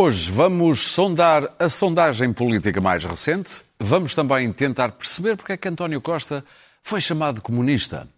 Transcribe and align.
Hoje 0.00 0.30
vamos 0.30 0.92
sondar 0.92 1.52
a 1.58 1.68
sondagem 1.68 2.32
política 2.32 2.80
mais 2.80 3.02
recente. 3.02 3.62
Vamos 3.80 4.14
também 4.14 4.52
tentar 4.52 4.92
perceber 4.92 5.36
porque 5.36 5.54
é 5.54 5.56
que 5.56 5.66
António 5.66 6.00
Costa 6.00 6.44
foi 6.84 7.00
chamado 7.00 7.42
comunista. 7.42 8.08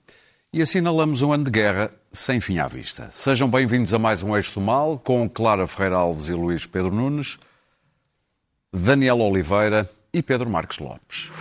E 0.52 0.60
assinalamos 0.60 1.22
um 1.22 1.32
ano 1.32 1.44
de 1.44 1.50
guerra 1.50 1.90
sem 2.12 2.38
fim 2.38 2.58
à 2.58 2.68
vista. 2.68 3.08
Sejam 3.10 3.48
bem-vindos 3.48 3.94
a 3.94 3.98
mais 3.98 4.22
um 4.22 4.36
Eixo 4.36 4.60
Mal 4.60 4.98
com 4.98 5.26
Clara 5.26 5.66
Ferreira 5.66 5.96
Alves 5.96 6.28
e 6.28 6.34
Luís 6.34 6.66
Pedro 6.66 6.94
Nunes, 6.94 7.38
Daniel 8.70 9.20
Oliveira 9.20 9.88
e 10.12 10.22
Pedro 10.22 10.50
Marques 10.50 10.80
Lopes. 10.80 11.32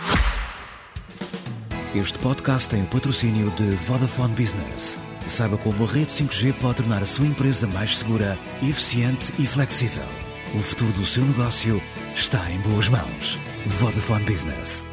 Este 1.94 2.18
podcast 2.20 2.66
tem 2.66 2.82
o 2.82 2.86
patrocínio 2.86 3.50
de 3.50 3.74
Vodafone 3.74 4.34
Business. 4.34 4.98
Saiba 5.28 5.58
como 5.58 5.84
a 5.84 5.86
rede 5.86 6.10
5G 6.10 6.54
pode 6.54 6.76
tornar 6.76 7.02
a 7.02 7.06
sua 7.06 7.26
empresa 7.26 7.66
mais 7.66 7.98
segura, 7.98 8.38
eficiente 8.62 9.34
e 9.38 9.46
flexível. 9.46 10.29
O 10.52 10.58
futuro 10.58 10.90
do 10.94 11.06
seu 11.06 11.24
negócio 11.24 11.80
está 12.12 12.50
em 12.50 12.58
boas 12.58 12.88
mãos. 12.88 13.38
Vodafone 13.64 14.24
Business. 14.24 14.88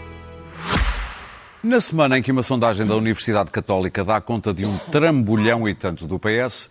Na 1.64 1.82
semana 1.82 2.20
em 2.20 2.22
que 2.22 2.32
uma 2.32 2.44
sondagem 2.44 2.86
da 2.86 2.96
Universidade 2.96 3.50
Católica 3.50 4.06
dá 4.06 4.22
conta 4.22 4.54
de 4.54 4.68
um 4.68 4.78
trambolhão 4.92 5.68
e 5.68 5.74
tanto 5.74 6.06
do 6.06 6.20
PS, 6.20 6.70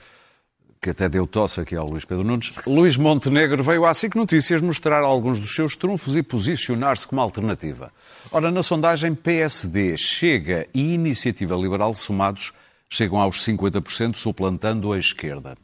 que 0.80 0.90
até 0.90 1.08
deu 1.08 1.26
tosse 1.26 1.60
aqui 1.60 1.74
ao 1.74 1.84
Luís 1.84 2.04
Pedro 2.04 2.22
Nunes, 2.22 2.52
Luís 2.64 2.96
Montenegro 2.96 3.60
veio 3.60 3.84
à 3.84 3.92
SIC 3.92 4.14
Notícias 4.14 4.62
mostrar 4.62 5.02
alguns 5.02 5.40
dos 5.40 5.52
seus 5.52 5.74
trunfos 5.74 6.14
e 6.14 6.22
posicionar-se 6.22 7.08
como 7.08 7.20
alternativa. 7.20 7.90
Ora, 8.30 8.52
na 8.52 8.62
sondagem 8.62 9.16
PSD, 9.16 9.96
Chega 9.96 10.64
e 10.72 10.94
Iniciativa 10.94 11.56
Liberal 11.56 11.96
somados 11.96 12.52
chegam 12.88 13.20
aos 13.20 13.44
50%, 13.44 14.14
suplantando 14.14 14.92
a 14.92 14.98
esquerda. 14.98 15.56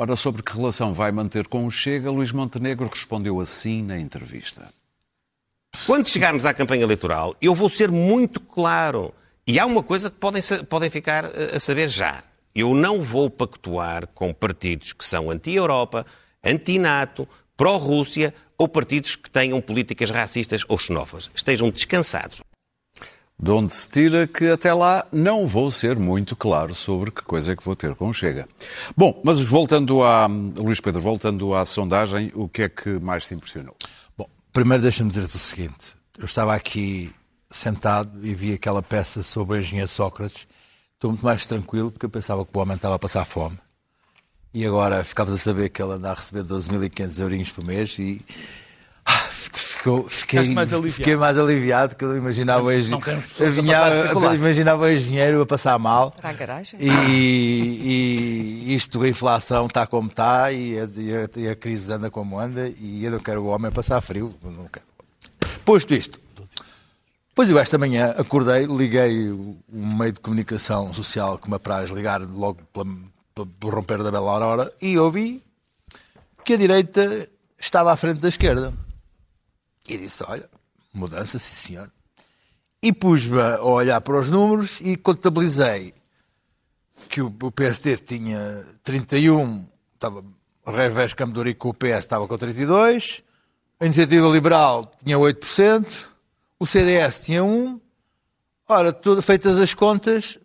Ora, 0.00 0.14
sobre 0.14 0.44
que 0.44 0.56
relação 0.56 0.94
vai 0.94 1.10
manter 1.10 1.48
com 1.48 1.66
o 1.66 1.70
Chega, 1.72 2.08
Luís 2.08 2.30
Montenegro 2.30 2.88
respondeu 2.88 3.40
assim 3.40 3.82
na 3.82 3.98
entrevista. 3.98 4.72
Quando 5.86 6.08
chegarmos 6.08 6.46
à 6.46 6.54
campanha 6.54 6.84
eleitoral, 6.84 7.34
eu 7.42 7.52
vou 7.52 7.68
ser 7.68 7.90
muito 7.90 8.38
claro. 8.38 9.12
E 9.44 9.58
há 9.58 9.66
uma 9.66 9.82
coisa 9.82 10.08
que 10.08 10.16
podem, 10.16 10.40
podem 10.68 10.88
ficar 10.88 11.24
eh, 11.24 11.56
a 11.56 11.58
saber 11.58 11.88
já. 11.88 12.22
Eu 12.54 12.74
não 12.74 13.02
vou 13.02 13.28
pactuar 13.28 14.06
com 14.14 14.32
partidos 14.32 14.92
que 14.92 15.04
são 15.04 15.32
anti-Europa, 15.32 16.06
anti-NATO, 16.44 17.28
pró-Rússia 17.56 18.32
ou 18.56 18.68
partidos 18.68 19.16
que 19.16 19.28
tenham 19.28 19.60
políticas 19.60 20.12
racistas 20.12 20.62
ou 20.68 20.78
xenófobas. 20.78 21.28
Estejam 21.34 21.70
descansados. 21.70 22.40
De 23.40 23.52
onde 23.52 23.72
se 23.72 23.88
tira 23.88 24.26
que 24.26 24.50
até 24.50 24.74
lá 24.74 25.06
não 25.12 25.46
vou 25.46 25.70
ser 25.70 25.96
muito 25.96 26.34
claro 26.34 26.74
sobre 26.74 27.12
que 27.12 27.22
coisa 27.22 27.52
é 27.52 27.56
que 27.56 27.62
vou 27.62 27.76
ter 27.76 27.94
com 27.94 28.12
Chega. 28.12 28.48
Bom, 28.96 29.20
mas 29.24 29.40
voltando 29.40 30.02
a 30.02 30.26
Luís 30.26 30.80
Pedro, 30.80 31.00
voltando 31.00 31.54
à 31.54 31.64
sondagem, 31.64 32.32
o 32.34 32.48
que 32.48 32.62
é 32.62 32.68
que 32.68 32.98
mais 32.98 33.28
te 33.28 33.34
impressionou? 33.34 33.76
Bom, 34.16 34.28
primeiro 34.52 34.82
deixa-me 34.82 35.08
dizer-te 35.08 35.36
o 35.36 35.38
seguinte. 35.38 35.96
Eu 36.18 36.24
estava 36.24 36.52
aqui 36.52 37.12
sentado 37.48 38.26
e 38.26 38.34
vi 38.34 38.52
aquela 38.54 38.82
peça 38.82 39.22
sobre 39.22 39.56
o 39.56 39.60
engenheiro 39.60 39.88
Sócrates. 39.88 40.48
Estou 40.94 41.12
muito 41.12 41.24
mais 41.24 41.46
tranquilo 41.46 41.92
porque 41.92 42.06
eu 42.06 42.10
pensava 42.10 42.44
que 42.44 42.50
o 42.52 42.60
homem 42.60 42.74
estava 42.74 42.96
a 42.96 42.98
passar 42.98 43.24
fome. 43.24 43.56
E 44.52 44.66
agora 44.66 45.04
ficavas 45.04 45.34
a 45.34 45.38
saber 45.38 45.68
que 45.68 45.80
ele 45.80 45.92
anda 45.92 46.10
a 46.10 46.14
receber 46.14 46.42
12.500 46.42 47.20
eurinhos 47.20 47.50
por 47.52 47.64
mês 47.64 47.96
e 48.00 48.20
ficou, 49.78 50.08
fiquei, 50.08 50.50
mais 50.50 50.70
fiquei 50.92 51.16
mais 51.16 51.38
aliviado 51.38 51.94
que 51.96 52.04
eu 52.04 52.16
imaginava 52.16 52.62
o 52.62 52.72
engenheiro, 52.72 54.34
imaginava 54.34 54.84
o 54.84 54.88
engenheiro 54.88 55.40
a 55.40 55.46
passar 55.46 55.78
mal. 55.78 56.10
Para 56.10 56.30
a 56.30 56.32
garagem. 56.32 56.78
E, 56.80 58.64
e 58.66 58.74
isto, 58.74 59.02
a 59.02 59.08
inflação 59.08 59.66
está 59.66 59.86
como 59.86 60.08
está 60.08 60.52
e 60.52 60.78
a, 60.78 60.88
e, 61.36 61.48
a, 61.48 61.56
crise 61.56 61.92
anda 61.92 62.10
como 62.10 62.38
anda 62.38 62.68
e 62.68 63.04
eu 63.04 63.10
não 63.12 63.20
quero 63.20 63.42
o 63.42 63.46
homem 63.46 63.70
passar 63.70 64.00
frio. 64.00 64.34
Quero. 64.72 64.86
Posto 65.64 65.94
isto, 65.94 66.20
Pois 67.34 67.48
eu 67.48 67.58
esta 67.58 67.78
manhã 67.78 68.14
acordei, 68.18 68.66
liguei 68.66 69.30
um 69.30 69.96
meio 69.96 70.10
de 70.10 70.18
comunicação 70.18 70.92
social 70.92 71.38
que 71.38 71.48
me 71.48 71.54
apraz 71.54 71.88
ligar 71.88 72.20
logo 72.22 72.58
pelo 72.72 73.72
romper 73.72 74.02
da 74.02 74.10
bela 74.10 74.32
aurora 74.32 74.72
e 74.82 74.98
ouvi 74.98 75.40
que 76.44 76.54
a 76.54 76.56
direita 76.56 77.28
estava 77.60 77.92
à 77.92 77.96
frente 77.96 78.18
da 78.18 78.28
esquerda. 78.28 78.72
E 79.88 79.96
disse: 79.96 80.22
Olha, 80.24 80.48
mudança, 80.92 81.38
sim 81.38 81.54
senhor. 81.54 81.90
E 82.82 82.92
pus-me 82.92 83.40
a 83.40 83.62
olhar 83.62 84.00
para 84.00 84.20
os 84.20 84.28
números 84.28 84.78
e 84.80 84.96
contabilizei 84.96 85.94
que 87.08 87.20
o 87.20 87.30
PSD 87.50 87.96
tinha 87.96 88.64
31, 88.82 89.66
estava 89.94 90.24
revés 90.66 91.14
Campo 91.14 91.34
com 91.56 91.70
o 91.70 91.74
PS 91.74 91.98
estava 92.00 92.26
com 92.26 92.36
32, 92.36 93.22
a 93.80 93.84
Iniciativa 93.84 94.28
Liberal 94.28 94.90
tinha 95.02 95.16
8%, 95.16 96.06
o 96.58 96.66
CDS 96.66 97.24
tinha 97.24 97.42
1%. 97.42 97.80
Ora, 98.70 98.92
tudo, 98.92 99.22
feitas 99.22 99.58
as 99.58 99.72
contas, 99.72 100.38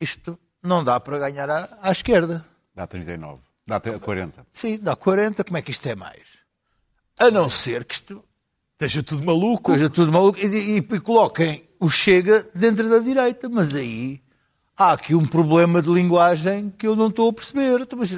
isto 0.00 0.38
não 0.62 0.82
dá 0.82 0.98
para 0.98 1.18
ganhar 1.18 1.50
à, 1.50 1.78
à 1.82 1.92
esquerda. 1.92 2.46
Dá 2.74 2.86
39. 2.86 3.42
Dá 3.66 3.80
40. 3.80 4.46
Sim, 4.52 4.78
dá 4.78 4.96
40. 4.96 5.44
Como 5.44 5.58
é 5.58 5.62
que 5.62 5.70
isto 5.70 5.86
é 5.86 5.94
mais? 5.94 6.35
A 7.18 7.30
não 7.30 7.48
ser 7.48 7.84
que 7.84 7.94
isto 7.94 8.22
esteja 8.72 9.02
tudo 9.02 9.24
maluco. 9.24 9.72
Esteja 9.72 9.90
tudo 9.90 10.12
maluco 10.12 10.38
e, 10.38 10.46
e, 10.46 10.76
e 10.76 11.00
coloquem 11.00 11.66
o 11.80 11.88
Chega 11.88 12.48
dentro 12.54 12.88
da 12.88 12.98
direita. 12.98 13.48
Mas 13.48 13.74
aí 13.74 14.20
há 14.76 14.92
aqui 14.92 15.14
um 15.14 15.26
problema 15.26 15.80
de 15.80 15.90
linguagem 15.90 16.72
que 16.76 16.86
eu 16.86 16.94
não 16.94 17.08
estou 17.08 17.30
a 17.30 17.32
perceber. 17.32 17.80
Então, 17.80 17.98
mas 17.98 18.16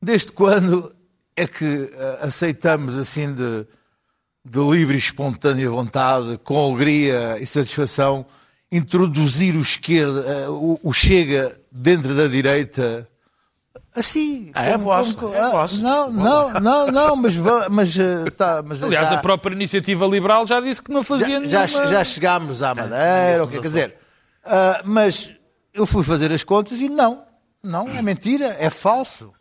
desde 0.00 0.32
quando 0.32 0.94
é 1.34 1.46
que 1.46 1.64
uh, 1.64 1.90
aceitamos 2.26 2.96
assim 2.96 3.32
de, 3.32 3.66
de 4.44 4.58
livre 4.58 4.96
e 4.96 4.98
espontânea 4.98 5.70
vontade, 5.70 6.36
com 6.38 6.58
alegria 6.58 7.38
e 7.40 7.46
satisfação, 7.46 8.26
introduzir 8.70 9.56
o 9.56 9.60
esquerda, 9.60 10.50
uh, 10.50 10.52
o, 10.52 10.80
o 10.82 10.92
Chega 10.92 11.56
dentro 11.72 12.14
da 12.14 12.26
direita 12.26 13.07
Assim. 13.94 14.50
Ah, 14.54 14.64
é 14.64 14.76
vosso. 14.76 15.16
Como, 15.16 15.34
é 15.34 15.50
vosso. 15.50 15.82
Não, 15.82 16.10
não, 16.10 16.52
não, 16.60 16.86
não, 16.86 17.16
mas, 17.16 17.36
mas, 17.70 17.98
eh, 17.98 18.30
tá, 18.30 18.62
mas 18.66 18.82
Aliás, 18.82 19.08
já, 19.08 19.16
a 19.16 19.18
própria 19.20 19.54
iniciativa 19.54 20.06
liberal 20.06 20.46
já 20.46 20.60
disse 20.60 20.82
que 20.82 20.92
não 20.92 21.02
fazia 21.02 21.44
já, 21.46 21.66
nenhuma... 21.66 21.86
já, 21.86 22.04
chegámos 22.04 22.62
à 22.62 22.74
Madeira, 22.74 23.44
o 23.44 23.48
que 23.48 23.54
quer 23.54 23.62
dizer. 23.62 23.96
Uh, 24.44 24.82
mas 24.84 25.32
eu 25.74 25.86
fui 25.86 26.02
fazer 26.02 26.32
as 26.32 26.44
contas 26.44 26.78
e 26.78 26.88
não, 26.88 27.22
não, 27.62 27.88
é 27.88 28.02
mentira, 28.02 28.56
é 28.58 28.70
falso. 28.70 29.32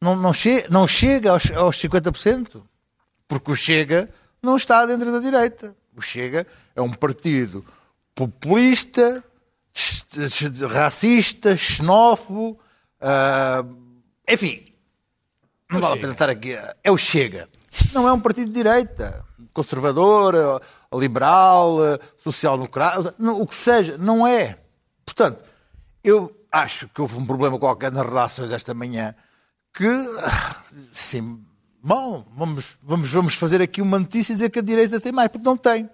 Não, 0.00 0.16
não, 0.16 0.32
che 0.32 0.66
não 0.68 0.86
chega 0.88 1.30
aos, 1.30 1.50
aos 1.52 1.76
50%, 1.78 2.62
porque 3.28 3.52
o 3.52 3.54
Chega 3.54 4.08
não 4.42 4.56
está 4.56 4.84
dentro 4.84 5.12
da 5.12 5.20
direita. 5.20 5.76
O 5.96 6.00
Chega 6.00 6.46
é 6.74 6.82
um 6.82 6.90
partido 6.90 7.64
populista, 8.14 9.22
racista, 10.68 11.56
xenófobo, 11.56 12.58
Uh, 13.02 13.76
enfim, 14.28 14.72
não 15.70 15.80
vale 15.80 15.98
a 15.98 16.00
pena 16.00 16.12
estar 16.12 16.30
aqui. 16.30 16.56
É 16.82 16.90
o 16.90 16.96
Chega. 16.96 17.48
Não 17.92 18.06
é 18.06 18.12
um 18.12 18.20
partido 18.20 18.48
de 18.48 18.54
direita, 18.54 19.24
conservador, 19.52 20.62
liberal, 20.92 21.78
social-democrata, 22.18 23.14
o 23.18 23.46
que 23.46 23.54
seja, 23.54 23.96
não 23.96 24.26
é. 24.26 24.58
Portanto, 25.04 25.42
eu 26.04 26.34
acho 26.50 26.88
que 26.88 27.00
houve 27.00 27.16
um 27.16 27.24
problema 27.24 27.58
qualquer 27.58 27.90
nas 27.90 28.04
relações 28.04 28.50
desta 28.50 28.74
manhã 28.74 29.14
que, 29.72 29.88
sim, 30.92 31.42
bom, 31.82 32.24
vamos, 32.36 32.76
vamos, 32.82 33.10
vamos 33.10 33.34
fazer 33.34 33.62
aqui 33.62 33.80
uma 33.80 33.98
notícia 33.98 34.32
e 34.32 34.36
dizer 34.36 34.50
que 34.50 34.58
a 34.58 34.62
direita 34.62 35.00
tem 35.00 35.12
mais, 35.12 35.28
porque 35.28 35.48
não 35.48 35.56
tem. 35.56 35.88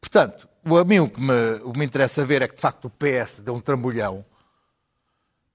Portanto, 0.00 0.48
a 0.64 0.84
mim 0.84 0.98
o 0.98 1.08
que 1.08 1.20
me, 1.20 1.54
o 1.62 1.72
que 1.72 1.78
me 1.78 1.84
interessa 1.84 2.24
ver 2.24 2.42
é 2.42 2.48
que, 2.48 2.56
de 2.56 2.60
facto, 2.60 2.86
o 2.86 2.90
PS 2.90 3.40
deu 3.40 3.54
um 3.54 3.60
trambolhão 3.60 4.24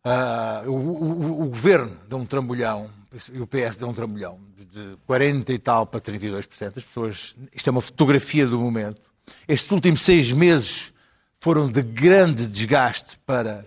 Uh, 0.06 0.70
o, 0.70 0.76
o, 0.76 1.42
o, 1.44 1.46
governo 1.50 1.96
deu 2.08 2.18
um 2.18 2.26
trambolhão, 2.26 2.90
e 3.34 3.40
o 3.40 3.48
PS 3.48 3.78
deu 3.78 3.88
um 3.90 3.94
trambolhão, 3.94 4.40
de 4.58 4.98
40 5.06 5.52
e 5.52 5.60
tal 5.60 5.86
para 5.86 6.00
32%. 6.00 6.78
As 6.78 6.84
pessoas, 6.84 7.36
isto 7.54 7.68
é 7.68 7.72
uma 7.72 7.82
fotografia 7.82 8.48
do 8.48 8.60
momento. 8.60 9.02
Estes 9.48 9.70
últimos 9.72 10.02
seis 10.02 10.32
meses 10.32 10.94
foram 11.40 11.70
de 11.70 11.82
grande 11.82 12.48
desgaste 12.48 13.20
para, 13.26 13.66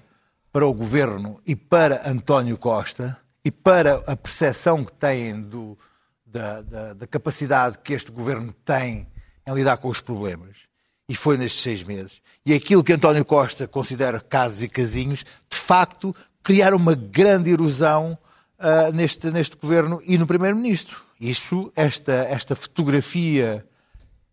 para 0.52 0.66
o 0.66 0.72
governo 0.72 1.40
e 1.46 1.54
para 1.54 2.08
António 2.08 2.56
Costa 2.56 3.18
e 3.44 3.50
para 3.50 3.96
a 4.06 4.16
percepção 4.16 4.84
que 4.84 4.92
têm 4.92 5.40
do, 5.40 5.76
da, 6.24 6.62
da, 6.62 6.94
da 6.94 7.06
capacidade 7.06 7.78
que 7.78 7.92
este 7.92 8.10
governo 8.10 8.52
tem 8.64 9.06
em 9.46 9.54
lidar 9.54 9.76
com 9.76 9.88
os 9.88 10.00
problemas. 10.00 10.71
E 11.08 11.14
foi 11.14 11.36
nestes 11.36 11.62
seis 11.62 11.82
meses. 11.82 12.22
E 12.44 12.52
aquilo 12.52 12.82
que 12.82 12.92
António 12.92 13.24
Costa 13.24 13.68
considera 13.68 14.20
casos 14.20 14.62
e 14.62 14.68
casinhos, 14.68 15.24
de 15.48 15.56
facto, 15.56 16.14
criaram 16.42 16.76
uma 16.76 16.94
grande 16.94 17.50
erosão 17.50 18.18
uh, 18.58 18.94
neste, 18.94 19.30
neste 19.30 19.56
governo 19.56 20.00
e 20.04 20.18
no 20.18 20.26
Primeiro-Ministro. 20.26 21.00
Isso, 21.20 21.72
esta, 21.76 22.12
esta 22.12 22.56
fotografia 22.56 23.64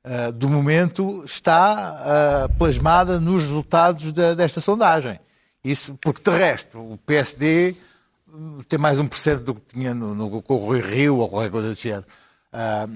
uh, 0.03 0.31
do 0.31 0.49
momento 0.49 1.23
está 1.23 2.47
uh, 2.49 2.57
plasmada 2.57 3.19
nos 3.19 3.43
resultados 3.43 4.11
da, 4.13 4.33
desta 4.33 4.61
sondagem. 4.61 5.19
Isso, 5.63 5.97
porque 6.01 6.21
de 6.29 6.35
resto, 6.35 6.79
o 6.79 6.97
PSD 6.97 7.75
ter 8.67 8.77
mais 8.77 8.99
1% 8.99 9.39
do 9.39 9.55
que 9.55 9.73
tinha 9.73 9.93
no, 9.93 10.13
no, 10.13 10.41
com 10.41 10.55
o 10.55 10.57
Rui 10.57 10.81
Rio 10.81 11.17
ou 11.17 11.29
qualquer 11.29 11.49
coisa 11.49 11.69
do 11.69 11.75
género. 11.75 12.05
Ah, 12.51 12.87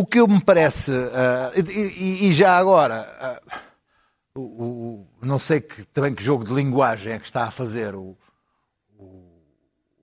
o 0.00 0.06
que 0.06 0.20
eu 0.20 0.28
me 0.28 0.40
parece, 0.42 0.92
ah, 1.12 1.52
e, 1.56 2.28
e- 2.28 2.32
já 2.32 2.56
agora, 2.56 3.00
ah, 3.20 3.40
o- 4.34 4.40
o- 4.40 5.06
não 5.22 5.38
sei 5.38 5.60
que, 5.60 5.84
também 5.86 6.14
que 6.14 6.22
jogo 6.22 6.44
de 6.44 6.52
linguagem 6.54 7.12
é 7.12 7.18
que 7.18 7.26
está 7.26 7.44
a 7.44 7.50
fazer 7.50 7.94
o, 7.94 8.16
o, 8.98 9.04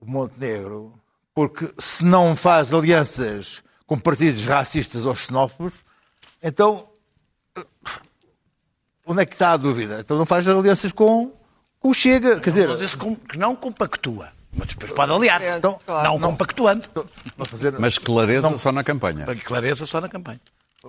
o 0.00 0.04
Montenegro, 0.06 0.92
porque 1.34 1.72
se 1.78 2.04
não 2.04 2.36
faz 2.36 2.72
alianças 2.74 3.62
com 3.86 3.98
partidos 3.98 4.44
racistas 4.46 5.06
ou 5.06 5.14
xenófobos, 5.14 5.84
então 6.42 6.88
onde 9.06 9.22
é 9.22 9.26
que 9.26 9.34
está 9.34 9.52
a 9.52 9.56
dúvida? 9.56 10.00
Então 10.00 10.18
não 10.18 10.26
faz 10.26 10.46
alianças 10.48 10.92
com, 10.92 11.32
com 11.78 11.88
o 11.90 11.94
Chega. 11.94 12.40
Quer 12.40 12.50
dizer, 12.50 12.68
que 13.28 13.38
não 13.38 13.54
compactua. 13.54 14.32
Mas 14.56 14.68
depois 14.68 14.90
pode 14.92 15.12
aliar-se. 15.12 15.56
Então, 15.56 15.78
não, 15.86 16.02
não. 16.18 16.30
compactuando. 16.30 16.88
não 17.36 17.44
fazer- 17.46 17.72
Mas 17.78 17.98
clareza 17.98 18.56
só 18.56 18.72
na 18.72 18.82
campanha. 18.82 19.26
Clareza 19.44 19.86
só 19.86 20.00
na 20.00 20.08
campanha. 20.08 20.40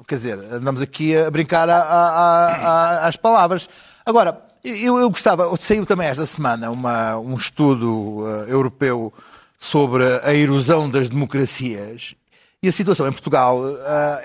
Quer 0.07 0.15
dizer, 0.15 0.39
andamos 0.53 0.81
aqui 0.81 1.17
a 1.17 1.29
brincar 1.31 1.69
a- 1.69 1.75
a- 1.81 2.47
a- 2.55 3.07
às 3.07 3.15
palavras. 3.15 3.67
Agora, 4.05 4.39
eu, 4.63 4.97
eu 4.99 5.09
gostava, 5.09 5.55
saiu 5.57 5.85
também 5.85 6.07
esta 6.07 6.25
semana 6.25 6.69
uma- 6.69 7.17
um 7.17 7.35
estudo 7.35 8.23
eh, 8.47 8.51
europeu 8.51 9.11
sobre 9.57 10.03
a 10.23 10.33
erosão 10.33 10.87
das 10.89 11.09
democracias 11.09 12.13
e 12.61 12.67
a 12.67 12.71
situação 12.71 13.07
em 13.07 13.11
Portugal 13.11 13.59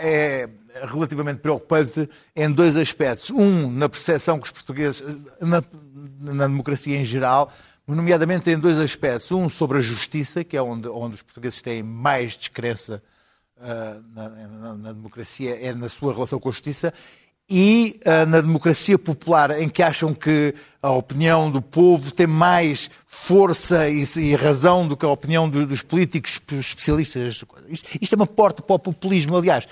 eh, 0.00 0.48
é 0.74 0.86
relativamente 0.86 1.38
preocupante 1.40 2.08
em 2.36 2.50
dois 2.50 2.76
aspectos. 2.76 3.30
Um, 3.30 3.70
na 3.70 3.88
percepção 3.88 4.38
que 4.38 4.46
os 4.46 4.52
portugueses, 4.52 5.00
eh, 5.02 5.44
na, 5.44 5.62
na 6.20 6.46
democracia 6.48 6.96
em 6.98 7.04
geral, 7.04 7.50
nomeadamente 7.86 8.50
em 8.50 8.58
dois 8.58 8.78
aspectos. 8.78 9.30
Um 9.32 9.48
sobre 9.48 9.78
a 9.78 9.80
justiça, 9.80 10.44
que 10.44 10.56
é 10.56 10.62
onde, 10.62 10.88
onde 10.88 11.16
os 11.16 11.22
portugueses 11.22 11.60
têm 11.62 11.82
mais 11.82 12.36
descrença 12.36 13.02
ah, 13.60 14.00
na, 14.14 14.28
na- 14.28 14.74
na 14.74 14.92
democracia 14.92 15.56
é 15.60 15.72
na 15.74 15.88
sua 15.88 16.12
relação 16.12 16.38
com 16.40 16.48
a 16.48 16.52
justiça 16.52 16.92
e 17.48 18.00
ah, 18.06 18.24
na 18.26 18.40
democracia 18.40 18.98
popular, 18.98 19.50
em 19.60 19.68
que 19.68 19.82
acham 19.82 20.12
que 20.14 20.54
a 20.80 20.90
opinião 20.90 21.50
do 21.50 21.60
povo 21.60 22.10
tem 22.12 22.26
mais 22.26 22.88
força 23.06 23.88
e, 23.88 24.04
e 24.16 24.34
razão 24.34 24.86
do 24.88 24.96
que 24.96 25.04
a 25.04 25.08
opinião 25.08 25.48
do- 25.48 25.66
dos 25.66 25.82
políticos 25.82 26.40
especialistas. 26.50 27.44
Isto, 27.68 27.88
isto 28.00 28.12
é 28.14 28.16
uma 28.16 28.26
porta 28.26 28.62
para 28.62 28.74
o 28.76 28.78
populismo, 28.78 29.36
aliás. 29.36 29.66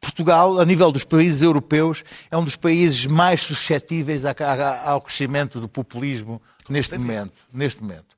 Portugal, 0.00 0.58
a 0.58 0.64
nível 0.64 0.90
dos 0.90 1.04
países 1.04 1.42
europeus, 1.42 2.04
é 2.30 2.36
um 2.36 2.44
dos 2.44 2.56
países 2.56 3.06
mais 3.06 3.42
suscetíveis 3.42 4.24
ao 4.24 5.00
crescimento 5.00 5.60
do 5.60 5.68
populismo 5.68 6.40
neste 6.68 6.96
momento. 6.96 7.32
Neste 7.52 7.82
momento. 7.82 8.15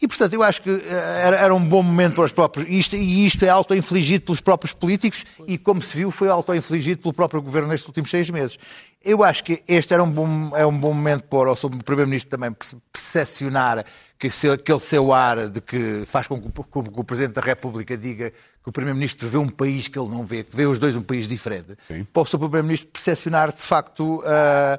E, 0.00 0.06
portanto, 0.06 0.34
eu 0.34 0.42
acho 0.42 0.60
que 0.60 0.68
eh, 0.70 1.20
era, 1.24 1.36
era 1.38 1.54
um 1.54 1.64
bom 1.64 1.82
momento 1.82 2.16
para 2.16 2.24
os 2.24 2.32
próprios. 2.32 2.68
Isto, 2.68 2.96
e 2.96 3.24
isto 3.24 3.42
é 3.44 3.48
auto-infligido 3.48 4.26
pelos 4.26 4.42
próprios 4.42 4.74
políticos 4.74 5.24
e, 5.46 5.56
como 5.56 5.80
se 5.80 5.96
viu, 5.96 6.10
foi 6.10 6.28
auto-infligido 6.28 7.00
pelo 7.00 7.14
próprio 7.14 7.40
governo 7.40 7.68
nestes 7.68 7.88
últimos 7.88 8.10
seis 8.10 8.28
meses. 8.28 8.58
Eu 9.02 9.24
acho 9.24 9.42
que 9.42 9.62
este 9.66 9.94
era 9.94 10.02
um 10.04 10.10
bom, 10.10 10.54
é 10.54 10.66
um 10.66 10.76
bom 10.76 10.92
momento 10.92 11.22
para 11.24 11.50
o 11.50 11.70
Primeiro-Ministro 11.82 12.28
também 12.30 12.52
perce- 12.52 12.76
percepcionar 12.92 13.86
que 14.18 14.28
se- 14.30 14.50
aquele 14.50 14.80
seu 14.80 15.12
ar 15.14 15.48
de 15.48 15.60
que 15.62 16.04
faz 16.06 16.26
com 16.28 16.38
que, 16.42 16.50
com 16.50 16.82
que 16.82 17.00
o 17.00 17.04
Presidente 17.04 17.34
da 17.34 17.40
República 17.40 17.96
diga 17.96 18.30
que 18.30 18.68
o 18.68 18.72
Primeiro-Ministro 18.72 19.28
vê 19.28 19.38
um 19.38 19.48
país 19.48 19.88
que 19.88 19.98
ele 19.98 20.08
não 20.10 20.26
vê, 20.26 20.42
que 20.44 20.54
vê 20.54 20.66
os 20.66 20.78
dois 20.78 20.94
um 20.94 21.00
país 21.02 21.26
diferente. 21.26 21.68
Para 22.12 22.22
o 22.22 22.26
seu 22.26 22.38
Primeiro-Ministro 22.38 22.88
percepcionar, 22.92 23.50
de 23.54 23.62
facto, 23.62 24.22
ah, 24.26 24.78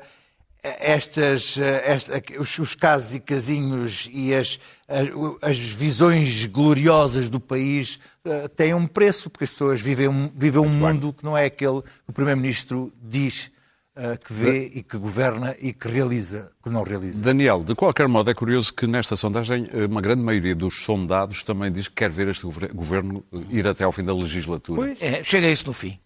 estas, 0.80 1.58
eh, 1.58 1.84
esta- 1.86 2.22
os, 2.40 2.58
os 2.60 2.76
casos 2.76 3.16
e 3.16 3.20
casinhos 3.20 4.10
e 4.12 4.34
as, 4.34 4.60
as, 4.88 5.08
as 5.52 5.58
visões 5.58 6.46
gloriosas 6.46 7.30
do 7.30 7.40
país 7.40 8.00
eh, 8.26 8.48
têm 8.50 8.74
um 8.74 8.86
preço, 8.88 9.30
porque 9.30 9.46
as 9.46 9.50
pessoas 9.52 9.80
vivem 9.82 10.08
um, 10.08 10.30
vivem 10.36 10.62
um 10.62 10.70
mundo 10.70 11.14
que 11.14 11.24
não 11.24 11.38
é 11.38 11.46
aquele 11.46 11.82
que 11.82 12.10
o 12.10 12.14
Primeiro-Ministro 12.14 12.92
diz 13.02 13.50
eh, 13.96 14.18
que 14.18 14.32
vê 14.34 14.72
e 14.76 14.84
que 14.84 14.98
governa 14.98 15.56
e 15.60 15.74
que 15.74 15.88
realiza, 15.88 16.52
que 16.64 16.70
não 16.70 16.84
realiza. 16.84 17.24
Daniel, 17.24 17.64
de 17.64 17.74
qualquer 17.74 18.08
modo, 18.08 18.30
é 18.30 18.34
curioso 18.34 18.74
que 18.74 18.86
nesta 18.86 19.16
sondagem 19.16 19.68
uma 19.90 20.02
grande 20.02 20.22
maioria 20.22 20.54
dos 20.56 20.84
sondados 20.84 21.42
também 21.44 21.72
diz 21.72 21.88
que 21.88 21.96
quer 21.96 22.12
ver 22.12 22.28
este 22.28 22.44
gover- 22.44 22.74
governo 22.74 23.24
ir 23.50 23.68
até 23.68 23.84
ao 23.84 23.92
fim 23.92 24.04
da 24.04 24.14
legislatura. 24.14 24.96
É, 25.00 25.24
chega 25.24 25.48
a 25.48 25.52
isso 25.52 25.66
no 25.66 25.74
fim. 25.74 25.98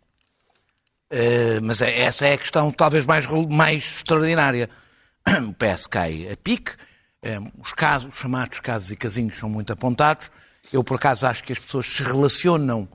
Eh, 1.12 1.60
mas 1.62 1.82
é- 1.82 2.00
essa 2.00 2.26
é 2.26 2.34
a 2.34 2.38
questão 2.38 2.72
talvez 2.72 3.06
mais, 3.06 3.28
mais 3.50 3.84
extraordinária. 3.98 4.70
O 5.50 5.54
PS 5.54 5.86
cai 5.88 6.28
a 6.32 6.38
pique, 6.38 6.72
eh, 7.22 7.38
os 7.60 7.74
casos, 7.74 8.14
os 8.14 8.20
chamados 8.20 8.60
casos 8.62 8.90
e 8.92 8.96
casinhos 8.96 9.38
são 9.38 9.50
muito 9.50 9.72
apontados. 9.74 10.32
Eu, 10.72 10.84
por 10.84 10.96
acaso, 10.96 11.28
acho 11.28 11.44
que 11.44 11.52
as 11.52 11.60
pessoas 11.60 11.86
se 11.86 12.02
relacionam 12.02 12.88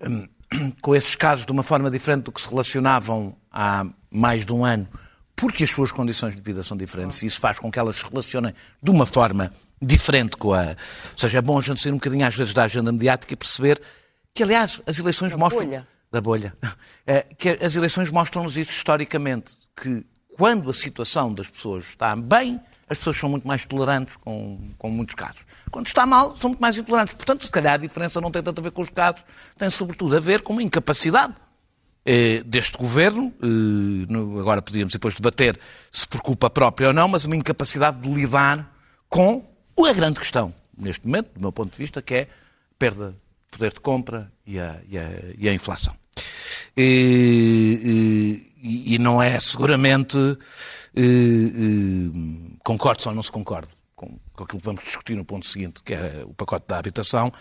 hum, 0.00 0.28
com 0.80 0.94
esses 0.94 1.16
casos 1.16 1.44
de 1.44 1.52
uma 1.52 1.62
forma 1.64 1.90
diferente 1.90 2.24
do 2.24 2.32
que 2.32 2.40
se 2.40 2.48
relacionavam 2.48 3.36
há 3.50 3.84
mais 4.10 4.46
de 4.46 4.52
um 4.52 4.64
ano, 4.64 4.88
porque 5.34 5.64
as 5.64 5.70
suas 5.70 5.90
condições 5.90 6.36
de 6.36 6.40
vida 6.40 6.62
são 6.62 6.76
diferentes 6.76 7.20
e 7.22 7.26
isso 7.26 7.40
faz 7.40 7.58
com 7.58 7.70
que 7.70 7.78
elas 7.78 7.96
se 7.96 8.04
relacionem 8.08 8.54
de 8.80 8.90
uma 8.90 9.04
forma 9.04 9.52
diferente 9.80 10.36
com 10.36 10.54
a. 10.54 10.62
Ou 11.12 11.18
seja, 11.18 11.38
é 11.38 11.42
bom 11.42 11.58
a 11.58 11.60
gente 11.60 11.80
sair 11.82 11.92
um 11.92 11.96
bocadinho 11.96 12.24
às 12.26 12.34
vezes 12.36 12.54
da 12.54 12.62
agenda 12.64 12.92
mediática 12.92 13.32
e 13.32 13.36
perceber 13.36 13.82
que, 14.32 14.42
aliás, 14.42 14.80
as 14.86 14.98
eleições 14.98 15.34
mostram. 15.34 15.62
Da 16.12 16.20
bolha. 16.20 16.54
É, 17.06 17.22
que 17.22 17.48
as 17.60 17.74
eleições 17.74 18.10
mostram-nos 18.10 18.56
isso 18.56 18.70
historicamente, 18.70 19.56
que 19.74 20.04
quando 20.36 20.68
a 20.70 20.74
situação 20.74 21.32
das 21.34 21.48
pessoas 21.48 21.84
está 21.84 22.14
bem, 22.14 22.60
as 22.88 22.98
pessoas 22.98 23.16
são 23.16 23.28
muito 23.30 23.48
mais 23.48 23.64
tolerantes 23.64 24.16
com, 24.16 24.70
com 24.78 24.90
muitos 24.90 25.14
casos. 25.14 25.46
Quando 25.70 25.86
está 25.86 26.04
mal, 26.06 26.36
são 26.36 26.50
muito 26.50 26.60
mais 26.60 26.76
intolerantes. 26.76 27.14
Portanto, 27.14 27.44
se 27.44 27.50
calhar 27.50 27.74
a 27.74 27.76
diferença 27.78 28.20
não 28.20 28.30
tem 28.30 28.42
tanto 28.42 28.60
a 28.60 28.62
ver 28.62 28.70
com 28.72 28.82
os 28.82 28.90
casos, 28.90 29.24
tem 29.56 29.70
sobretudo 29.70 30.14
a 30.14 30.20
ver 30.20 30.42
com 30.42 30.52
uma 30.52 30.62
incapacidade 30.62 31.34
eh, 32.04 32.42
deste 32.44 32.76
governo, 32.76 33.32
eh, 33.42 33.46
no- 34.12 34.38
agora 34.38 34.60
podíamos 34.60 34.92
depois 34.92 35.14
debater 35.14 35.58
se 35.90 36.06
por 36.06 36.20
culpa 36.20 36.50
própria 36.50 36.88
ou 36.88 36.94
não, 36.94 37.08
mas 37.08 37.24
uma 37.24 37.36
incapacidade 37.36 37.98
de 38.00 38.10
lidar 38.12 38.70
com 39.08 39.46
a 39.78 39.92
grande 39.94 40.18
questão, 40.20 40.52
neste 40.76 41.06
momento, 41.06 41.30
do 41.34 41.40
meu 41.40 41.52
ponto 41.52 41.70
de 41.72 41.78
vista, 41.78 42.02
que 42.02 42.14
é 42.14 42.22
a 42.22 42.26
perda 42.78 43.10
de 43.12 43.16
poder 43.58 43.72
de 43.72 43.80
compra 43.80 44.30
e 44.46 44.58
a, 44.58 44.78
e 44.88 44.98
a- 44.98 45.10
e 45.38 45.48
a 45.48 45.52
inflação. 45.54 45.94
E, 46.76 48.48
e- 48.62 48.98
não 48.98 49.22
é 49.22 49.38
seguramente 49.40 50.16
concordo 52.62 53.08
ou 53.08 53.14
não 53.14 53.22
se 53.22 53.32
concordo 53.32 53.68
com, 53.96 54.18
com 54.32 54.44
aquilo 54.44 54.60
que 54.60 54.64
vamos 54.64 54.84
discutir 54.84 55.16
no 55.16 55.24
ponto 55.24 55.46
seguinte, 55.46 55.82
que 55.84 55.94
é 55.94 56.22
o 56.24 56.34
pacote 56.34 56.66
da 56.68 56.78
habitação, 56.78 57.32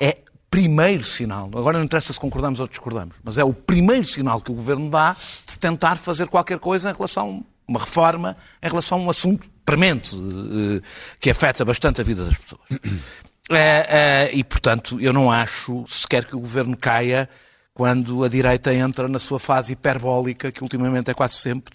é 0.00 0.18
primeiro 0.50 1.02
sinal, 1.02 1.46
agora 1.54 1.78
não 1.78 1.84
interessa 1.84 2.12
se 2.12 2.20
concordamos 2.20 2.60
ou 2.60 2.68
discordamos, 2.68 3.16
mas 3.24 3.38
é 3.38 3.44
o 3.44 3.54
primeiro 3.54 4.04
sinal 4.04 4.40
que 4.40 4.50
o 4.50 4.54
Governo 4.54 4.90
dá 4.90 5.16
de 5.46 5.58
tentar 5.58 5.96
fazer 5.96 6.28
qualquer 6.28 6.58
coisa 6.58 6.90
em 6.90 6.92
relação, 6.92 7.42
uma 7.66 7.80
reforma, 7.80 8.36
em 8.62 8.68
relação 8.68 8.98
a 8.98 9.02
um 9.02 9.10
assunto 9.10 9.48
premente, 9.64 10.14
eh, 10.14 10.82
que 11.18 11.30
afeta 11.30 11.64
bastante 11.64 12.02
a 12.02 12.04
vida 12.04 12.24
das 12.24 12.36
pessoas. 12.36 12.62
É, 13.50 14.30
é, 14.30 14.30
e, 14.32 14.42
portanto, 14.44 14.98
eu 15.00 15.12
não 15.12 15.30
acho 15.30 15.84
sequer 15.88 16.24
que 16.24 16.34
o 16.34 16.38
Governo 16.38 16.76
caia 16.76 17.28
quando 17.74 18.22
a 18.24 18.28
direita 18.28 18.72
entra 18.74 19.08
na 19.08 19.18
sua 19.18 19.38
fase 19.40 19.72
hiperbólica, 19.72 20.52
que 20.52 20.62
ultimamente 20.62 21.10
é 21.10 21.14
quase 21.14 21.34
sempre. 21.36 21.74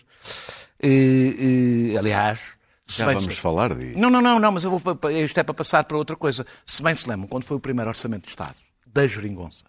E, 0.82 1.90
e, 1.94 1.98
aliás, 1.98 2.40
Já 2.86 3.06
vamos 3.06 3.34
se- 3.36 3.42
falar 3.42 3.74
disso. 3.76 3.98
não, 3.98 4.10
não, 4.10 4.22
não, 4.22 4.40
não, 4.40 4.52
mas 4.52 4.64
eu 4.64 4.78
vou, 4.78 4.98
isto 5.12 5.40
é 5.40 5.44
para 5.44 5.54
passar 5.54 5.84
para 5.86 5.98
outra 5.98 6.16
coisa. 6.16 6.46
Se 6.66 6.84
bem 6.84 6.94
se 6.94 7.10
lembram, 7.10 7.28
quando 7.28 7.44
foi 7.46 7.58
o 7.58 7.60
primeiro 7.60 7.90
Orçamento 7.90 8.24
de 8.24 8.30
Estado, 8.30 8.56
da 8.86 9.08
Jeringonça, 9.08 9.64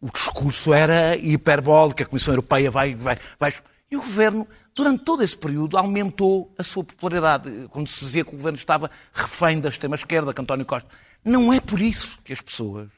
o 0.00 0.10
discurso 0.12 0.72
era 0.72 1.16
hiperbólico, 1.16 2.02
a 2.02 2.06
Comissão 2.06 2.32
Europeia 2.34 2.70
vai, 2.70 2.94
vai, 2.94 3.18
vai... 3.38 3.52
E 3.90 3.96
o 3.96 4.00
Governo, 4.00 4.46
durante 4.74 5.02
todo 5.02 5.22
esse 5.22 5.36
período, 5.36 5.76
aumentou 5.78 6.52
a 6.58 6.64
sua 6.64 6.82
popularidade. 6.84 7.68
Quando 7.70 7.86
se 7.88 8.04
dizia 8.04 8.24
que 8.24 8.30
o 8.30 8.36
Governo 8.36 8.56
estava 8.58 8.90
refém 9.12 9.60
da 9.60 9.68
extrema-esquerda, 9.68 10.32
que 10.34 10.40
António 10.40 10.66
Costa. 10.66 10.88
Não 11.24 11.52
é 11.52 11.60
por 11.60 11.80
isso 11.80 12.18
que 12.24 12.32
as 12.32 12.40
pessoas 12.40 12.88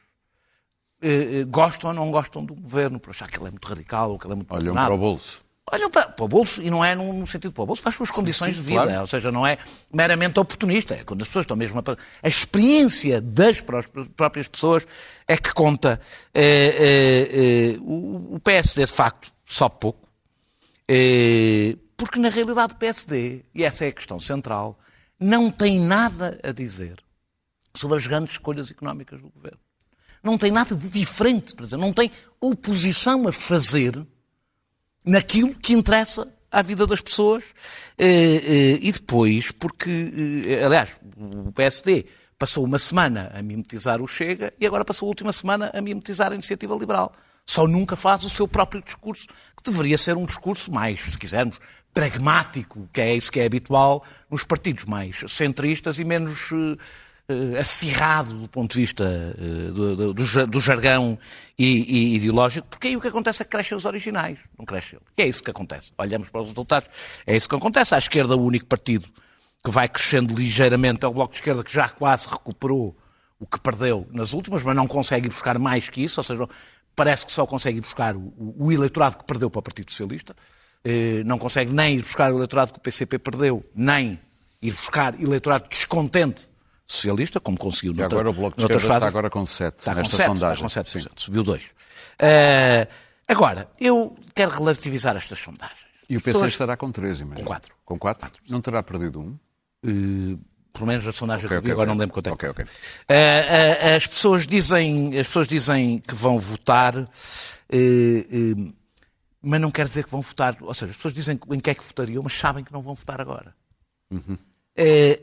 eh, 1.07 1.41
eh, 1.41 1.45
gostam 1.45 1.91
ou 1.91 1.95
não 1.95 2.11
gostam 2.11 2.45
do 2.45 2.55
Governo, 2.55 2.99
por 2.99 3.11
achar 3.11 3.31
que 3.31 3.39
ele 3.39 3.47
é 3.47 3.51
muito 3.51 3.67
radical, 3.67 4.11
ou 4.11 4.19
que 4.19 4.27
ele 4.27 4.33
é 4.33 4.37
muito 4.37 4.53
Olham 4.53 4.75
para 4.75 4.93
o 4.93 4.99
bolso. 4.99 5.41
Olham 5.71 5.91
para, 5.91 6.09
para 6.09 6.25
o 6.25 6.29
bolso, 6.29 6.61
e 6.61 6.69
não 6.69 6.85
é 6.85 6.95
no, 6.95 7.27
sentido 7.27 7.53
para 7.53 7.63
o 7.63 7.67
bolso, 7.67 7.83
para 7.83 7.91
as 7.91 7.95
suas 7.95 8.11
condições 8.11 8.55
de 8.55 8.63
vida. 8.63 8.83
claro. 8.83 9.01
Ou 9.01 9.07
seja, 9.07 9.31
não 9.31 9.47
é 9.47 9.59
meramente 9.93 10.39
oportunista. 10.41 10.95
É 10.95 11.05
quando 11.05 11.23
as 11.23 11.29
pessoas 11.29 11.45
estão 11.45 11.57
mesmo 11.57 11.79
a. 11.79 11.83
A 12.23 12.29
experiência 12.29 13.21
das 13.21 13.61
pró- 13.61 13.83
próprias 14.17 14.49
pessoas 14.49 14.87
é 15.29 15.37
que 15.37 15.53
conta. 15.53 16.01
Eh, 16.35 17.77
eh, 17.77 17.79
o, 17.81 18.35
o 18.37 18.41
PSD, 18.41 18.87
de 18.87 18.93
facto, 18.93 19.33
sobe 19.45 19.77
pouco. 19.81 20.09
Porque, 21.97 22.19
na 22.19 22.29
realidade, 22.29 22.75
o 22.75 22.77
PSD, 22.77 23.45
e 23.55 23.65
essa 23.65 23.85
é 23.85 23.89
a 23.89 23.93
questão 23.93 24.19
central, 24.19 24.79
não 25.19 25.51
tem 25.51 25.81
nada 25.81 26.39
a 26.43 26.53
dizer 26.53 26.97
sobre 27.75 27.97
as 27.97 28.07
grandes 28.07 28.33
escolhas 28.33 28.71
económicas 28.71 29.21
do 29.21 29.31
governo. 29.31 29.66
Não 30.27 30.37
tem 30.37 30.51
nada 30.51 30.75
de 30.75 30.89
diferente, 30.89 31.55
por 31.55 31.65
exemplo, 31.65 31.87
não 31.87 31.93
tem 31.93 32.11
oposição 32.41 33.29
a 33.29 33.33
fazer 33.33 34.05
naquilo 35.05 35.55
que 35.55 35.73
interessa 35.73 36.27
à 36.51 36.63
vida 36.63 36.85
das 36.85 37.01
pessoas 37.01 37.55
eh, 37.97 38.43
eh, 38.45 38.79
e 38.83 38.91
depois, 38.91 39.53
porque, 39.53 40.45
eh, 40.49 40.65
aliás, 40.65 40.99
o 41.17 41.53
PSD 41.53 42.07
passou 42.37 42.65
uma 42.65 42.81
semana 42.81 43.31
a 43.33 43.41
mimetizar 43.41 44.03
o 44.03 44.09
Chega 44.09 44.53
e 44.59 44.67
agora 44.67 44.85
passou 44.85 45.07
a 45.07 45.11
última 45.11 45.33
semana 45.33 45.71
a 45.73 45.81
mimetizar 45.81 46.33
a 46.33 46.35
iniciativa 46.35 46.75
liberal. 46.75 47.13
Só 47.47 47.69
nunca 47.69 47.95
faz 47.95 48.25
o 48.25 48.29
seu 48.29 48.49
próprio 48.49 48.83
discurso, 48.83 49.29
que 49.57 49.71
deveria 49.71 49.97
ser 49.97 50.17
um 50.17 50.27
discurso 50.27 50.73
mais, 50.73 51.03
se 51.03 51.17
quisermos, 51.17 51.57
pragmático, 51.95 52.89
que 52.93 53.01
é 53.01 53.15
isso 53.15 53.31
que 53.31 53.39
é 53.39 53.47
habitual 53.47 54.05
nos 54.29 54.43
partidos 54.43 54.87
mais 54.87 55.23
centristas 55.29 56.01
e 56.01 56.05
menos 56.05 56.51
acirrado 57.59 58.33
do 58.35 58.49
ponto 58.49 58.73
de 58.75 58.81
vista 58.81 59.05
eh, 59.39 59.71
do, 59.73 59.97
do- 59.97 60.15
do 60.15 60.25
ja- 60.25 60.45
do 60.47 60.61
jargão 60.61 61.19
e, 61.59 61.67
e 62.13 62.15
ideológico, 62.17 62.67
porque 62.69 62.89
aí 62.89 62.97
o 62.97 63.01
que 63.01 63.09
acontece 63.09 63.43
é 63.43 63.45
que 63.45 63.51
crescem 63.51 63.77
os 63.77 63.85
originais, 63.85 64.39
não 64.59 64.65
cresce 64.65 64.95
ele. 64.97 65.03
E 65.19 65.23
é 65.23 65.27
isso 65.29 65.43
que 65.43 65.51
acontece. 65.51 65.93
Olhamos 65.99 66.29
para 66.31 66.41
os 66.43 66.49
resultados, 66.51 66.89
é 67.27 67.37
isso 67.37 67.49
que 67.49 67.55
acontece. 67.55 67.95
À 67.95 67.99
esquerda, 67.99 68.37
o 68.37 68.45
único 68.45 68.67
partido 68.67 69.09
que 69.65 69.71
vai 69.71 69.89
crescendo 69.89 70.35
ligeiramente 70.35 71.05
é 71.05 71.09
o 71.09 71.13
Bloco 71.13 71.33
de 71.33 71.39
Esquerda, 71.41 71.65
que 71.65 71.73
já 71.73 71.89
quase 71.89 72.29
recuperou 72.29 72.97
o 73.41 73.47
que 73.47 73.61
perdeu 73.61 74.07
nas 74.13 74.33
últimas, 74.33 74.63
mas 74.63 74.77
não 74.77 74.87
consegue 74.87 75.29
buscar 75.29 75.59
mais 75.59 75.89
que 75.89 76.03
isso, 76.05 76.21
ou 76.21 76.25
seja, 76.25 76.49
parece 76.95 77.27
que 77.27 77.33
só 77.33 77.45
consegue 77.45 77.81
buscar 77.81 78.15
o, 78.17 78.33
o 78.57 78.71
eleitorado 78.73 79.19
que 79.19 79.25
perdeu 79.25 79.51
para 79.51 79.59
o 79.59 79.63
Partido 79.63 79.91
Socialista, 79.91 80.35
Eh, 80.89 81.25
não 81.25 81.37
consegue 81.37 81.73
nem 81.73 81.97
ir 81.97 82.03
buscar 82.03 82.33
o 82.33 82.37
eleitorado 82.37 82.71
que 82.73 82.79
o 82.79 82.81
PCP 82.81 83.19
perdeu, 83.19 83.61
nem 83.75 84.21
ir 84.63 84.71
buscar 84.71 85.21
eleitorado 85.21 85.69
descontente 85.69 86.49
socialista, 86.87 87.41
como 87.41 87.57
conseguiu 87.59 87.93
E 87.93 87.97
noutra, 87.97 88.19
agora 88.19 88.31
o 88.31 88.33
Bloco 88.33 88.57
de 88.57 88.63
Esquerda 88.63 88.83
está 88.83 88.95
fases. 88.95 89.09
agora 89.09 89.29
com 89.31 89.45
7 89.45 89.79
Está 89.79 89.93
com 89.93 89.99
nesta 89.99 90.17
7, 90.17 90.27
sondagem. 90.27 90.67
Está 90.67 90.83
com 90.83 90.89
7%, 90.89 91.03
Sim. 91.03 91.09
subiu 91.17 91.43
2. 91.43 91.71
Eh, 92.19 92.89
agora, 93.27 93.69
eu 93.81 94.17
quero 94.35 94.51
relativizar 94.53 95.17
estas 95.17 95.39
sondagens. 95.39 95.87
E 96.09 96.17
o 96.17 96.21
PC 96.21 96.33
Pessoas- 96.35 96.53
estará 96.53 96.77
com 96.77 96.91
13, 96.93 97.23
imagino. 97.23 97.45
Com 97.45 97.53
quatro. 97.53 97.75
Com 97.85 97.99
4? 97.99 98.31
Não 98.49 98.61
terá 98.61 98.83
perdido 98.83 99.21
um? 99.21 99.37
eh, 99.85 100.39
pelo 100.73 100.87
menos 100.89 101.07
a 101.09 101.13
sondagem 101.13 101.47
Ok, 101.47 101.57
que 101.57 101.59
eu 101.59 101.63
vi, 101.63 101.71
agora 101.73 101.89
ok. 101.89 101.95
não 101.95 101.99
lembro 102.01 102.13
quanto 102.13 102.27
é. 102.29 102.33
Ok, 102.33 102.49
ok. 102.51 102.65
Eh, 103.09 103.79
eh, 103.81 103.97
as, 103.97 104.07
pessoas 104.07 104.47
dizem, 104.47 105.19
as 105.19 105.27
pessoas 105.27 105.49
dizem 105.49 105.99
que 105.99 106.15
vão 106.15 106.39
votar, 106.39 106.95
eh, 107.71 108.55
mas 109.41 109.61
não 109.61 109.71
quer 109.71 109.87
dizer 109.87 110.05
que 110.05 110.11
vão 110.11 110.21
votar. 110.21 110.55
Ou 110.61 110.75
seja, 110.75 110.91
as 110.91 110.97
pessoas 110.97 111.15
dizem 111.15 111.41
em 111.51 111.61
que 111.61 111.71
é 111.71 111.75
que 111.75 111.83
votariam, 111.83 112.23
mas 112.23 112.35
sabem 112.35 112.63
que 112.63 112.73
não 112.73 112.83
vão 112.83 112.95
votar 112.95 113.21
agora. 113.21 113.55
Eh, 114.77 115.21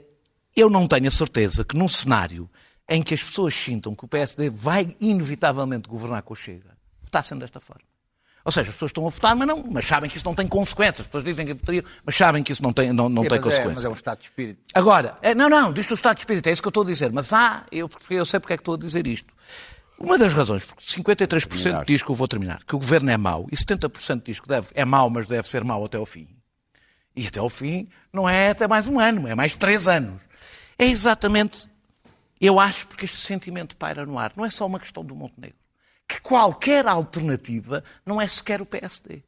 eu 0.55 0.69
não 0.69 0.87
tenho 0.87 1.07
a 1.07 1.11
certeza 1.11 1.63
que 1.63 1.75
num 1.75 1.89
cenário 1.89 2.49
em 2.89 3.01
que 3.01 3.13
as 3.13 3.23
pessoas 3.23 3.53
sintam 3.55 3.95
que 3.95 4.05
o 4.05 4.07
PSD 4.07 4.49
vai 4.49 4.95
inevitavelmente 4.99 5.87
governar 5.89 6.21
com 6.23 6.33
o 6.33 6.35
Chega, 6.35 6.77
votassem 7.01 7.37
desta 7.37 7.59
forma. 7.59 7.81
Ou 8.45 8.51
seja, 8.51 8.69
as 8.71 8.75
pessoas 8.75 8.89
estão 8.89 9.07
a 9.07 9.09
votar, 9.09 9.33
mas, 9.37 9.47
não, 9.47 9.63
mas 9.71 9.85
sabem 9.85 10.09
que 10.09 10.17
isso 10.17 10.25
não 10.25 10.35
tem 10.35 10.45
consequências. 10.45 10.99
As 11.01 11.07
pessoas 11.07 11.23
dizem 11.23 11.45
que 11.45 11.53
votariam, 11.53 11.85
mas 12.05 12.13
sabem 12.13 12.43
que 12.43 12.51
isso 12.51 12.61
não 12.61 12.73
tem, 12.73 12.91
não, 12.91 13.07
não 13.07 13.23
É, 13.23 13.29
tem 13.29 13.39
mas, 13.39 13.39
é, 13.39 13.49
consequências. 13.49 13.75
mas 13.75 13.85
é 13.85 13.89
um 13.89 13.93
estado 13.93 14.17
de 14.19 14.25
espírito. 14.25 14.59
Agora, 14.73 15.17
é, 15.21 15.33
não, 15.33 15.47
não, 15.49 15.71
diz 15.71 15.89
o 15.89 15.93
Estado 15.93 16.15
de 16.15 16.21
Espírito, 16.21 16.47
é 16.47 16.51
isso 16.51 16.61
que 16.61 16.67
eu 16.67 16.71
estou 16.71 16.83
a 16.83 16.85
dizer, 16.85 17.09
mas 17.13 17.31
há, 17.31 17.65
eu, 17.71 17.87
porque 17.87 18.15
eu 18.15 18.25
sei 18.25 18.41
porque 18.41 18.51
é 18.53 18.57
que 18.57 18.61
estou 18.61 18.73
a 18.73 18.77
dizer 18.77 19.07
isto. 19.07 19.33
Uma 19.97 20.17
das 20.17 20.33
razões, 20.33 20.65
porque 20.65 20.83
53% 20.83 21.47
Terminar. 21.47 21.85
diz 21.85 22.03
que 22.03 22.11
eu 22.11 22.15
vou 22.15 22.27
terminar, 22.27 22.61
que 22.65 22.75
o 22.75 22.79
governo 22.79 23.09
é 23.09 23.15
mau, 23.15 23.47
e 23.49 23.55
70% 23.55 24.23
diz 24.25 24.41
que 24.41 24.47
deve, 24.49 24.67
é 24.73 24.83
mau, 24.83 25.09
mas 25.09 25.25
deve 25.25 25.47
ser 25.47 25.63
mau 25.63 25.85
até 25.85 25.97
ao 25.97 26.05
fim. 26.05 26.27
E 27.15 27.27
até 27.27 27.39
ao 27.39 27.49
fim 27.49 27.87
não 28.11 28.27
é 28.27 28.49
até 28.49 28.67
mais 28.67 28.87
um 28.87 28.99
ano, 28.99 29.27
é 29.27 29.35
mais 29.35 29.53
três 29.53 29.87
anos. 29.87 30.21
É 30.77 30.85
exatamente, 30.85 31.67
eu 32.41 32.59
acho, 32.59 32.87
porque 32.87 33.05
este 33.05 33.17
sentimento 33.17 33.75
paira 33.77 34.05
no 34.05 34.17
ar. 34.17 34.33
Não 34.35 34.45
é 34.45 34.49
só 34.49 34.65
uma 34.65 34.79
questão 34.79 35.03
do 35.05 35.15
Montenegro. 35.15 35.57
Que 36.07 36.19
qualquer 36.21 36.87
alternativa 36.87 37.83
não 38.05 38.19
é 38.21 38.27
sequer 38.27 38.61
o 38.61 38.65
PSD. 38.65 39.23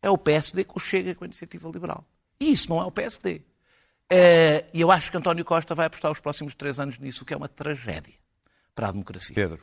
É 0.00 0.08
o 0.08 0.16
PSD 0.16 0.64
que 0.64 0.72
o 0.76 0.80
chega 0.80 1.14
com 1.14 1.24
a 1.24 1.26
iniciativa 1.26 1.68
liberal. 1.68 2.04
E 2.38 2.52
isso 2.52 2.68
não 2.70 2.80
é 2.80 2.84
o 2.84 2.90
PSD. 2.90 3.42
Eh, 4.08 4.64
E 4.72 4.80
eu 4.80 4.90
acho 4.92 5.10
que 5.10 5.16
António 5.16 5.44
Costa 5.44 5.74
vai 5.74 5.86
apostar 5.86 6.10
os 6.12 6.20
próximos 6.20 6.54
três 6.54 6.78
anos 6.78 6.98
nisso, 6.98 7.22
o 7.22 7.26
que 7.26 7.34
é 7.34 7.36
uma 7.36 7.48
tragédia 7.48 8.14
para 8.74 8.88
a 8.88 8.92
democracia. 8.92 9.34
Pedro. 9.34 9.60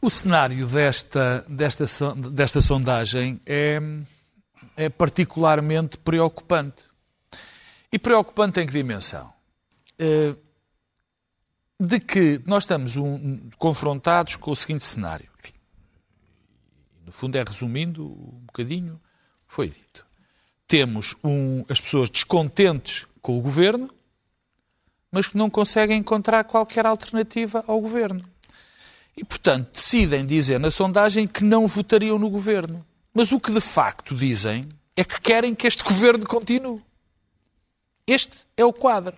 O 0.00 0.10
cenário 0.10 0.66
desta, 0.66 1.44
desta, 1.48 1.84
desta 2.14 2.60
sondagem 2.60 3.40
é, 3.44 3.80
é 4.76 4.88
particularmente 4.88 5.98
preocupante. 5.98 6.82
E 7.92 7.98
preocupante 7.98 8.60
em 8.60 8.66
que 8.66 8.72
dimensão? 8.72 9.32
Eh, 9.98 10.34
de 11.78 12.00
que 12.00 12.40
nós 12.46 12.62
estamos 12.62 12.96
um- 12.96 13.50
confrontados 13.58 14.36
com 14.36 14.50
o 14.50 14.56
seguinte 14.56 14.84
cenário. 14.84 15.28
Enfim, 15.38 15.52
no 17.04 17.12
fundo 17.12 17.36
é 17.36 17.44
resumindo 17.46 18.06
um 18.06 18.44
bocadinho 18.46 19.00
foi 19.46 19.68
dito. 19.68 20.06
Temos 20.66 21.14
um- 21.22 21.64
as 21.68 21.80
pessoas 21.80 22.08
descontentes 22.10 23.06
com 23.20 23.38
o 23.38 23.42
governo, 23.42 23.90
mas 25.10 25.28
que 25.28 25.36
não 25.36 25.50
conseguem 25.50 25.98
encontrar 25.98 26.44
qualquer 26.44 26.86
alternativa 26.86 27.64
ao 27.66 27.80
governo. 27.80 28.22
E, 29.16 29.24
portanto, 29.24 29.72
decidem 29.72 30.24
dizer 30.24 30.60
na 30.60 30.70
sondagem 30.70 31.26
que 31.26 31.42
não 31.42 31.66
votariam 31.66 32.18
no 32.18 32.28
governo. 32.28 32.85
Mas 33.16 33.32
o 33.32 33.40
que 33.40 33.50
de 33.50 33.62
facto 33.62 34.14
dizem 34.14 34.68
é 34.94 35.02
que 35.02 35.18
querem 35.18 35.54
que 35.54 35.66
este 35.66 35.82
governo 35.82 36.26
continue. 36.26 36.82
Este 38.06 38.36
é 38.54 38.62
o 38.62 38.74
quadro. 38.74 39.16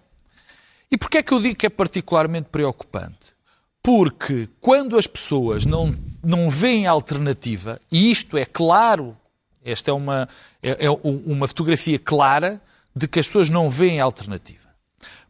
E 0.88 0.96
porquê 0.96 1.18
é 1.18 1.22
que 1.24 1.34
eu 1.34 1.42
digo 1.42 1.56
que 1.56 1.66
é 1.66 1.68
particularmente 1.68 2.48
preocupante? 2.48 3.34
Porque 3.82 4.48
quando 4.60 4.96
as 4.96 5.08
pessoas 5.08 5.66
não, 5.66 5.92
não 6.22 6.48
veem 6.48 6.86
alternativa, 6.86 7.80
e 7.90 8.08
isto 8.08 8.38
é 8.38 8.44
claro, 8.44 9.16
esta 9.64 9.90
é 9.90 9.94
uma, 9.94 10.28
é, 10.62 10.86
é 10.86 10.90
uma 11.02 11.48
fotografia 11.48 11.98
clara 11.98 12.62
de 12.94 13.08
que 13.08 13.18
as 13.18 13.26
pessoas 13.26 13.48
não 13.48 13.68
veem 13.68 13.98
alternativa. 13.98 14.68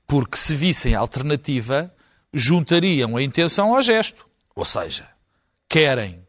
Porque 0.06 0.37
se 0.37 0.54
vissem 0.54 0.94
alternativa, 0.94 1.90
juntariam 2.34 3.16
a 3.16 3.22
intenção 3.22 3.75
ao 3.75 3.80
gesto. 3.80 4.26
Ou 4.54 4.66
seja, 4.66 5.08
querem 5.66 6.20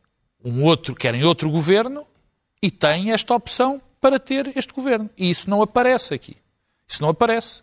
um 0.42 0.64
outro, 0.64 0.96
querem 0.96 1.26
outro 1.26 1.50
governo 1.50 2.08
e 2.62 2.70
têm 2.72 3.12
esta 3.12 3.34
opção 3.34 3.82
para 4.02 4.20
ter 4.20 4.56
este 4.58 4.74
governo. 4.74 5.10
E 5.18 5.30
isso 5.30 5.50
não 5.50 5.62
aparece 5.62 6.14
aqui. 6.14 6.38
Isso 6.88 7.02
não 7.02 7.10
aparece. 7.10 7.62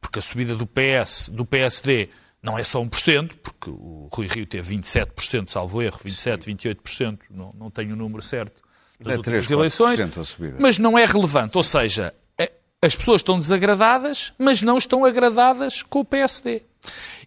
Porque 0.00 0.18
a 0.18 0.22
subida 0.22 0.54
do 0.54 0.66
PS, 0.66 1.30
do 1.30 1.44
PSD, 1.46 2.08
não 2.42 2.58
é 2.58 2.64
só 2.64 2.80
1%, 2.82 3.32
porque 3.42 3.70
o 3.70 4.08
Rui 4.12 4.26
Rio 4.26 4.46
teve 4.46 4.74
27%, 4.76 5.48
salvo 5.48 5.80
erro, 5.80 5.98
27%, 5.98 6.44
28%, 6.82 7.18
não, 7.30 7.54
não 7.58 7.70
tenho 7.70 7.94
o 7.94 7.96
número 7.96 8.20
certo 8.22 8.62
das 9.00 9.14
É 9.14 9.16
últimas 9.16 9.46
3, 9.46 9.50
eleições. 9.50 10.00
4% 10.00 10.20
a 10.20 10.24
subida. 10.24 10.56
Mas 10.60 10.78
não 10.78 10.98
é 10.98 11.04
relevante. 11.04 11.56
Ou 11.56 11.62
seja, 11.62 12.14
é- 12.38 12.52
as 12.82 12.94
pessoas 12.94 13.20
estão 13.20 13.38
desagradadas, 13.38 14.32
mas 14.38 14.60
não 14.62 14.76
estão 14.76 15.04
agradadas 15.04 15.82
com 15.82 16.00
o 16.00 16.04
PSD. 16.04 16.62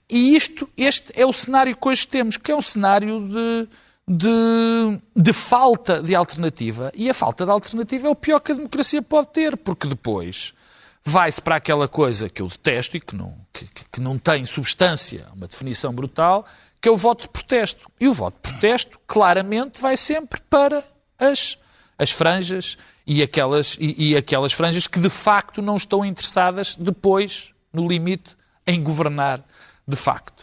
E 0.10 0.36
isto, 0.36 0.70
este 0.78 1.12
é 1.16 1.26
o 1.26 1.34
cenário 1.34 1.76
que 1.76 1.88
hoje 1.88 2.08
temos, 2.08 2.38
que 2.38 2.52
é 2.52 2.56
um 2.56 2.62
cenário 2.62 3.28
de, 3.28 3.68
de, 4.08 5.02
de 5.16 5.34
falta 5.34 6.02
de 6.02 6.16
alternativa. 6.16 6.92
E 6.96 7.10
a 7.10 7.14
falta 7.14 7.44
de 7.46 7.52
alternativa 7.52 8.08
é 8.08 8.10
o 8.10 8.16
pior 8.16 8.40
que 8.40 8.52
a 8.52 8.56
democracia 8.56 9.02
pode 9.02 9.28
ter, 9.30 9.58
porque 9.58 9.88
depois 9.88 10.54
vai-se 11.04 11.42
para 11.42 11.56
aquela 11.56 11.88
coisa 11.88 12.30
que 12.30 12.42
eu 12.42 12.48
detesto 12.48 12.98
e 12.98 13.00
que 13.02 13.16
não, 13.16 13.34
que, 13.54 13.66
que- 13.92 14.02
não 14.02 14.18
tem 14.18 14.46
substância, 14.46 15.26
uma 15.36 15.48
definição 15.48 15.94
brutal, 15.94 16.46
que 16.82 16.88
é 16.90 16.92
o 16.92 16.98
voto 16.98 17.24
de 17.24 17.30
protesto. 17.30 17.90
E 18.00 18.08
o 18.08 18.14
voto 18.14 18.36
de 18.36 18.52
protesto, 18.52 19.00
claramente, 19.08 19.80
vai 19.82 19.96
sempre 19.98 20.42
para 20.50 20.84
as, 21.18 21.58
as 21.98 22.12
franjas 22.12 22.78
e 23.06 23.22
aquelas, 23.24 23.78
e, 23.80 24.10
e 24.12 24.18
aquelas 24.18 24.52
franjas 24.54 24.86
que 24.86 25.00
de 25.00 25.10
facto 25.10 25.62
não 25.62 25.76
estão 25.78 26.04
interessadas 26.06 26.76
depois, 26.76 27.52
no 27.74 27.88
limite, 27.88 28.36
em 28.66 28.84
governar 28.84 29.44
de 29.88 29.96
facto. 29.96 30.37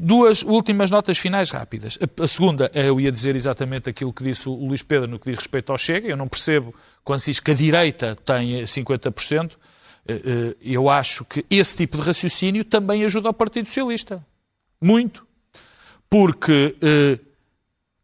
Duas 0.00 0.42
últimas 0.42 0.90
notas 0.90 1.16
finais 1.16 1.50
rápidas. 1.50 1.96
A, 2.20 2.26
segunda, 2.26 2.70
eu 2.74 3.00
ia 3.00 3.12
dizer 3.12 3.36
exatamente 3.36 3.88
aquilo 3.88 4.12
que 4.12 4.24
disse 4.24 4.48
o 4.48 4.52
Luís 4.52 4.82
Pedro 4.82 5.08
no 5.08 5.18
que 5.18 5.30
diz 5.30 5.38
respeito 5.38 5.70
ao 5.70 5.78
Chega. 5.78 6.08
Eu 6.08 6.16
não 6.16 6.26
percebo 6.26 6.74
quando 7.04 7.20
se 7.20 7.30
diz 7.30 7.40
que 7.40 7.52
a 7.52 7.54
direita 7.54 8.16
tem 8.24 8.60
eh, 8.60 8.64
50%. 8.64 9.52
Eh, 10.08 10.12
eh, 10.24 10.56
Eu 10.60 10.90
acho 10.90 11.24
que 11.24 11.46
esse 11.48 11.76
tipo 11.76 11.98
de 11.98 12.02
raciocínio 12.02 12.64
também 12.64 13.04
ajuda 13.04 13.28
ao 13.28 13.34
Partido 13.34 13.66
Socialista. 13.66 14.24
Muito. 14.80 15.24
Porque 16.10 16.74
eh, 16.82 17.20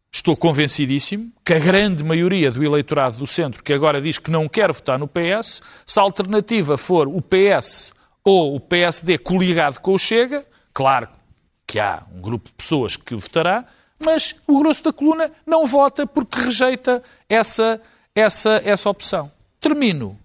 estou 0.09 0.37
convencidíssimo 0.37 1.33
que 1.43 1.53
a 1.53 1.59
grande 1.59 2.01
maioria 2.01 2.49
do 2.49 2.63
eleitorado 2.63 3.17
do 3.17 3.27
centro 3.27 3.61
que 3.61 3.73
agora 3.73 4.01
diz 4.01 4.17
que 4.17 4.31
não 4.31 4.47
quer 4.47 4.71
votar 4.71 4.97
no 4.97 5.07
PS, 5.07 5.61
se 5.85 5.99
a 5.99 6.03
alternativa 6.03 6.77
for 6.77 7.09
o 7.09 7.21
PS 7.21 7.91
ou 8.23 8.55
o 8.55 8.59
PSD 8.59 9.17
coligado 9.17 9.79
com 9.79 9.93
o 9.93 9.97
Chega, 9.97 10.45
claro 10.73 11.09
que 11.73 11.79
há 11.79 12.03
um 12.13 12.21
grupo 12.21 12.49
de 12.49 12.53
pessoas 12.53 12.95
que 12.95 13.15
votará, 13.15 13.65
mas 13.97 14.35
o 14.45 14.59
grosso 14.59 14.83
da 14.83 14.93
coluna 14.93 15.31
não 15.43 15.65
vota 15.65 16.05
porque 16.05 16.39
rejeita 16.39 17.01
essa, 17.27 17.81
essa, 18.13 18.61
essa 18.63 18.87
opção. 18.91 19.31
Termino 19.59 20.19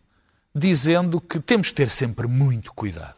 dizendo 0.55 1.19
que 1.19 1.41
temos 1.41 1.69
que 1.69 1.75
ter 1.77 1.89
sempre 1.89 2.27
muito 2.27 2.71
cuidado 2.75 3.17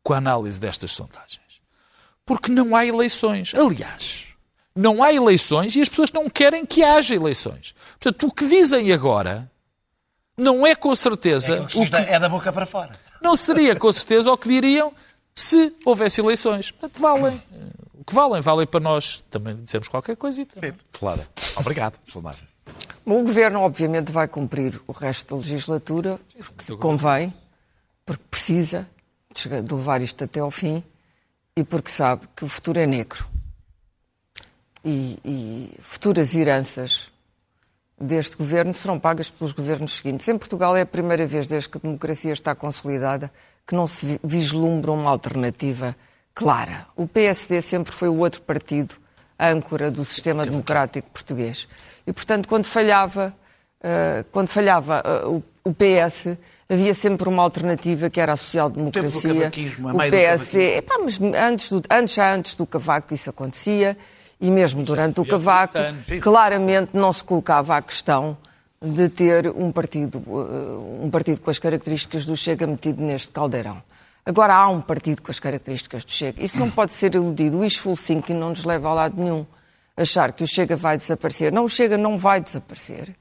com 0.00 0.12
a 0.12 0.18
análise 0.18 0.60
destas 0.60 0.92
sondagens. 0.92 1.60
Porque 2.24 2.52
não 2.52 2.76
há 2.76 2.86
eleições. 2.86 3.52
Aliás, 3.52 4.36
não 4.72 5.02
há 5.02 5.12
eleições 5.12 5.74
e 5.74 5.80
as 5.80 5.88
pessoas 5.88 6.12
não 6.12 6.30
querem 6.30 6.64
que 6.64 6.84
haja 6.84 7.16
eleições. 7.16 7.74
Portanto, 7.98 8.28
o 8.28 8.32
que 8.32 8.46
dizem 8.46 8.92
agora 8.92 9.50
não 10.38 10.64
é 10.64 10.76
com 10.76 10.94
certeza 10.94 11.62
o 11.64 11.66
que 11.66 11.96
é 11.96 12.16
da 12.16 12.28
boca 12.28 12.52
para 12.52 12.64
fora. 12.64 12.96
não 13.20 13.34
seria 13.34 13.74
com 13.74 13.90
certeza 13.90 14.30
o 14.30 14.38
que 14.38 14.48
diriam 14.48 14.92
se 15.40 15.74
houvesse 15.84 16.20
eleições. 16.20 16.70
Portanto, 16.70 17.00
valem. 17.00 17.42
O 17.94 18.04
que 18.04 18.14
valem, 18.14 18.40
valem 18.40 18.66
para 18.66 18.80
nós 18.80 19.24
também 19.30 19.56
dizemos 19.56 19.88
qualquer 19.88 20.16
coisa. 20.16 20.46
Claro. 20.92 21.22
Obrigado, 21.56 21.98
Salmar. 22.04 22.36
O 23.04 23.22
Governo, 23.22 23.60
obviamente, 23.60 24.12
vai 24.12 24.28
cumprir 24.28 24.80
o 24.86 24.92
resto 24.92 25.34
da 25.34 25.40
legislatura, 25.40 26.20
porque 26.38 26.76
convém, 26.76 27.32
porque 28.04 28.22
precisa 28.30 28.88
de 29.34 29.74
levar 29.74 30.02
isto 30.02 30.22
até 30.22 30.40
ao 30.40 30.50
fim 30.50 30.82
e 31.56 31.64
porque 31.64 31.90
sabe 31.90 32.28
que 32.36 32.44
o 32.44 32.48
futuro 32.48 32.78
é 32.78 32.86
negro. 32.86 33.26
E, 34.84 35.18
e 35.24 35.70
futuras 35.80 36.34
heranças 36.34 37.10
deste 37.98 38.36
governo 38.36 38.72
serão 38.72 38.98
pagas 38.98 39.28
pelos 39.30 39.52
governos 39.52 39.92
seguintes. 39.92 40.26
Em 40.28 40.38
Portugal 40.38 40.76
é 40.76 40.82
a 40.82 40.86
primeira 40.86 41.26
vez 41.26 41.46
desde 41.46 41.68
que 41.68 41.78
a 41.78 41.80
democracia 41.80 42.32
está 42.32 42.54
consolidada 42.54 43.30
que 43.66 43.74
não 43.74 43.86
se 43.86 44.06
vi- 44.06 44.20
vislumbra 44.22 44.90
uma 44.92 45.10
alternativa 45.10 45.94
clara. 46.34 46.86
O 46.96 47.06
PSD 47.06 47.60
sempre 47.62 47.92
foi 47.94 48.08
o 48.08 48.16
outro 48.18 48.42
partido 48.42 48.94
âncora 49.38 49.90
do 49.90 50.04
sistema 50.04 50.44
democrático 50.44 51.08
português. 51.10 51.66
E, 52.06 52.12
portanto, 52.12 52.48
quando 52.48 52.66
falhava, 52.66 53.34
eh, 53.82 54.24
quando 54.30 54.48
falhava 54.48 55.02
eh, 55.04 55.26
o, 55.26 55.42
o 55.64 55.74
PS, 55.74 56.36
havia 56.68 56.92
sempre 56.94 57.28
uma 57.28 57.42
alternativa 57.42 58.10
que 58.10 58.20
era 58.20 58.32
a 58.32 58.36
social-democracia. 58.36 59.10
O 59.90 59.92
do 59.92 59.98
PSD, 60.10 60.76
epá, 60.78 60.98
mas 61.02 61.20
antes, 61.20 61.70
do, 61.70 61.82
antes, 61.90 62.14
já 62.14 62.34
antes 62.34 62.54
do 62.54 62.66
Cavaco 62.66 63.14
isso 63.14 63.30
acontecia, 63.30 63.96
e 64.40 64.50
mesmo 64.50 64.82
durante 64.82 65.20
o 65.20 65.24
Cavaco, 65.26 65.78
claramente 66.20 66.96
não 66.96 67.12
se 67.12 67.22
colocava 67.24 67.76
a 67.76 67.82
questão 67.82 68.36
de 68.82 69.10
ter 69.10 69.48
um 69.48 69.70
partido, 69.70 70.22
eh, 70.26 71.04
um 71.04 71.10
partido 71.10 71.42
com 71.42 71.50
as 71.50 71.58
características 71.58 72.24
do 72.24 72.34
Chega 72.34 72.66
metido 72.66 73.02
neste 73.02 73.30
caldeirão. 73.30 73.82
Agora 74.24 74.54
há 74.54 74.68
um 74.68 74.80
partido 74.80 75.20
com 75.20 75.30
as 75.30 75.38
características 75.38 76.02
do 76.02 76.10
Chega. 76.10 76.42
Isso 76.42 76.58
não 76.58 76.70
pode 76.70 76.92
ser 76.92 77.14
iludido. 77.14 77.58
O 77.58 77.60
wishful 77.60 77.94
thinking 77.94 78.32
não 78.34 78.50
nos 78.50 78.64
leva 78.64 78.88
a 78.88 78.94
lado 78.94 79.22
nenhum. 79.22 79.44
Achar 79.94 80.32
que 80.32 80.42
o 80.42 80.46
Chega 80.46 80.76
vai 80.76 80.96
desaparecer. 80.96 81.52
Não, 81.52 81.64
o 81.64 81.68
Chega 81.68 81.98
não 81.98 82.16
vai 82.16 82.40
desaparecer. 82.40 83.14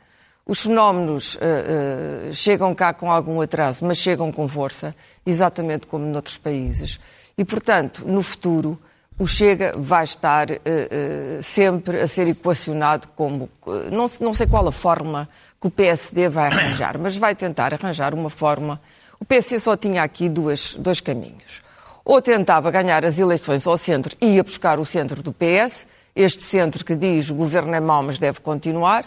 Os 0.46 0.62
fenómenos 0.62 1.38
eh, 1.42 2.30
eh, 2.30 2.34
chegam 2.34 2.74
cá 2.74 2.94
com 2.94 3.12
algum 3.12 3.42
atraso, 3.42 3.86
mas 3.86 3.98
chegam 3.98 4.32
com 4.32 4.48
força, 4.48 4.96
exatamente 5.26 5.88
como 5.88 6.06
noutros 6.06 6.38
países. 6.38 7.02
E, 7.38 7.44
portanto, 7.44 8.06
no 8.08 8.24
futuro, 8.24 8.80
o 9.20 9.28
Chega 9.28 9.74
vai 9.78 10.06
estar 10.06 10.50
eh, 10.50 10.62
eh, 10.66 11.40
sempre 11.42 12.00
a 12.00 12.08
ser 12.08 12.30
equacionado 12.30 13.10
como. 13.10 13.50
eh, 13.68 13.92
não, 13.92 14.10
não 14.22 14.34
sei 14.34 14.48
qual 14.48 14.66
a 14.66 14.72
forma 14.72 15.28
que 15.60 15.68
o 15.68 15.70
PSD 15.70 16.30
vai 16.30 16.48
arranjar, 16.48 16.98
mas 16.98 17.18
vai 17.18 17.36
tentar 17.36 17.74
arranjar 17.74 18.14
uma 18.14 18.30
forma. 18.30 18.80
O 19.20 19.26
PSD 19.26 19.60
só 19.60 19.76
tinha 19.76 20.04
aqui 20.04 20.30
duas, 20.30 20.76
dois 20.76 21.02
caminhos. 21.02 21.62
Ou 22.06 22.22
tentava 22.22 22.72
ganhar 22.72 23.04
as 23.04 23.20
eleições 23.20 23.68
ao 23.68 23.78
centro 23.78 24.16
e 24.22 24.36
ia 24.36 24.44
buscar 24.44 24.80
o 24.80 24.86
centro 24.86 25.22
do 25.22 25.34
PS, 25.34 25.86
este 26.16 26.42
centro 26.42 26.86
que 26.86 26.96
diz 26.96 27.30
o 27.30 27.36
governo 27.36 27.76
é 27.76 27.82
mau, 27.82 28.02
mas 28.02 28.20
deve 28.20 28.40
continuar, 28.40 29.06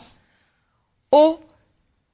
ou 1.11 1.43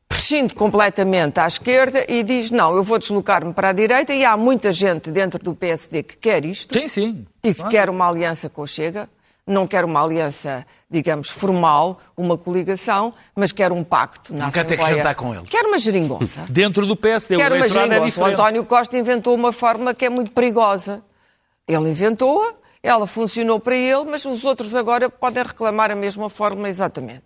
prescinde 0.09 0.55
completamente 0.55 1.39
à 1.39 1.47
esquerda 1.47 2.05
e 2.09 2.23
diz 2.23 2.51
não, 2.51 2.75
eu 2.75 2.83
vou 2.83 2.99
deslocar-me 2.99 3.53
para 3.53 3.69
a 3.69 3.73
direita 3.73 4.13
e 4.15 4.25
há 4.25 4.37
muita 4.37 4.73
gente 4.73 5.11
dentro 5.11 5.39
do 5.43 5.55
PSD 5.55 6.03
que 6.03 6.17
quer 6.17 6.45
isto 6.45 6.79
Sim, 6.79 6.89
sim. 6.89 7.27
e 7.45 7.49
que 7.53 7.57
Claro. 7.61 7.71
quer 7.71 7.91
uma 7.91 8.09
aliança 8.09 8.49
com 8.49 8.63
o 8.63 8.67
Chega, 8.67 9.09
não 9.47 9.67
quer 9.67 9.85
uma 9.85 10.03
aliança, 10.03 10.67
digamos, 10.91 11.31
formal, 11.31 11.99
uma 12.17 12.37
coligação, 12.37 13.13
mas 13.35 13.51
quer 13.53 13.73
um 13.73 13.83
pacto 13.83 14.35
na 14.35 14.47
Não 14.47 14.51
quer 14.53 14.65
ter 14.65 14.77
que 14.77 14.85
jantar 14.85 15.15
com 15.15 15.35
eles. 15.35 15.49
Quer 15.49 15.65
uma 15.65 15.79
geringonça. 15.79 16.45
Dentro 16.51 16.87
do 16.87 16.95
PSD, 16.95 17.37
o 17.37 17.39
Quer 17.39 17.53
uma 17.53 17.59
eleitorado 17.61 17.87
é 17.87 17.95
geringonça. 17.95 18.05
O 18.05 18.11
diferente. 18.25 18.33
António 18.41 18.65
Costa 18.65 18.99
inventou 18.99 19.35
uma 19.35 19.51
fórmula 19.53 19.95
que 19.95 20.05
é 20.05 20.11
muito 20.11 20.31
perigosa. 20.33 21.03
Ele 21.67 21.89
inventou-a, 21.91 22.53
ela 22.83 23.07
funcionou 23.07 23.59
para 23.59 23.75
ele, 23.77 24.05
mas 24.05 24.25
os 24.25 24.45
outros 24.45 24.75
agora 24.75 25.11
podem 25.11 25.43
reclamar 25.43 25.91
a 25.91 25.97
mesma 25.97 26.31
fórmula 26.31 26.69
exatamente. 26.69 27.25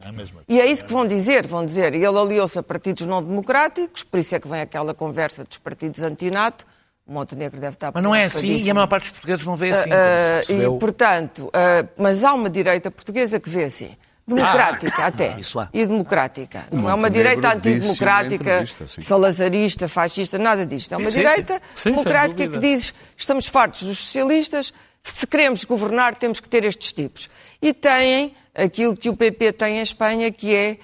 E 0.48 0.60
é 0.60 0.66
isso 0.66 0.84
que 0.84 0.92
vão 0.92 1.06
dizer. 1.06 1.46
Vão 1.46 1.64
dizer, 1.64 1.94
ele 1.94 2.06
aliou-se 2.06 2.58
a 2.58 2.62
partidos 2.62 3.06
não 3.06 3.22
democráticos, 3.22 4.02
por 4.02 4.18
isso 4.18 4.34
é 4.34 4.40
que 4.40 4.48
vem 4.48 4.60
aquela 4.60 4.94
conversa 4.94 5.44
dos 5.44 5.58
partidos 5.58 6.02
antinato. 6.02 6.66
Montenegro 7.06 7.60
deve 7.60 7.74
estar 7.74 7.90
Mas 7.92 8.02
não 8.02 8.14
é 8.14 8.24
assim 8.24 8.58
e 8.58 8.70
a 8.70 8.74
maior 8.74 8.86
parte 8.86 9.02
dos 9.02 9.10
portugueses 9.12 9.44
não 9.44 9.56
vê 9.56 9.72
assim. 9.72 9.90
Ah, 9.92 10.40
se 10.40 10.46
percebeu. 10.48 10.76
e, 10.76 10.78
portanto, 10.78 11.50
ah, 11.52 11.84
mas 11.98 12.22
há 12.22 12.32
uma 12.32 12.48
direita 12.48 12.90
portuguesa 12.90 13.40
que 13.40 13.50
vê 13.50 13.64
assim. 13.64 13.96
Democrática 14.24 15.04
até. 15.04 15.34
isso 15.38 15.58
há. 15.58 15.68
E 15.72 15.84
democrática. 15.84 16.64
Não 16.70 16.88
é 16.88 16.94
uma 16.94 17.10
direita 17.10 17.52
antidemocrática, 17.54 18.64
sim. 18.86 19.00
salazarista, 19.00 19.88
fascista, 19.88 20.38
nada 20.38 20.64
disto. 20.64 20.92
É 20.94 20.96
uma 20.96 21.10
Sim, 21.10 21.18
sim, 21.18 21.26
direita 21.26 21.54
sim. 21.54 21.60
Sim, 21.82 21.90
democrática 21.90 22.36
que 22.42 22.46
dúvida. 22.46 22.66
diz 22.66 22.94
estamos 23.16 23.48
fartos 23.48 23.82
dos 23.82 23.98
socialistas, 23.98 24.72
se 25.02 25.26
queremos 25.26 25.64
governar 25.64 26.14
temos 26.14 26.40
que 26.40 26.48
ter 26.48 26.64
estes 26.64 26.92
tipos. 26.92 27.28
E 27.60 27.74
têm 27.74 28.34
aquilo 28.54 28.96
que 28.96 29.08
o 29.08 29.16
PP 29.16 29.52
tem 29.52 29.78
em 29.78 29.82
Espanha, 29.82 30.30
que 30.30 30.54
é 30.54 30.78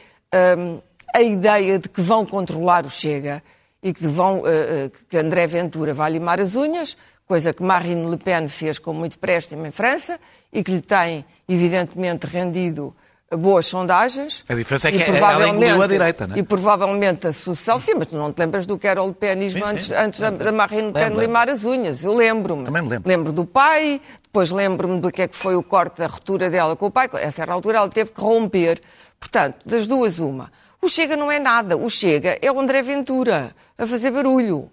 hum, 0.57 0.81
a 1.15 1.23
ideia 1.23 1.79
de 1.79 1.89
que 1.89 2.01
vão 2.01 2.27
controlar 2.27 2.85
o 2.85 2.91
Chega 2.91 3.43
e 3.83 3.93
que, 3.93 4.07
vão, 4.07 4.43
eh, 4.45 4.91
que 5.09 5.17
André 5.17 5.47
Ventura 5.47 5.95
vai 5.95 6.11
limar 6.11 6.41
as 6.41 6.57
unhas, 6.57 6.97
coisa 7.27 7.53
que 7.53 7.63
Marine 7.63 8.11
Le 8.11 8.17
Pen 8.17 8.49
fez 8.49 8.79
com 8.79 8.93
muito 8.93 9.19
préstimo 9.19 9.67
em 9.67 9.71
França 9.71 10.19
e 10.53 10.65
que 10.65 10.73
lhe 10.73 10.81
tem, 10.81 11.25
evidentemente, 11.49 12.27
rendido 12.27 12.95
boas 13.37 13.67
sondagens. 13.67 14.45
A 14.49 14.55
diferença 14.55 14.89
é 14.89 14.93
E 14.93 14.97
que 14.97 15.03
ela 15.03 15.13
provavelmente- 15.19 15.57
engoliu 15.67 15.83
a 15.83 15.87
direita, 15.87 16.27
não 16.27 16.37
é? 16.37 16.39
E 16.39 16.43
provavelmente 16.43 17.27
a 17.27 17.33
sucessão, 17.33 17.79
sim, 17.79 17.95
mas 17.97 18.07
tu 18.09 18.17
não 18.17 18.33
te 18.33 18.39
lembras 18.39 18.65
do 18.65 18.79
que 18.79 18.87
era 18.87 19.03
o 19.03 19.09
Le 19.09 19.15
Penismo 19.15 19.61
Sim, 19.61 19.67
sim. 19.81 19.95
antes, 19.95 20.21
antes 20.21 20.21
da, 20.21 20.53
Marine 20.53 20.87
Le 20.89 20.93
Pen 20.93 21.11
limar 21.15 21.49
as 21.51 21.65
unhas. 21.65 22.03
Eu 22.05 22.15
lembro-me. 22.15 22.65
Também 22.65 22.83
me 22.83 22.89
lembro. 22.89 23.09
Lembro 23.09 23.33
do 23.33 23.45
pai, 23.45 24.01
depois 24.23 24.51
lembro-me 24.51 24.99
do 25.01 25.11
que 25.11 25.23
é 25.23 25.29
que 25.29 25.37
foi 25.37 25.55
o 25.57 25.63
corte 25.63 25.99
da 25.99 26.07
ruptura 26.07 26.49
dela 26.49 26.75
com 26.75 26.87
o 26.87 26.91
pai. 26.91 27.09
A 27.13 27.31
certa 27.31 27.53
altura 27.53 27.79
ela 27.79 27.89
teve 27.89 28.13
que 28.13 28.21
romper. 28.21 28.81
Portanto, 29.21 29.57
das 29.67 29.87
duas, 29.87 30.19
uma. 30.19 30.51
O 30.81 30.89
Chega 30.89 31.17
não 31.17 31.31
é 31.31 31.39
nada. 31.39 31.77
O 31.77 31.91
Chega 31.91 32.39
é 32.41 32.51
o 32.51 32.59
André 32.59 32.83
Ventura 32.83 33.55
a 33.77 33.87
fazer 33.87 34.11
barulho. 34.11 34.71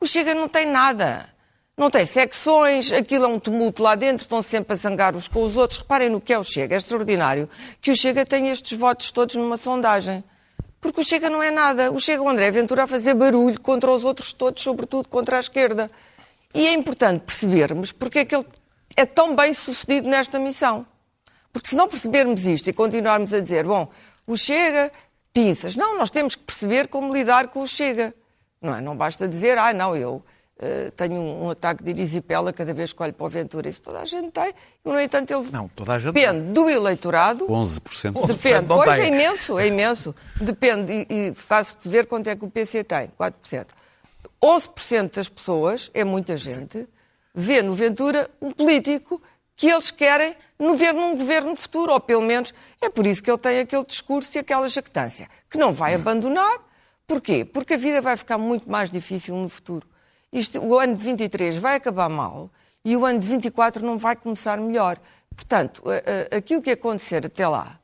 O 0.00 0.06
Chega 0.06 0.34
não 0.34 0.48
tem 0.48 0.66
nada. 0.66 1.26
Não 1.76 1.90
tem 1.90 2.04
secções, 2.04 2.92
aquilo 2.92 3.24
é 3.24 3.28
um 3.28 3.38
tumulto 3.38 3.82
lá 3.82 3.94
dentro, 3.94 4.24
estão 4.24 4.42
sempre 4.42 4.74
a 4.74 4.76
zangar 4.76 5.16
uns 5.16 5.26
com 5.26 5.42
os 5.42 5.56
outros. 5.56 5.78
Reparem 5.78 6.10
no 6.10 6.20
que 6.20 6.32
é 6.32 6.38
o 6.38 6.44
Chega. 6.44 6.74
É 6.74 6.78
extraordinário 6.78 7.48
que 7.80 7.90
o 7.90 7.96
Chega 7.96 8.26
tem 8.26 8.48
estes 8.48 8.76
votos 8.76 9.10
todos 9.10 9.36
numa 9.36 9.56
sondagem. 9.56 10.22
Porque 10.80 11.00
o 11.00 11.04
Chega 11.04 11.30
não 11.30 11.42
é 11.42 11.50
nada. 11.50 11.90
O 11.90 11.98
Chega 11.98 12.22
o 12.22 12.28
André 12.28 12.50
Ventura 12.50 12.84
a 12.84 12.86
fazer 12.86 13.14
barulho 13.14 13.58
contra 13.58 13.90
os 13.90 14.04
outros 14.04 14.34
todos, 14.34 14.62
sobretudo 14.62 15.08
contra 15.08 15.38
a 15.38 15.40
esquerda. 15.40 15.90
E 16.54 16.66
é 16.66 16.74
importante 16.74 17.22
percebermos 17.24 17.90
porque 17.90 18.18
é 18.18 18.24
que 18.26 18.36
ele 18.36 18.46
é 18.94 19.06
tão 19.06 19.34
bem 19.34 19.54
sucedido 19.54 20.06
nesta 20.08 20.38
missão. 20.38 20.86
Porque 21.52 21.68
se 21.68 21.74
não 21.74 21.88
percebermos 21.88 22.46
isto 22.46 22.68
e 22.68 22.72
continuarmos 22.72 23.32
a 23.32 23.40
dizer, 23.40 23.64
bom, 23.64 23.88
o 24.26 24.36
Chega, 24.36 24.92
pinças. 25.32 25.74
Não, 25.74 25.96
nós 25.96 26.10
temos 26.10 26.34
que 26.34 26.42
perceber 26.42 26.88
como 26.88 27.14
lidar 27.14 27.48
com 27.48 27.60
o 27.60 27.66
Chega. 27.66 28.14
Não, 28.60 28.76
é? 28.76 28.80
não 28.82 28.94
basta 28.94 29.26
dizer, 29.26 29.56
ah, 29.56 29.72
não, 29.72 29.96
eu 29.96 30.22
eh, 30.64 30.92
tenho 30.96 31.16
um, 31.16 31.46
um 31.46 31.50
ataque 31.50 31.82
de 31.82 31.90
erisipela 31.90 32.52
cada 32.52 32.72
vez 32.72 32.92
que 32.92 33.02
olho 33.02 33.12
para 33.12 33.26
o 33.26 33.28
Ventura. 33.28 33.68
Isso 33.68 33.82
toda 33.82 33.98
a 33.98 34.04
gente 34.04 34.30
tem. 34.30 34.54
E, 34.84 34.88
no 34.88 35.00
entanto, 35.00 35.34
ele 35.34 35.50
Não, 35.50 35.66
toda 35.66 35.94
a 35.94 35.98
gente 35.98 36.14
depende 36.14 36.44
do 36.44 36.70
eleitorado. 36.70 37.48
11%. 37.48 38.26
Depende, 38.28 38.68
não 38.68 38.76
pois 38.76 38.90
tem. 38.90 39.00
é 39.00 39.08
imenso, 39.08 39.58
é 39.58 39.66
imenso. 39.66 40.14
Depende, 40.40 41.06
e, 41.10 41.30
e 41.30 41.34
faço-te 41.34 41.88
ver 41.88 42.06
quanto 42.06 42.28
é 42.28 42.36
que 42.36 42.44
o 42.44 42.48
PC 42.48 42.84
tem, 42.84 43.10
4%. 43.18 43.66
11% 44.40 45.16
das 45.16 45.28
pessoas, 45.28 45.90
é 45.92 46.04
muita 46.04 46.36
gente, 46.36 46.88
vê 47.34 47.60
no 47.60 47.72
Ventura 47.72 48.30
um 48.40 48.52
político 48.52 49.20
que 49.56 49.68
eles 49.68 49.90
querem 49.90 50.36
no 50.60 50.76
ver 50.76 50.94
num 50.94 51.16
governo 51.16 51.56
futuro, 51.56 51.92
ou 51.92 51.98
pelo 51.98 52.22
menos 52.22 52.54
é 52.80 52.88
por 52.88 53.04
isso 53.04 53.20
que 53.20 53.28
ele 53.28 53.38
tem 53.38 53.58
aquele 53.58 53.84
discurso 53.84 54.30
e 54.36 54.38
aquela 54.38 54.68
jactância, 54.68 55.28
que 55.50 55.58
não 55.58 55.72
vai 55.72 55.94
abandonar. 55.94 56.58
Porquê? 57.04 57.44
Porque 57.44 57.74
a 57.74 57.76
vida 57.76 58.00
vai 58.00 58.16
ficar 58.16 58.38
muito 58.38 58.70
mais 58.70 58.88
difícil 58.88 59.34
no 59.34 59.48
futuro. 59.48 59.86
Isto, 60.32 60.60
o 60.60 60.78
ano 60.78 60.94
de 60.94 61.02
23 61.02 61.56
vai 61.58 61.76
acabar 61.76 62.08
mal 62.08 62.50
e 62.84 62.96
o 62.96 63.04
ano 63.04 63.18
de 63.20 63.28
24 63.28 63.84
não 63.84 63.96
vai 63.96 64.16
começar 64.16 64.58
melhor. 64.58 64.98
Portanto, 65.34 65.82
a- 65.88 66.34
a- 66.34 66.38
aquilo 66.38 66.62
que 66.62 66.70
acontecer 66.70 67.26
até 67.26 67.46
lá 67.46 67.78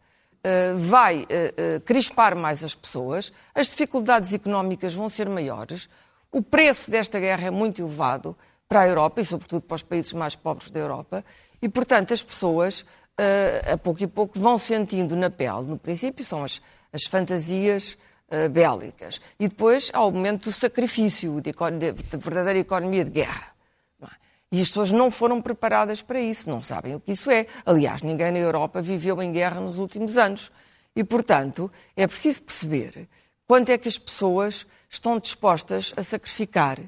eh, 0.45 0.73
vai 0.75 1.27
eh, 1.29 1.53
eh, 1.57 1.81
crispar 1.85 2.35
mais 2.35 2.63
as 2.63 2.75
pessoas, 2.75 3.33
as 3.55 3.67
dificuldades 3.69 4.33
económicas 4.33 4.95
vão 4.95 5.09
ser 5.09 5.29
maiores, 5.29 5.89
o 6.31 6.41
preço 6.41 6.91
desta 6.91 7.19
guerra 7.19 7.49
é 7.49 7.51
muito 7.51 7.83
elevado 7.83 8.37
para 8.69 8.83
a 8.83 8.87
Europa 8.89 9.21
e, 9.21 9.25
sobretudo, 9.25 9.63
para 9.63 9.75
os 9.75 9.83
países 9.83 10.13
mais 10.13 10.37
pobres 10.37 10.71
da 10.71 10.79
Europa, 10.79 11.25
e, 11.61 11.69
portanto, 11.69 12.15
as 12.15 12.23
pessoas, 12.23 12.87
eh, 13.19 13.73
a 13.73 13.77
pouco 13.77 14.03
e 14.03 14.07
pouco, 14.07 14.39
vão 14.39 14.57
sentindo 14.59 15.17
na 15.17 15.29
pele. 15.29 15.63
No 15.67 15.79
princípio, 15.79 16.25
são 16.25 16.45
as, 16.45 16.63
as 16.93 17.05
fantasias 17.05 17.99
eh, 18.31 18.49
bélicas. 18.49 19.21
E 19.39 19.49
depois 19.49 19.91
há 19.93 20.03
o 20.05 20.11
momento 20.11 20.45
do 20.45 20.53
sacrifício, 20.53 21.41
eco- 21.45 21.71
de- 21.71 21.93
de 21.93 22.17
verdadeira 22.17 22.59
economia 22.59 23.05
de 23.05 23.11
guerra. 23.11 23.49
é? 24.03 24.07
E 24.53 24.61
as 24.61 24.69
pessoas 24.69 24.93
não 24.93 25.11
foram 25.11 25.41
preparadas 25.43 26.01
para 26.03 26.21
isso, 26.21 26.49
não 26.49 26.61
sabem 26.63 26.95
o 26.95 27.01
que 27.01 27.13
isso 27.13 27.31
é. 27.31 27.47
Aliás, 27.67 28.03
ninguém 28.03 28.31
na 28.33 28.39
Europa 28.39 28.81
viveu 28.81 29.21
em 29.23 29.33
guerra 29.33 29.61
nos 29.61 29.79
últimos 29.79 30.17
anos. 30.17 30.51
E, 30.97 31.05
portanto, 31.05 31.71
é 31.97 32.07
preciso 32.07 32.43
perceber 32.43 33.09
quanto 33.47 33.71
é 33.71 33.79
que 33.79 33.89
as 33.89 33.99
pessoas 33.99 34.67
estão 34.91 35.19
dispostas 35.19 35.93
a 35.97 36.03
sacrificar, 36.03 36.79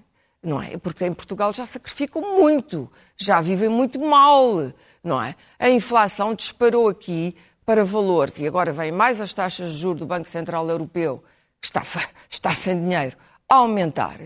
não 0.43 0.61
é? 0.61 0.77
Porque 0.79 1.05
em 1.05 1.13
Portugal 1.13 1.53
já 1.53 1.65
sacrificam 1.67 2.23
muito, 2.41 2.91
já 3.17 3.41
vivem 3.41 3.69
muito 3.69 4.01
mal, 4.01 4.73
não 5.05 5.23
é? 5.23 5.35
A 5.59 5.69
inflação 5.71 6.35
disparou 6.35 6.89
aqui 6.89 7.37
para 7.71 7.85
valores, 7.85 8.41
e 8.41 8.49
agora 8.49 8.73
vêm 8.73 8.91
mais 8.91 9.21
as 9.21 9.33
taxas 9.33 9.71
de 9.71 9.79
juros 9.79 10.01
do 10.01 10.05
Banco 10.05 10.29
Central 10.29 10.69
Europeu, 10.69 11.23
que 11.61 11.69
está, 11.69 11.85
está 12.29 12.51
sem 12.51 12.75
dinheiro, 12.75 13.17
a 13.49 13.55
aumentar. 13.55 14.19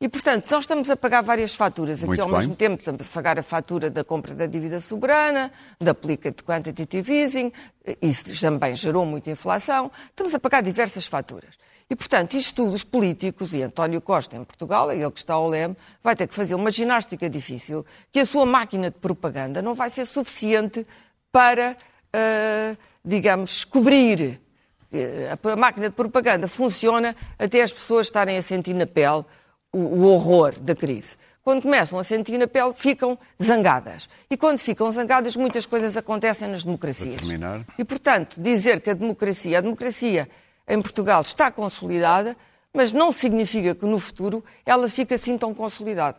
E, 0.00 0.08
portanto, 0.08 0.48
nós 0.48 0.60
estamos 0.60 0.88
a 0.88 0.96
pagar 0.96 1.20
várias 1.20 1.56
faturas. 1.56 1.98
Aqui, 1.98 2.06
Muito 2.06 2.22
ao 2.22 2.28
bem. 2.28 2.36
mesmo 2.36 2.54
tempo, 2.54 2.78
estamos 2.78 3.10
a 3.10 3.12
pagar 3.12 3.36
a 3.36 3.42
fatura 3.42 3.90
da 3.90 4.04
compra 4.04 4.32
da 4.32 4.46
dívida 4.46 4.78
soberana, 4.78 5.50
da 5.80 5.90
aplica 5.90 6.30
de 6.30 6.40
quantitative 6.44 7.12
easing, 7.12 7.50
isso 8.00 8.40
também 8.40 8.76
gerou 8.76 9.04
muita 9.04 9.28
inflação. 9.28 9.90
Estamos 10.10 10.32
a 10.32 10.38
pagar 10.38 10.62
diversas 10.62 11.08
faturas. 11.08 11.56
E, 11.90 11.96
portanto, 11.96 12.34
isto 12.34 12.54
tudo, 12.54 12.74
os 12.74 12.84
políticos, 12.84 13.52
e 13.54 13.62
António 13.64 14.00
Costa 14.00 14.36
em 14.36 14.44
Portugal, 14.44 14.88
é 14.92 14.96
ele 14.96 15.10
que 15.10 15.18
está 15.18 15.34
ao 15.34 15.48
leme, 15.48 15.76
vai 16.00 16.14
ter 16.14 16.28
que 16.28 16.34
fazer 16.34 16.54
uma 16.54 16.70
ginástica 16.70 17.28
difícil, 17.28 17.84
que 18.12 18.20
a 18.20 18.24
sua 18.24 18.46
máquina 18.46 18.88
de 18.88 18.98
propaganda 18.98 19.60
não 19.60 19.74
vai 19.74 19.90
ser 19.90 20.06
suficiente 20.06 20.86
para, 21.32 21.76
ah, 22.14 22.76
digamos, 23.04 23.64
cobrir. 23.64 24.40
Eh, 24.92 25.36
A 25.44 25.56
máquina 25.56 25.88
de 25.88 25.94
propaganda 25.94 26.46
funciona 26.46 27.16
até 27.36 27.62
as 27.62 27.72
pessoas 27.72 28.06
estarem 28.06 28.38
a 28.38 28.42
sentir 28.42 28.74
na 28.74 28.86
pele 28.86 29.24
o, 29.72 29.78
o 29.78 30.02
horror 30.06 30.54
da 30.60 30.74
crise. 30.74 31.16
Quando 31.42 31.62
começam 31.62 31.98
a 31.98 32.04
sentir 32.04 32.38
na 32.38 32.46
pele, 32.46 32.72
ficam 32.74 33.18
zangadas. 33.42 34.08
E 34.30 34.36
quando 34.36 34.58
ficam 34.60 34.90
zangadas, 34.90 35.36
muitas 35.36 35.66
coisas 35.66 35.96
acontecem 35.96 36.48
nas 36.48 36.64
democracias. 36.64 37.20
E, 37.76 37.84
portanto, 37.84 38.40
dizer 38.40 38.80
que 38.80 38.88
a 38.90 38.94
democracia, 38.94 39.58
a 39.58 39.60
democracia 39.60 40.26
em 40.66 40.80
Portugal 40.80 41.20
está 41.20 41.50
consolidada, 41.50 42.34
mas 42.72 42.92
não 42.92 43.12
significa 43.12 43.74
que 43.74 43.84
no 43.84 43.98
futuro 43.98 44.42
ela 44.64 44.88
fique 44.88 45.12
assim 45.12 45.36
tão 45.36 45.52
consolidada. 45.52 46.16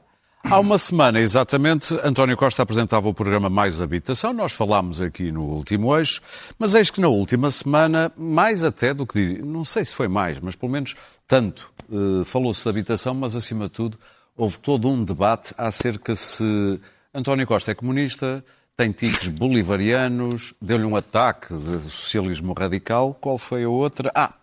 Há 0.49 0.59
uma 0.59 0.77
semana, 0.77 1.19
exatamente, 1.19 1.97
António 2.03 2.37
Costa 2.37 2.61
apresentava 2.61 3.09
o 3.09 3.13
programa 3.13 3.49
Mais 3.49 3.81
Habitação. 3.81 4.31
Nós 4.31 4.53
falámos 4.53 5.01
aqui 5.01 5.31
no 5.31 5.41
último 5.41 5.97
eixo, 5.97 6.21
mas 6.57 6.75
eis 6.75 6.91
que 6.91 7.01
na 7.01 7.07
última 7.07 7.49
semana, 7.49 8.11
mais 8.15 8.63
até 8.63 8.93
do 8.93 9.07
que 9.07 9.13
diria, 9.19 9.45
não 9.45 9.65
sei 9.65 9.83
se 9.83 9.95
foi 9.95 10.07
mais, 10.07 10.39
mas 10.39 10.55
pelo 10.55 10.71
menos 10.71 10.95
tanto, 11.27 11.71
eh, 11.91 12.23
falou-se 12.23 12.63
de 12.63 12.69
habitação, 12.69 13.13
mas 13.15 13.35
acima 13.35 13.65
de 13.65 13.71
tudo 13.71 13.97
houve 14.37 14.59
todo 14.59 14.87
um 14.87 15.03
debate 15.03 15.53
acerca 15.57 16.15
se 16.15 16.79
António 17.13 17.47
Costa 17.47 17.71
é 17.71 17.75
comunista, 17.75 18.43
tem 18.77 18.91
tiques 18.91 19.29
bolivarianos, 19.29 20.53
deu-lhe 20.61 20.85
um 20.85 20.95
ataque 20.95 21.53
de 21.53 21.81
socialismo 21.89 22.53
radical. 22.53 23.17
Qual 23.19 23.37
foi 23.37 23.63
a 23.63 23.69
outra? 23.69 24.11
Ah, 24.13 24.33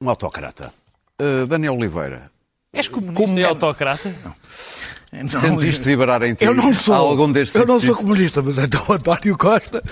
um 0.00 0.10
autocrata. 0.10 0.72
Eh, 1.18 1.46
Daniel 1.46 1.74
Oliveira, 1.74 2.30
És 2.72 2.88
comunista 2.88 3.40
e 3.40 3.44
autocrata? 3.44 4.14
Não, 4.24 4.34
Sentiste 5.28 5.84
vibrar 5.84 6.22
em 6.22 6.34
ti 6.34 6.44
Eu 6.44 6.54
não 6.54 6.72
sou. 6.74 6.94
algum 6.94 7.30
destes 7.32 7.54
eu 7.54 7.66
não 7.66 7.80
sou 7.80 7.94
comunista, 7.94 8.42
mas 8.42 8.58
então 8.58 8.84
António 8.90 9.36
Costa. 9.38 9.82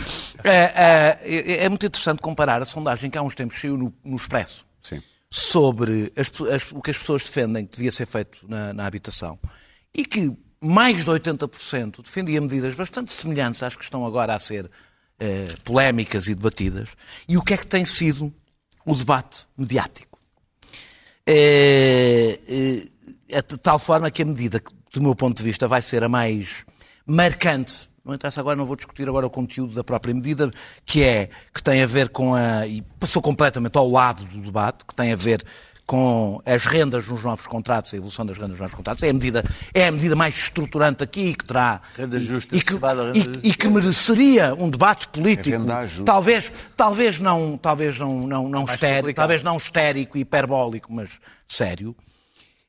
É, 0.42 1.18
é, 1.22 1.64
é 1.64 1.68
muito 1.68 1.86
interessante 1.86 2.20
comparar 2.20 2.60
a 2.60 2.64
sondagem 2.64 3.10
que 3.10 3.16
há 3.18 3.22
uns 3.22 3.34
tempos 3.34 3.60
saiu 3.60 3.76
no, 3.76 3.92
no 4.04 4.16
Expresso 4.16 4.66
Sim. 4.82 5.02
sobre 5.30 6.12
as 6.16 6.30
as- 6.52 6.72
o 6.72 6.80
que 6.82 6.90
as 6.90 6.98
pessoas 6.98 7.22
defendem 7.22 7.64
que 7.66 7.76
devia 7.76 7.90
ser 7.92 8.06
feito 8.06 8.38
na, 8.48 8.72
na 8.72 8.86
habitação 8.86 9.38
e 9.94 10.04
que 10.04 10.32
mais 10.60 11.04
de 11.04 11.10
80% 11.10 12.02
defendia 12.02 12.40
medidas 12.40 12.74
bastante 12.74 13.12
semelhantes 13.12 13.62
às 13.62 13.76
que 13.76 13.84
estão 13.84 14.04
agora 14.06 14.34
a 14.34 14.38
ser 14.38 14.70
eh, 15.20 15.48
polémicas 15.62 16.26
e 16.26 16.34
debatidas. 16.34 16.88
E 17.28 17.36
o 17.36 17.42
que 17.42 17.52
é 17.54 17.56
que 17.56 17.66
tem 17.66 17.84
sido 17.84 18.32
o 18.84 18.94
debate 18.94 19.46
mediático? 19.58 20.18
É, 21.26 22.38
é, 23.28 23.42
de 23.42 23.56
tal 23.58 23.78
forma 23.78 24.10
que 24.10 24.22
a 24.22 24.24
medida 24.26 24.60
que, 24.60 24.72
do 24.94 25.02
meu 25.02 25.14
ponto 25.14 25.36
de 25.36 25.42
vista, 25.42 25.66
vai 25.66 25.82
ser 25.82 26.04
a 26.04 26.08
mais 26.08 26.64
marcante, 27.04 27.88
não 28.04 28.14
interessa 28.14 28.40
agora, 28.40 28.56
não 28.56 28.64
vou 28.64 28.76
discutir 28.76 29.08
agora 29.08 29.26
o 29.26 29.30
conteúdo 29.30 29.74
da 29.74 29.82
própria 29.82 30.14
medida, 30.14 30.50
que 30.86 31.02
é, 31.02 31.28
que 31.52 31.62
tem 31.62 31.82
a 31.82 31.86
ver 31.86 32.10
com 32.10 32.34
a, 32.34 32.66
e 32.66 32.80
passou 33.00 33.20
completamente 33.20 33.76
ao 33.76 33.90
lado 33.90 34.24
do 34.24 34.40
debate, 34.40 34.84
que 34.84 34.94
tem 34.94 35.12
a 35.12 35.16
ver 35.16 35.44
com 35.86 36.40
as 36.46 36.64
rendas 36.64 37.06
nos 37.08 37.22
novos 37.22 37.46
contratos, 37.46 37.92
a 37.92 37.96
evolução 37.96 38.24
das 38.24 38.36
rendas 38.36 38.52
nos 38.52 38.60
novos 38.60 38.74
contratos, 38.74 39.02
é 39.02 39.10
a 39.10 39.12
medida, 39.12 39.44
é 39.74 39.88
a 39.88 39.92
medida 39.92 40.16
mais 40.16 40.36
estruturante 40.36 41.02
aqui, 41.02 41.34
que 41.34 41.44
terá... 41.44 41.80
Renda 41.96 42.20
justa, 42.20 42.56
e 42.56 42.62
que, 42.62 42.74
e- 42.74 43.20
justa. 43.20 43.46
e 43.46 43.54
que 43.54 43.68
mereceria 43.68 44.54
um 44.54 44.70
debate 44.70 45.08
político, 45.08 45.58
renda 45.58 45.86
justa. 45.86 46.04
talvez, 46.04 46.52
talvez 46.76 47.20
não, 47.20 47.58
talvez 47.58 47.98
não, 47.98 48.26
não, 48.26 48.48
não 48.48 48.64
complicado. 48.66 49.14
talvez 49.14 49.42
não 49.42 49.56
histérico, 49.56 50.16
hiperbólico, 50.16 50.92
mas 50.92 51.10
sério. 51.46 51.94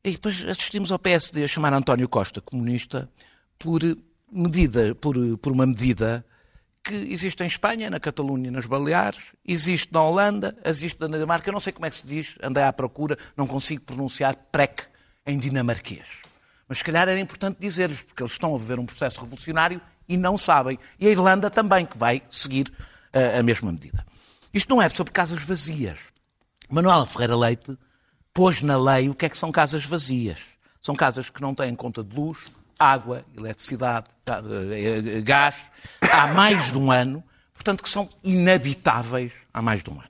E 0.06 0.12
depois 0.12 0.46
assistimos 0.48 0.91
ao 0.91 1.00
PSD 1.00 1.44
a 1.44 1.48
chamar 1.48 1.74
António 1.74 2.08
Costa 2.08 2.39
comunista 2.39 3.10
por 3.58 3.82
medida, 4.32 4.94
por, 4.94 5.15
por 5.39 5.52
uma 5.52 5.65
medida 5.65 6.24
que 6.84 6.94
existe 6.94 7.44
em 7.44 7.48
Espanha, 7.48 7.89
na 7.89 8.00
Catalunha, 8.00 8.52
nas 8.52 8.68
Baleares, 8.68 9.34
existe 9.44 9.91
na 9.91 10.04
Holanda, 10.04 10.56
existe 10.63 11.00
na 11.00 11.08
Dinamarca, 11.08 11.50
eu 11.50 11.54
não 11.54 11.60
sei 11.60 11.74
como 11.74 11.88
é 11.88 11.89
que 11.89 11.96
se 11.96 12.06
diz, 12.06 12.38
andei 12.44 12.63
à 12.63 12.72
procura, 12.72 13.18
não 13.36 13.48
consigo 13.48 13.82
pronunciar 13.82 14.36
PREC 14.52 14.84
em 15.26 15.39
dinamarquês. 15.39 16.22
Mas 16.68 16.78
se 16.78 16.84
calhar 16.84 17.10
era 17.10 17.20
importante 17.20 17.58
dizer-lhes, 17.60 18.02
porque 18.02 18.22
eles 18.22 18.34
estão 18.34 18.54
a 18.54 18.60
viver 18.60 18.78
um 18.78 18.86
processo 18.86 19.20
revolucionário 19.20 19.82
e 20.08 20.15
não 20.18 20.38
sabem. 20.38 20.78
E 21.00 21.08
a 21.08 21.10
Irlanda 21.10 21.50
também, 21.50 21.84
que 21.84 21.98
vai 21.98 22.22
seguir 22.30 22.72
eh, 23.12 23.39
a 23.39 23.41
mesma 23.41 23.72
medida. 23.72 24.06
Isto 24.54 24.70
não 24.70 24.80
é 24.80 24.88
sobre 24.88 25.12
casas 25.12 25.41
vazias. 25.41 26.13
Manuela 26.70 27.08
Ferreira 27.08 27.36
Leite 27.36 27.76
pôs 28.36 28.62
na 28.62 28.78
lei 28.78 29.10
o 29.10 29.15
que 29.15 29.26
é 29.26 29.30
que 29.30 29.38
são 29.38 29.52
casas 29.52 29.84
vazias. 29.84 30.39
São 30.82 30.93
casas 30.95 31.30
que 31.32 31.41
não 31.41 31.56
têm 31.56 31.74
conta 31.74 32.04
de 32.04 32.15
luz, 32.15 32.38
água, 32.78 33.26
eletricidade, 33.36 34.06
ga- 34.24 34.43
eh, 34.71 35.21
gás, 35.21 35.71
há 36.02 36.28
mais 36.28 36.71
de 36.71 36.78
um 36.78 36.91
ano, 36.91 37.24
portanto 37.54 37.82
que 37.82 37.89
são 37.89 38.08
inabitáveis 38.24 39.34
há 39.54 39.62
mais 39.62 39.82
de 39.82 39.89
um 39.89 39.93
ano. 39.93 40.10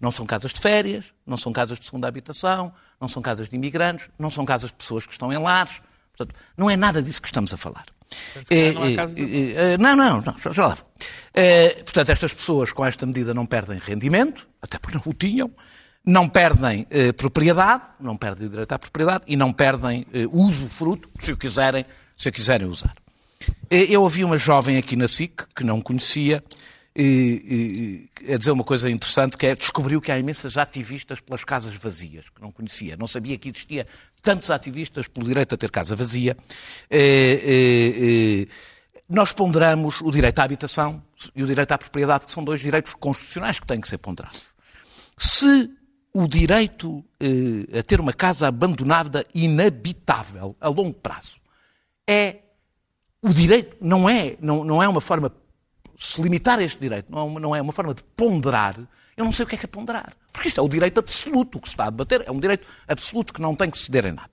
Não 0.00 0.10
são 0.12 0.24
casas 0.26 0.52
de 0.52 0.60
férias, 0.60 1.06
não 1.26 1.36
são 1.36 1.52
casas 1.52 1.78
de 1.80 1.86
segunda 1.86 2.06
habitação, 2.06 2.72
não 3.00 3.08
são 3.08 3.20
casas 3.22 3.48
de 3.48 3.56
imigrantes, 3.56 4.08
não 4.18 4.30
são 4.30 4.44
casas 4.44 4.70
de 4.70 4.76
pessoas 4.76 5.04
que 5.06 5.12
estão 5.12 5.32
em 5.32 5.38
lares. 5.38 5.80
Portanto, 6.16 6.38
não 6.56 6.70
é 6.70 6.76
nada 6.76 7.02
disso 7.02 7.20
que 7.20 7.26
estamos 7.28 7.52
a 7.52 7.56
falar. 7.56 7.86
não 8.74 8.84
Eh, 8.84 9.06
de- 9.14 9.54
eh, 9.56 9.78
não, 9.78 9.96
não, 9.96 10.20
não, 10.20 10.52
já, 10.52 10.66
lá 10.66 10.74
vou. 10.74 10.86
Portanto, 11.84 12.10
estas 12.10 12.32
pessoas 12.34 12.70
com 12.72 12.84
esta 12.84 13.06
medida 13.06 13.32
não 13.32 13.46
perdem 13.46 13.78
rendimento, 13.78 14.46
até 14.60 14.78
porque 14.78 14.96
não 14.98 15.02
o 15.06 15.14
tinham, 15.14 15.50
não 16.04 16.28
perdem 16.28 16.86
eh, 16.90 17.12
propriedade, 17.12 17.84
não 18.00 18.16
perdem 18.16 18.46
o 18.46 18.50
direito 18.50 18.72
à 18.72 18.78
propriedade 18.78 19.24
e 19.26 19.36
não 19.36 19.52
perdem 19.52 20.06
eh, 20.12 20.26
uso 20.32 20.68
fruto, 20.68 21.08
se 21.20 21.32
o 21.32 21.36
quiserem, 21.36 21.84
se 22.16 22.28
o 22.28 22.32
quiserem 22.32 22.66
usar. 22.66 22.94
Eh, 23.70 23.86
Eu 23.88 24.02
ouvi 24.02 24.24
uma 24.24 24.36
jovem 24.36 24.78
aqui 24.78 24.96
na 24.96 25.06
SIC, 25.06 25.44
que 25.54 25.62
não 25.62 25.80
conhecia, 25.80 26.42
e, 26.94 28.08
e, 28.20 28.34
a 28.34 28.36
dizer 28.36 28.50
uma 28.50 28.64
coisa 28.64 28.90
interessante, 28.90 29.38
que 29.38 29.46
é 29.46 29.56
descobriu 29.56 30.00
que 30.00 30.12
há 30.12 30.18
imensas 30.18 30.58
ativistas 30.58 31.20
pelas 31.20 31.42
casas 31.44 31.74
vazias, 31.74 32.28
que 32.28 32.40
não 32.40 32.52
conhecia. 32.52 32.96
Não 32.96 33.06
sabia 33.06 33.38
que 33.38 33.48
existia 33.48 33.86
tantos 34.20 34.50
ativistas 34.50 35.08
pelo 35.08 35.26
direito 35.26 35.54
a 35.54 35.58
ter 35.58 35.70
casa 35.70 35.96
vazia. 35.96 36.36
Eh, 36.90 37.40
eh, 37.44 38.42
eh, 38.42 38.46
nós 39.08 39.32
ponderamos 39.32 40.00
o 40.00 40.10
direito 40.10 40.38
à 40.38 40.44
habitação 40.44 41.02
e 41.34 41.42
o 41.42 41.46
direito 41.46 41.72
à 41.72 41.78
propriedade, 41.78 42.26
que 42.26 42.32
são 42.32 42.44
dois 42.44 42.60
direitos 42.60 42.94
constitucionais 42.94 43.58
que 43.58 43.66
têm 43.66 43.80
que 43.80 43.88
ser 43.88 43.98
ponderados. 43.98 44.52
Se 45.16 45.70
o 46.14 46.26
direito 46.28 47.04
eh, 47.20 47.78
a 47.78 47.82
ter 47.82 48.00
uma 48.00 48.12
casa 48.12 48.46
abandonada 48.48 49.24
inabitável 49.34 50.54
a 50.60 50.68
longo 50.68 50.94
prazo 50.94 51.38
é 52.06 52.36
o 53.22 53.32
direito, 53.32 53.76
não 53.80 54.08
é, 54.08 54.36
não, 54.40 54.64
não 54.64 54.82
é 54.82 54.88
uma 54.88 55.00
forma, 55.00 55.32
se 55.98 56.20
limitar 56.20 56.58
a 56.58 56.62
este 56.62 56.80
direito, 56.80 57.10
não 57.10 57.18
é, 57.18 57.22
uma, 57.22 57.40
não 57.40 57.56
é 57.56 57.62
uma 57.62 57.72
forma 57.72 57.94
de 57.94 58.02
ponderar, 58.02 58.76
eu 59.16 59.24
não 59.24 59.32
sei 59.32 59.44
o 59.44 59.48
que 59.48 59.54
é 59.54 59.58
que 59.58 59.64
é 59.64 59.68
ponderar. 59.68 60.12
Porque 60.32 60.48
isto 60.48 60.58
é 60.60 60.62
o 60.62 60.68
direito 60.68 60.98
absoluto 60.98 61.60
que 61.60 61.68
se 61.68 61.74
está 61.74 61.84
a 61.86 61.90
debater, 61.90 62.24
é 62.26 62.30
um 62.32 62.40
direito 62.40 62.66
absoluto 62.88 63.32
que 63.32 63.40
não 63.40 63.54
tem 63.54 63.70
que 63.70 63.78
ceder 63.78 64.06
em 64.06 64.12
nada. 64.12 64.30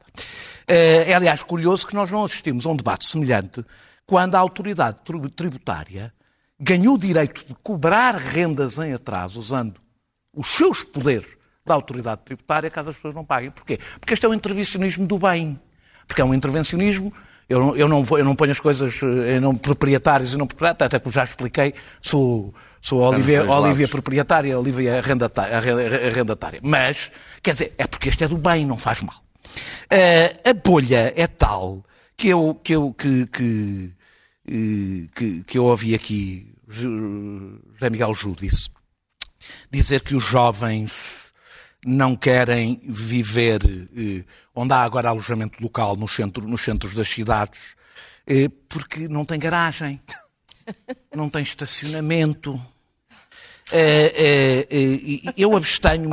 Eh, 0.68 1.12
É, 1.12 1.14
aliás, 1.14 1.44
curioso 1.44 1.86
que 1.86 1.94
nós 1.96 2.10
não 2.10 2.24
assistimos 2.24 2.66
a 2.66 2.70
um 2.70 2.76
debate 2.76 3.06
semelhante 3.06 3.64
quando 4.06 4.36
a 4.36 4.40
autoridade 4.40 5.02
tri- 5.04 5.30
tributária 5.30 6.12
ganhou 6.60 6.96
o 6.96 6.98
direito 6.98 7.46
de 7.46 7.54
cobrar 7.64 8.16
rendas 8.16 8.78
em 8.80 8.92
atraso 8.94 9.40
usando 9.40 9.80
os 10.34 10.48
seus 10.48 10.84
poderes 10.84 11.38
da 11.70 11.76
autoridade 11.76 12.22
tributária 12.26 12.70
caso 12.70 12.90
as 12.90 12.96
pessoas 12.96 13.14
não 13.16 13.24
paguem. 13.24 13.52
Porquê? 13.52 13.80
Porque 14.00 14.14
este 14.14 14.26
é 14.26 14.30
um 14.30 14.34
intervencionismo 14.34 15.06
do 15.08 15.18
bem. 15.18 15.60
Porque 16.08 16.22
é 16.22 16.26
um 16.26 16.34
intervencionismo. 16.34 17.14
Eu 17.48 17.60
não, 17.60 17.76
eu 17.76 17.88
não, 17.88 18.04
eu 18.18 18.26
não 18.26 18.36
ponho 18.36 18.52
as 18.52 18.60
coisas 18.60 19.00
eh, 19.02 19.38
em 19.38 19.40
nome 19.40 19.56
de 19.58 19.62
proprietários 19.64 20.34
e 20.34 20.38
não 20.38 20.46
proprietários, 20.46 20.94
até 20.94 21.00
porque 21.00 21.16
já 21.16 21.24
expliquei, 21.24 21.74
sou, 22.02 22.54
sou 22.80 23.04
a 23.04 23.10
Olivia. 23.10 23.44
Olivia 23.44 23.88
proprietária, 23.88 24.56
a 24.56 24.60
Olivia 24.60 25.00
arrendata- 25.00 25.42
arre- 25.44 26.08
arrendatária. 26.10 26.60
Mas, 26.64 27.12
quer 27.42 27.52
dizer, 27.54 27.74
é 27.78 27.88
porque 27.88 28.10
este 28.10 28.24
é 28.24 28.28
do 28.28 28.38
bem, 28.38 28.66
não 28.68 28.78
faz 28.78 29.02
mal. 29.02 29.16
Eh, 29.90 30.38
a 30.46 30.54
bolha 30.54 31.12
é 31.16 31.26
tal 31.26 31.84
que 32.16 32.28
eu, 32.30 32.60
que, 32.64 32.74
eu, 32.76 32.94
que, 32.94 33.26
que, 33.28 33.92
eh, 34.48 35.08
que, 35.16 35.44
que 35.44 35.58
eu 35.58 35.66
ouvi 35.66 35.96
aqui, 35.96 36.52
José 36.68 37.90
Miguel 37.90 38.14
Ju 38.14 38.36
disse, 38.40 38.70
dizer 39.72 40.02
que 40.02 40.14
os 40.16 40.24
jovens 40.24 41.29
não 41.86 42.16
querem 42.16 42.82
viver 42.84 43.62
eh, 43.96 44.24
onde 44.54 44.74
há 44.74 44.82
agora 44.82 45.10
alojamento 45.10 45.62
local 45.64 45.96
no 45.96 46.08
centro, 46.08 46.48
nos 46.48 46.62
centros 46.62 46.94
das 46.94 47.08
cidades, 47.08 47.76
eh, 48.28 48.50
porque 48.68 49.08
não 49.08 49.24
tem 49.24 49.40
garagem, 49.40 50.02
não 51.16 51.30
tem 51.30 51.42
estacionamento. 51.42 52.60
Eh, 53.72 54.68
eh, 54.72 55.28
eh, 55.28 55.34
eu 55.38 55.56
abstenho-me. 55.56 56.10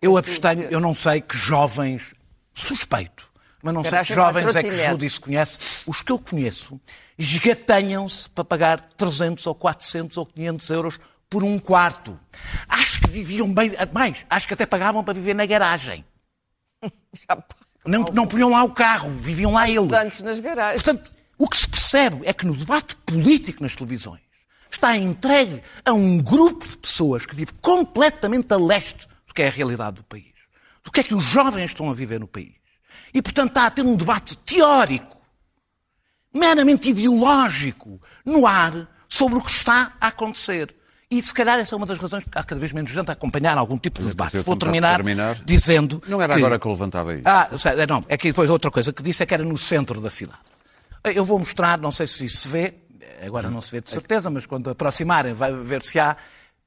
Eu 0.00 0.16
abstenho, 0.16 0.62
eu 0.64 0.80
não 0.80 0.94
sei 0.94 1.20
que 1.20 1.36
jovens, 1.36 2.14
suspeito, 2.52 3.28
mas 3.62 3.74
não 3.74 3.82
sei 3.82 3.90
que 3.90 3.96
Garagem 3.96 4.12
a 4.12 4.16
jovens 4.16 4.56
é 4.56 4.62
que. 4.62 4.86
Judice 4.90 5.20
conhece. 5.20 5.58
Os 5.86 6.02
que 6.02 6.10
eu 6.10 6.18
conheço 6.18 6.80
esgatanham-se 7.16 8.28
para 8.30 8.44
pagar 8.44 8.80
300 8.80 9.46
ou 9.46 9.54
400 9.54 10.16
ou 10.16 10.26
500 10.26 10.70
euros 10.70 11.00
por 11.34 11.42
um 11.42 11.58
quarto. 11.58 12.16
Acho 12.68 13.00
que 13.00 13.10
viviam 13.10 13.52
bem, 13.52 13.72
mais, 13.92 14.24
acho 14.30 14.46
que 14.46 14.54
até 14.54 14.64
pagavam 14.64 15.02
para 15.02 15.14
viver 15.14 15.34
na 15.34 15.44
garagem. 15.44 16.04
Não, 17.86 18.00
não 18.14 18.26
punham 18.26 18.48
lá 18.48 18.64
o 18.64 18.70
carro, 18.70 19.10
viviam 19.10 19.52
lá 19.52 19.64
eles. 19.68 19.74
estudantes 19.74 20.22
nas 20.22 20.40
garagens. 20.40 20.82
Portanto, 20.82 21.12
o 21.36 21.46
que 21.46 21.58
se 21.58 21.68
percebe 21.68 22.22
é 22.24 22.32
que 22.32 22.46
no 22.46 22.56
debate 22.56 22.96
político 23.04 23.62
nas 23.62 23.76
televisões 23.76 24.22
está 24.70 24.96
entregue 24.96 25.62
a 25.84 25.92
um 25.92 26.18
grupo 26.18 26.66
de 26.66 26.78
pessoas 26.78 27.26
que 27.26 27.36
vive 27.36 27.52
completamente 27.60 28.50
a 28.54 28.56
leste 28.56 29.06
do 29.26 29.34
que 29.34 29.42
é 29.42 29.48
a 29.48 29.50
realidade 29.50 29.96
do 29.96 30.02
país, 30.02 30.32
do 30.82 30.90
que 30.90 31.00
é 31.00 31.02
que 31.02 31.14
os 31.14 31.24
jovens 31.26 31.72
estão 31.72 31.90
a 31.90 31.92
viver 31.92 32.18
no 32.18 32.26
país. 32.26 32.54
E, 33.12 33.20
portanto, 33.20 33.50
está 33.50 33.66
a 33.66 33.70
ter 33.70 33.84
um 33.84 33.96
debate 33.96 34.34
teórico, 34.38 35.20
meramente 36.32 36.88
ideológico, 36.88 38.00
no 38.24 38.46
ar, 38.46 38.88
sobre 39.10 39.36
o 39.36 39.42
que 39.42 39.50
está 39.50 39.92
a 40.00 40.06
acontecer. 40.06 40.74
E 41.16 41.22
se 41.22 41.32
calhar 41.32 41.60
essa 41.60 41.74
é 41.74 41.76
uma 41.76 41.86
das 41.86 41.98
razões 41.98 42.24
porque 42.24 42.36
há 42.38 42.42
cada 42.42 42.58
vez 42.58 42.72
menos 42.72 42.90
gente 42.90 43.08
a 43.08 43.12
acompanhar 43.12 43.56
algum 43.56 43.78
tipo 43.78 44.00
de 44.02 44.08
debate. 44.08 44.36
eu 44.38 44.42
Vou 44.42 44.56
terminar, 44.56 44.96
terminar. 44.96 45.38
dizendo. 45.44 46.02
Não 46.08 46.20
era 46.20 46.32
que- 46.34 46.38
agora 46.40 46.58
que 46.58 46.66
eu 46.66 46.72
levantava 46.72 47.14
isso. 47.14 47.22
ah, 47.24 47.48
é, 47.76 47.86
não, 47.86 48.04
é 48.08 48.16
que 48.16 48.28
depois 48.28 48.50
outra 48.50 48.70
coisa 48.70 48.92
que 48.92 49.00
disse 49.02 49.22
é 49.22 49.26
que 49.26 49.32
era 49.32 49.44
no 49.44 49.56
centro 49.56 50.00
da 50.00 50.10
cidade. 50.10 50.40
Eu 51.04 51.24
vou 51.24 51.38
mostrar, 51.38 51.78
não 51.78 51.92
sei 51.92 52.06
se 52.08 52.24
isso 52.24 52.38
se 52.38 52.48
vê, 52.48 52.74
agora 53.24 53.48
não 53.48 53.60
se 53.60 53.70
vê 53.70 53.80
de 53.80 53.90
certeza, 53.90 54.28
mas 54.28 54.44
quando 54.44 54.68
aproximarem 54.70 55.34
vai 55.34 55.52
ver 55.52 55.82
se 55.82 56.00
há 56.00 56.16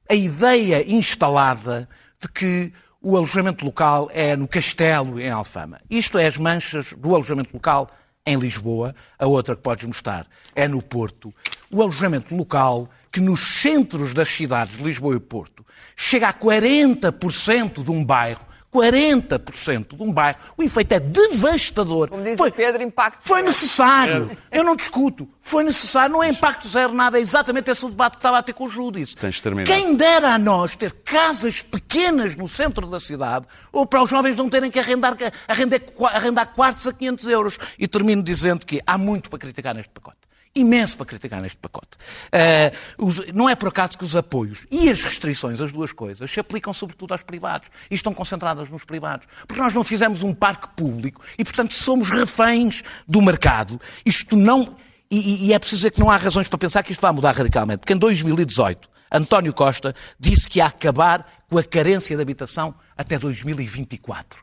a 0.08 0.14
ideia 0.14 0.82
instalada 0.90 1.86
de 2.20 2.28
que 2.28 2.72
o 3.02 3.16
alojamento 3.16 3.64
local 3.64 4.08
é 4.14 4.34
no 4.34 4.48
Castelo, 4.48 5.20
em 5.20 5.28
Alfama. 5.28 5.78
Isto 5.90 6.16
é 6.18 6.26
as 6.26 6.36
manchas 6.38 6.92
do 6.94 7.14
alojamento 7.14 7.50
local 7.52 7.90
em 8.24 8.36
Lisboa, 8.36 8.94
a 9.18 9.26
outra 9.26 9.54
que 9.56 9.62
podes 9.62 9.84
mostrar 9.86 10.26
é 10.54 10.66
no 10.68 10.80
Porto. 10.82 11.34
O 11.70 11.82
alojamento 11.82 12.34
local, 12.34 12.88
que 13.12 13.20
nos 13.20 13.40
centros 13.40 14.14
das 14.14 14.28
cidades 14.28 14.78
de 14.78 14.84
Lisboa 14.84 15.16
e 15.16 15.20
Porto 15.20 15.64
chega 15.94 16.28
a 16.28 16.32
40% 16.32 17.84
de 17.84 17.90
um 17.90 18.04
bairro, 18.04 18.48
40% 18.72 19.96
de 19.96 20.02
um 20.02 20.12
bairro, 20.12 20.38
o 20.56 20.62
efeito 20.62 20.92
é 20.92 21.00
devastador. 21.00 22.08
Como 22.08 22.22
diz 22.22 22.38
o 22.38 22.50
Pedro, 22.52 22.82
impacto 22.82 23.26
Foi 23.26 23.38
zero. 23.38 23.46
necessário. 23.46 24.38
Eu 24.52 24.62
não 24.62 24.76
discuto. 24.76 25.28
Foi 25.40 25.64
necessário. 25.64 26.12
Não 26.12 26.22
é 26.22 26.28
impacto 26.28 26.68
zero 26.68 26.92
nada. 26.92 27.18
É 27.18 27.20
exatamente 27.20 27.70
esse 27.70 27.84
o 27.84 27.88
debate 27.88 28.12
que 28.12 28.18
estava 28.18 28.38
a 28.38 28.42
ter 28.42 28.52
com 28.52 28.64
o 28.64 28.68
Júdice. 28.68 29.16
Tens 29.16 29.36
de 29.36 29.42
terminar. 29.42 29.66
Quem 29.66 29.96
dera 29.96 30.34
a 30.34 30.38
nós 30.38 30.76
ter 30.76 30.92
casas 31.04 31.62
pequenas 31.62 32.36
no 32.36 32.46
centro 32.46 32.86
da 32.86 33.00
cidade 33.00 33.46
ou 33.72 33.86
para 33.86 34.02
os 34.02 34.10
jovens 34.10 34.36
não 34.36 34.48
terem 34.48 34.70
que 34.70 34.78
arrendar, 34.78 35.16
arrendar, 35.46 35.80
arrendar 36.12 36.46
quartos 36.54 36.86
a 36.86 36.92
500 36.92 37.28
euros. 37.28 37.58
E 37.78 37.88
termino 37.88 38.22
dizendo 38.22 38.66
que 38.66 38.80
há 38.86 38.98
muito 38.98 39.30
para 39.30 39.38
criticar 39.38 39.74
neste 39.74 39.90
pacote. 39.90 40.27
Imenso 40.58 40.96
para 40.96 41.06
criticar 41.06 41.40
neste 41.40 41.58
pacote. 41.58 41.90
Eh, 42.32 42.72
os- 42.98 43.26
não 43.32 43.48
é 43.48 43.54
por 43.54 43.68
acaso 43.68 43.96
que 43.96 44.04
os 44.04 44.16
apoios 44.16 44.66
e 44.70 44.90
as 44.90 45.02
restrições, 45.02 45.60
as 45.60 45.72
duas 45.72 45.92
coisas, 45.92 46.30
se 46.30 46.40
aplicam 46.40 46.72
sobretudo 46.72 47.12
aos 47.12 47.22
privados 47.22 47.68
e 47.90 47.94
estão 47.94 48.12
concentradas 48.12 48.68
nos 48.68 48.84
privados. 48.84 49.26
Porque 49.46 49.62
nós 49.62 49.72
não 49.74 49.84
fizemos 49.84 50.22
um 50.22 50.34
parque 50.34 50.68
público 50.76 51.22
e, 51.38 51.44
portanto, 51.44 51.72
somos 51.74 52.10
reféns 52.10 52.82
do 53.06 53.22
mercado. 53.22 53.80
Isto 54.04 54.36
não. 54.36 54.76
E- 55.10 55.46
e 55.46 55.52
é 55.54 55.58
preciso 55.58 55.78
dizer 55.80 55.90
que 55.92 56.00
não 56.00 56.10
há 56.10 56.16
razões 56.16 56.48
para 56.48 56.58
pensar 56.58 56.82
que 56.82 56.92
isto 56.92 57.00
vai 57.00 57.12
mudar 57.12 57.34
radicalmente. 57.34 57.78
Porque 57.80 57.92
em 57.94 57.96
2018, 57.98 58.88
António 59.10 59.54
Costa 59.54 59.94
disse 60.20 60.48
que 60.48 60.58
ia 60.58 60.66
acabar 60.66 61.44
com 61.48 61.56
a 61.56 61.64
carência 61.64 62.14
de 62.14 62.20
habitação 62.20 62.74
até 62.96 63.18
2024. 63.18 64.42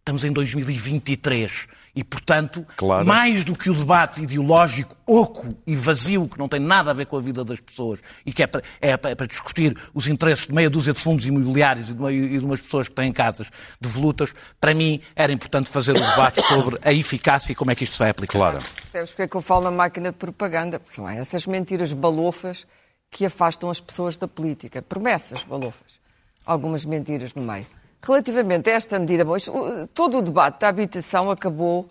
Estamos 0.00 0.22
em 0.22 0.32
2023 0.32 1.66
e, 1.96 2.04
portanto, 2.04 2.64
Claro. 2.76 3.06
mais 3.06 3.42
do 3.42 3.54
que 3.54 3.70
o 3.70 3.74
debate 3.74 4.22
ideológico 4.22 4.94
oco 5.06 5.48
e 5.66 5.74
vazio, 5.74 6.28
que 6.28 6.38
não 6.38 6.46
tem 6.48 6.60
nada 6.60 6.90
a 6.90 6.94
ver 6.94 7.06
com 7.06 7.16
a 7.16 7.20
vida 7.20 7.42
das 7.42 7.58
pessoas 7.58 8.00
e 8.26 8.32
que 8.32 8.42
é 8.42 8.46
para, 8.46 8.62
é 8.80 8.96
para- 8.98 9.16
para 9.16 9.26
discutir 9.26 9.74
os 9.94 10.06
interesses 10.06 10.46
de 10.46 10.52
meia 10.54 10.68
dúzia 10.68 10.92
de 10.92 11.00
fundos 11.00 11.24
imobiliários 11.24 11.88
e 11.88 11.94
de, 11.94 11.98
uma, 11.98 12.12
e 12.12 12.38
de 12.38 12.44
umas 12.44 12.60
pessoas 12.60 12.86
que 12.88 12.94
têm 12.94 13.10
casas 13.12 13.50
devolutas, 13.80 14.34
para 14.60 14.74
mim 14.74 15.00
era 15.16 15.32
importante 15.32 15.70
fazer 15.70 15.92
o 15.92 15.94
debate 16.00 16.42
sobre 16.46 16.78
a 16.82 16.92
eficácia 16.92 17.52
e 17.52 17.54
como 17.54 17.70
é 17.70 17.74
que 17.74 17.84
isto 17.84 17.94
se 17.94 17.98
vai 18.00 18.10
aplicar. 18.10 18.38
Claro. 18.38 18.58
Percebes 18.58 19.10
porque 19.10 19.22
é 19.22 19.28
que 19.28 19.36
eu 19.36 19.40
falo 19.40 19.64
na 19.64 19.70
máquina 19.70 20.12
de 20.12 20.18
propaganda? 20.18 20.78
Porque 20.78 20.94
são 20.94 21.08
essas 21.08 21.46
mentiras 21.46 21.94
balofas 21.94 22.66
que 23.10 23.24
afastam 23.24 23.70
as 23.70 23.80
pessoas 23.80 24.18
da 24.18 24.28
política. 24.28 24.82
Promessas 24.82 25.42
balofas. 25.44 25.98
Algumas 26.44 26.84
mentiras 26.84 27.32
no 27.34 27.42
meio. 27.42 27.66
Relativamente 28.06 28.70
a 28.70 28.74
esta 28.74 28.98
medida, 28.98 29.24
bom, 29.24 29.36
isto, 29.36 29.52
todo 29.92 30.18
o 30.18 30.22
debate 30.22 30.60
da 30.60 30.68
habitação 30.68 31.28
acabou 31.28 31.88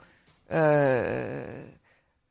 ah, 0.50 1.44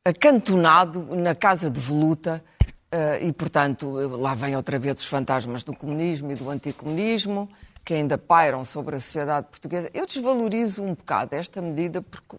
acantonado 0.03 1.15
na 1.15 1.35
casa 1.35 1.69
de 1.69 1.79
voluta 1.79 2.43
ah, 2.91 3.19
e, 3.19 3.31
portanto, 3.31 3.91
lá 4.17 4.33
vem 4.33 4.55
outra 4.55 4.79
vez 4.79 4.97
os 4.97 5.07
fantasmas 5.07 5.63
do 5.63 5.75
comunismo 5.75 6.31
e 6.31 6.35
do 6.35 6.49
anticomunismo 6.49 7.47
que 7.85 7.93
ainda 7.93 8.17
pairam 8.17 8.65
sobre 8.65 8.95
a 8.95 8.99
sociedade 8.99 9.45
portuguesa. 9.47 9.91
Eu 9.93 10.07
desvalorizo 10.07 10.81
um 10.83 10.95
bocado 10.95 11.35
esta 11.35 11.61
medida 11.61 12.01
porque, 12.01 12.35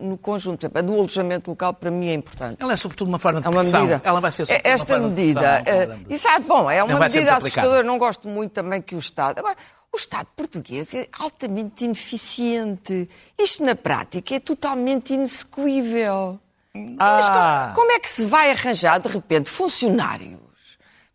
no- 0.00 0.16
conjunto, 0.16 0.62
exemplo, 0.62 0.78
a 0.78 0.82
do 0.82 0.94
alojamento 0.94 1.50
local, 1.50 1.74
para 1.74 1.90
mim 1.90 2.08
é 2.08 2.14
importante. 2.14 2.56
Ela 2.58 2.72
é 2.72 2.76
sobretudo 2.76 3.08
uma 3.08 3.18
forma 3.18 3.40
de 3.42 3.46
É 3.46 3.50
uma 3.50 3.60
pressão. 3.60 3.82
medida. 3.82 4.00
Ela 4.02 4.20
vai 4.20 4.32
ser 4.32 4.42
É- 4.42 4.46
sobretudo 4.46 4.72
Esta 4.72 4.98
uma 4.98 5.08
medida. 5.08 5.40
pressão, 5.62 5.82
eh, 5.82 5.86
não 5.86 5.96
Exato, 6.08 6.40
bom, 6.42 6.70
é 6.70 6.82
uma 6.82 6.98
medida 6.98 7.36
assustadora. 7.36 7.82
Não 7.82 7.98
gosto 7.98 8.26
muito 8.26 8.52
também 8.52 8.80
que 8.80 8.94
o 8.94 8.98
Estado. 8.98 9.38
Agora, 9.38 9.56
o 9.92 9.96
Estado 9.98 10.28
português 10.34 10.94
é 10.94 11.06
altamente 11.20 11.84
ineficiente. 11.84 13.06
Isto, 13.38 13.64
na 13.64 13.74
prática, 13.74 14.34
é 14.34 14.40
totalmente 14.40 15.12
inexecuível. 15.12 16.40
Mas 16.74 17.26
Ah. 17.28 17.72
como, 17.74 17.74
como 17.86 17.92
é 17.92 17.98
que 17.98 18.08
se 18.08 18.24
vai 18.24 18.50
arranjar, 18.50 18.98
de 18.98 19.08
repente, 19.08 19.48
funcionários 19.50 20.38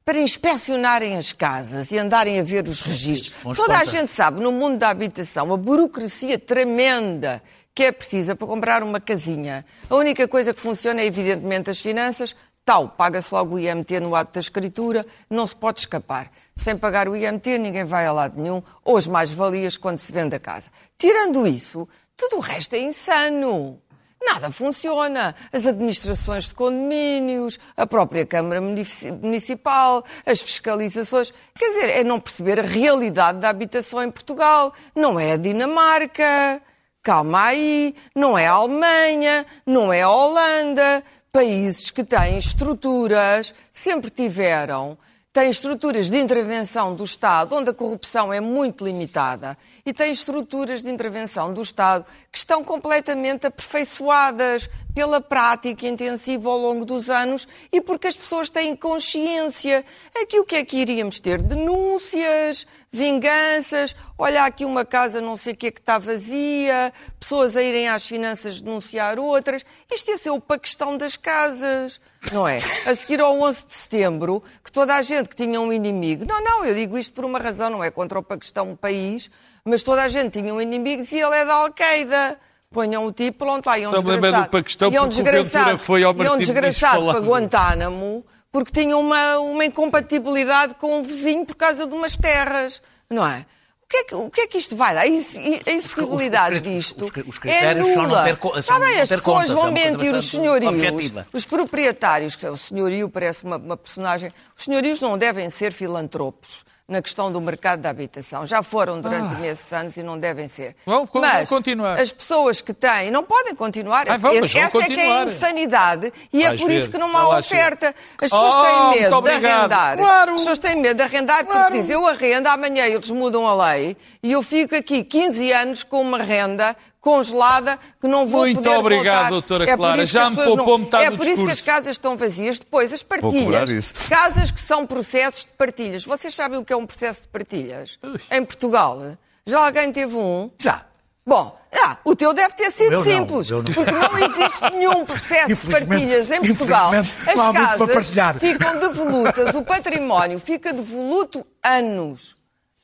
para 0.04 0.20
inspecionarem 0.20 1.18
as 1.18 1.32
casas 1.32 1.92
e 1.92 1.98
andarem 1.98 2.40
a 2.40 2.44
ver 2.44 2.68
os 2.68 2.82
registros? 2.82 3.34
Bons 3.44 3.58
Toda 3.58 3.78
a 3.78 3.84
gente 3.84 4.12
sabe, 4.12 4.42
no 4.42 4.52
mundo 4.52 4.78
da 4.78 4.90
habitação, 4.90 5.54
a 5.54 5.58
burocracia 5.58 6.38
tremenda 6.40 7.42
que 7.74 7.86
é 7.86 7.92
precisa 7.92 8.36
para 8.36 8.48
comprar 8.48 8.84
uma 8.84 9.00
casinha. 9.00 9.66
A 9.90 9.96
única 9.96 10.28
coisa 10.28 10.54
que 10.54 10.60
funciona 10.60 11.02
é, 11.02 11.06
evidentemente, 11.06 11.70
as 11.70 11.80
finanças. 11.80 12.36
Tal, 12.64 12.90
paga-se 12.90 13.34
logo 13.34 13.56
o 13.56 13.60
IMT 13.60 14.00
no 14.00 14.16
ato 14.16 14.34
da 14.34 14.40
escritura, 14.40 15.04
não 15.28 15.48
se 15.48 15.56
pode 15.56 15.80
escapar. 15.80 16.32
Sem 16.56 16.78
pagar 16.78 17.10
o 17.10 17.16
IMT, 17.16 17.58
ninguém 17.58 17.84
vai 17.84 18.06
a 18.06 18.12
lado 18.12 18.40
nenhum, 18.40 18.62
ou 18.86 18.98
as 18.98 19.08
mais-valias 19.08 19.78
quando 19.78 19.98
se 19.98 20.12
vende 20.14 20.36
a 20.36 20.40
casa. 20.40 20.70
Tirando 20.96 21.48
isso, 21.48 21.90
tudo 22.16 22.38
o 22.38 22.40
resto 22.40 22.76
é 22.76 22.80
insano. 22.80 23.82
Nada 24.22 24.52
funciona. 24.52 25.36
As 25.52 25.66
administrações 25.66 26.48
de 26.48 26.56
condomínios, 26.56 27.60
a 27.76 27.88
própria 27.88 28.26
Câmara 28.26 28.62
Munici- 28.62 29.12
Municipal, 29.12 30.04
as 30.26 30.40
fiscalizações. 30.42 31.34
Quer 31.58 31.70
dizer, 31.70 31.90
é 32.00 32.04
não 32.04 32.20
perceber 32.20 32.60
a 32.60 32.64
realidade 32.64 33.40
da 33.40 33.50
habitação 33.50 34.04
em 34.04 34.12
Portugal. 34.12 34.74
Não 34.96 35.20
é 35.20 35.34
a 35.34 35.38
Dinamarca. 35.38 36.62
Calma 37.02 37.46
aí. 37.46 37.96
Não 38.16 38.38
é 38.38 38.46
a 38.48 38.52
Alemanha. 38.52 39.46
Não 39.66 39.92
é 39.92 40.02
a 40.04 40.10
Holanda. 40.10 41.04
Países 41.32 41.90
que 41.90 42.04
têm 42.04 42.38
estruturas, 42.38 43.56
sempre 43.72 44.10
tiveram 44.10 44.98
tem 45.34 45.50
estruturas 45.50 46.10
de 46.10 46.18
intervenção 46.18 46.94
do 46.94 47.04
Estado 47.06 47.56
onde 47.56 47.70
a 47.70 47.74
corrupção 47.74 48.34
é 48.34 48.42
muito 48.42 48.84
limitada 48.84 49.58
e 49.86 49.94
tem 49.94 50.12
estruturas 50.12 50.82
de 50.82 50.90
intervenção 50.90 51.54
do 51.54 51.62
Estado 51.62 52.06
que 52.30 52.38
estão 52.38 52.64
completamente 52.64 53.48
aperfeiçoadas 53.48 54.70
pela 54.94 55.22
prática 55.22 55.88
intensiva 55.88 56.50
ao 56.50 56.58
longo 56.58 56.86
dos 56.86 57.10
anos 57.10 57.48
e 57.72 57.82
porque 57.82 58.08
as 58.08 58.16
pessoas 58.16 58.50
têm 58.50 58.76
consciência. 58.76 59.86
Aqui 60.22 60.40
o 60.40 60.46
que 60.46 60.56
é 60.56 60.66
que 60.66 60.78
iríamos 60.78 61.20
ter? 61.20 61.42
Denúncias, 61.42 62.68
vinganças, 62.92 63.96
olha 64.18 64.44
aqui 64.44 64.66
uma 64.66 64.84
casa 64.84 65.22
não 65.22 65.36
sei 65.36 65.54
o 65.54 65.56
que 65.56 65.68
é 65.68 65.72
que 65.72 65.80
está 65.80 65.98
vazia, 65.98 66.94
pessoas 67.20 67.56
a 67.56 67.64
irem 67.64 67.88
às 67.88 68.06
finanças 68.06 68.62
denunciar 68.62 69.20
outras. 69.20 69.66
Isto 69.92 70.12
ia 70.12 70.18
ser 70.18 70.30
o 70.32 70.40
paquistão 70.40 70.98
das 70.98 71.16
casas, 71.16 72.02
não 72.32 72.48
é? 72.48 72.58
A 72.86 72.96
seguir 72.96 73.22
ao 73.22 73.40
11 73.40 73.68
de 73.68 73.74
setembro, 73.74 74.44
que 74.64 74.72
toda 74.72 74.96
a 74.96 75.02
gente 75.02 75.30
que 75.30 75.36
tinha 75.36 75.60
um 75.60 75.72
inimigo, 75.72 76.26
não, 76.26 76.44
não, 76.44 76.66
eu 76.66 76.76
digo 76.76 76.98
isto 76.98 77.14
por 77.14 77.26
uma 77.26 77.40
razão, 77.40 77.70
não 77.70 77.84
é 77.84 77.90
contra 77.90 78.20
o 78.20 78.24
Paquistão, 78.24 78.72
um 78.72 78.76
país, 78.76 79.30
mas 79.64 79.84
toda 79.84 80.04
a 80.04 80.08
gente 80.08 80.40
tinha 80.40 80.54
um 80.54 80.62
inimigo 80.62 81.04
e 81.10 81.20
ele 81.20 81.36
é 81.36 81.46
da 81.46 81.54
Al-Qaeda. 81.54 82.40
Ponham 82.72 83.06
o 83.06 83.12
tipo, 83.12 83.40
pronto, 83.40 83.66
lá, 83.66 83.78
e 83.78 83.86
um 83.86 83.92
Só 83.92 84.02
desgraçado. 84.02 84.44
do 84.46 84.50
Paquistão 84.50 84.92
e 84.94 84.98
um 85.00 85.08
desgraçado, 85.08 85.78
foi 85.78 86.04
ao 86.04 86.14
e 86.14 86.16
um 86.16 86.18
Martim 86.20 86.38
desgraçado 86.38 87.06
para 87.06 87.20
Guantánamo, 87.20 88.26
porque 88.50 88.72
tinha 88.72 88.96
uma, 88.98 89.40
uma 89.40 89.66
incompatibilidade 89.66 90.76
com 90.76 91.00
o 91.00 91.04
vizinho 91.04 91.46
por 91.46 91.56
causa 91.56 91.86
de 91.86 91.94
umas 91.94 92.16
terras, 92.16 92.82
não 93.10 93.28
é? 93.28 93.46
O 93.84 93.88
que 93.92 93.98
é 93.98 94.04
que, 94.06 94.16
o 94.16 94.30
que, 94.30 94.42
é 94.42 94.48
que 94.48 94.58
isto 94.58 94.74
vai 94.74 94.94
dar? 94.94 95.02
A 95.02 95.08
ex- 95.08 95.38
a 95.68 95.70
execuibilidade 95.70 96.56
os- 96.56 96.62
os- 96.62 96.68
disto 96.70 97.04
os- 97.04 97.28
os 97.28 97.36
é 97.36 97.40
critérios 97.42 97.88
são 97.88 98.04
nula. 98.04 98.18
não 98.20 98.24
ter 98.24 98.38
co- 98.38 98.58
Está 98.58 98.62
são 98.62 98.80
bem, 98.80 99.02
as 99.02 99.10
pessoas 99.10 99.22
contas, 99.22 99.52
é 99.52 99.54
vão 99.54 99.70
mentir, 99.74 100.16
os 100.16 100.30
senhorios, 100.30 100.72
objetiva. 100.72 101.28
os 101.34 101.44
proprietários, 101.44 102.38
que 102.38 102.48
o 102.48 102.56
senhorio 102.56 103.10
parece 103.10 103.44
uma, 103.44 103.58
uma 103.58 103.76
personagem, 103.76 104.32
os 104.58 104.64
senhorios 104.64 105.02
não 105.02 105.18
devem 105.18 105.50
ser 105.50 105.74
filantropos 105.74 106.64
na 106.92 107.02
questão 107.02 107.32
do 107.32 107.40
mercado 107.40 107.80
da 107.80 107.90
habitação. 107.90 108.46
Já 108.46 108.62
foram 108.62 109.00
durante 109.02 109.34
imensos 109.36 109.72
anos 109.74 109.96
e 109.98 110.04
não 110.04 110.20
devem 110.20 110.48
ser. 110.48 110.76
Ah. 110.86 110.92
Vão- 110.92 111.06
vão 111.06 111.22
mas 111.22 111.48
continuar. 111.50 112.00
as 112.00 112.12
pessoas 112.12 112.60
que 112.62 112.74
têm 112.74 113.10
não 113.10 113.24
podem 113.24 113.56
continuar. 113.56 114.10
Ai, 114.10 114.18
vão, 114.18 114.32
vão 114.34 114.44
Essa 114.44 114.58
é 114.60 114.60
que 114.62 114.66
é 114.68 114.70
continuar. 114.70 115.22
a 115.22 115.24
insanidade 115.24 116.14
e 116.34 116.44
é 116.44 116.48
Vais 116.50 116.62
por 116.62 116.68
ver, 116.68 116.76
isso 116.76 116.90
que 116.92 116.98
não 116.98 117.16
há 117.18 117.38
oferta. 117.38 117.96
As 118.22 118.30
pessoas 118.30 118.56
Oh, 118.56 118.62
têm 118.62 119.02
medo 119.02 119.22
de 119.22 119.30
arrendar. 119.32 119.98
Claro. 119.98 120.34
As 120.34 120.42
pessoas 120.42 120.60
têm 120.60 120.76
medo 120.76 120.98
de 120.98 121.04
arrendar 121.04 121.46
Claro. 121.46 121.62
porque 121.66 121.78
dizem 121.80 121.96
eu 121.96 122.06
arrendo, 122.08 122.48
amanhã 122.48 122.86
eles 122.86 123.10
mudam 123.10 123.48
a 123.48 123.72
lei 123.72 123.96
e 124.22 124.32
eu 124.34 124.42
fico 124.44 124.76
aqui 124.76 125.04
15 125.04 125.52
anos 125.52 125.84
com 125.84 126.02
uma 126.02 126.18
renda 126.18 126.76
congelada 127.02 127.80
que 128.00 128.08
não 128.08 128.28
vou 128.28 128.42
Muito 128.42 128.58
poder 128.58 128.78
obrigado, 128.78 129.16
voltar. 129.16 129.30
doutora 129.32 129.64
é 129.64 129.76
por 129.76 129.78
Clara. 129.78 130.04
isso 130.04 130.14
Já 130.14 130.22
que 130.22 130.28
as 130.28 130.38
me 130.38 130.44
poupou 130.44 130.78
não... 130.78 130.86
metade 130.86 131.04
É 131.04 131.12
por 131.12 131.28
isso 131.28 131.46
que 131.46 131.52
as 131.52 131.62
casas 131.62 131.92
estão 131.92 132.16
vazias. 132.16 132.60
Depois, 132.60 132.94
as 132.94 133.02
partilhas. 133.02 133.70
isso. 133.72 133.94
Casas 134.08 134.52
que 134.52 134.62
são 134.62 134.86
processos 134.86 135.42
de 135.42 135.52
partilhas. 135.58 136.06
Vocês 136.06 136.34
sabem 136.34 136.60
o 136.60 136.64
que 136.64 136.72
é 136.72 136.78
um 136.78 136.86
processo 136.86 137.24
de 137.24 137.28
partilhas? 137.28 138.00
Em 138.30 138.46
Portugal. 138.46 139.18
Já 139.46 139.66
alguém 139.66 139.92
teve 139.92 140.16
um? 140.16 140.52
Já. 140.60 140.86
Bom, 141.26 141.60
ah, 141.84 141.98
o 142.04 142.16
teu 142.16 142.34
deve 142.34 142.56
ter 142.56 142.72
sido 142.72 142.94
não, 142.94 143.04
simples, 143.04 143.50
não. 143.50 143.64
porque 143.64 143.92
não 143.92 144.18
existe 144.26 144.70
nenhum 144.72 145.06
processo 145.06 145.66
de 145.66 145.72
partilhas 145.72 146.32
em 146.32 146.42
Portugal. 146.42 146.92
As 146.94 147.36
não 147.36 147.44
há 147.46 147.54
muito 147.54 147.78
para 147.78 148.04
casas 148.04 148.42
ficam 148.42 148.80
devolutas, 148.80 149.56
o 149.56 149.64
património 149.64 150.40
fica 150.40 150.74
devoluto 150.74 151.46
anos. 151.64 152.36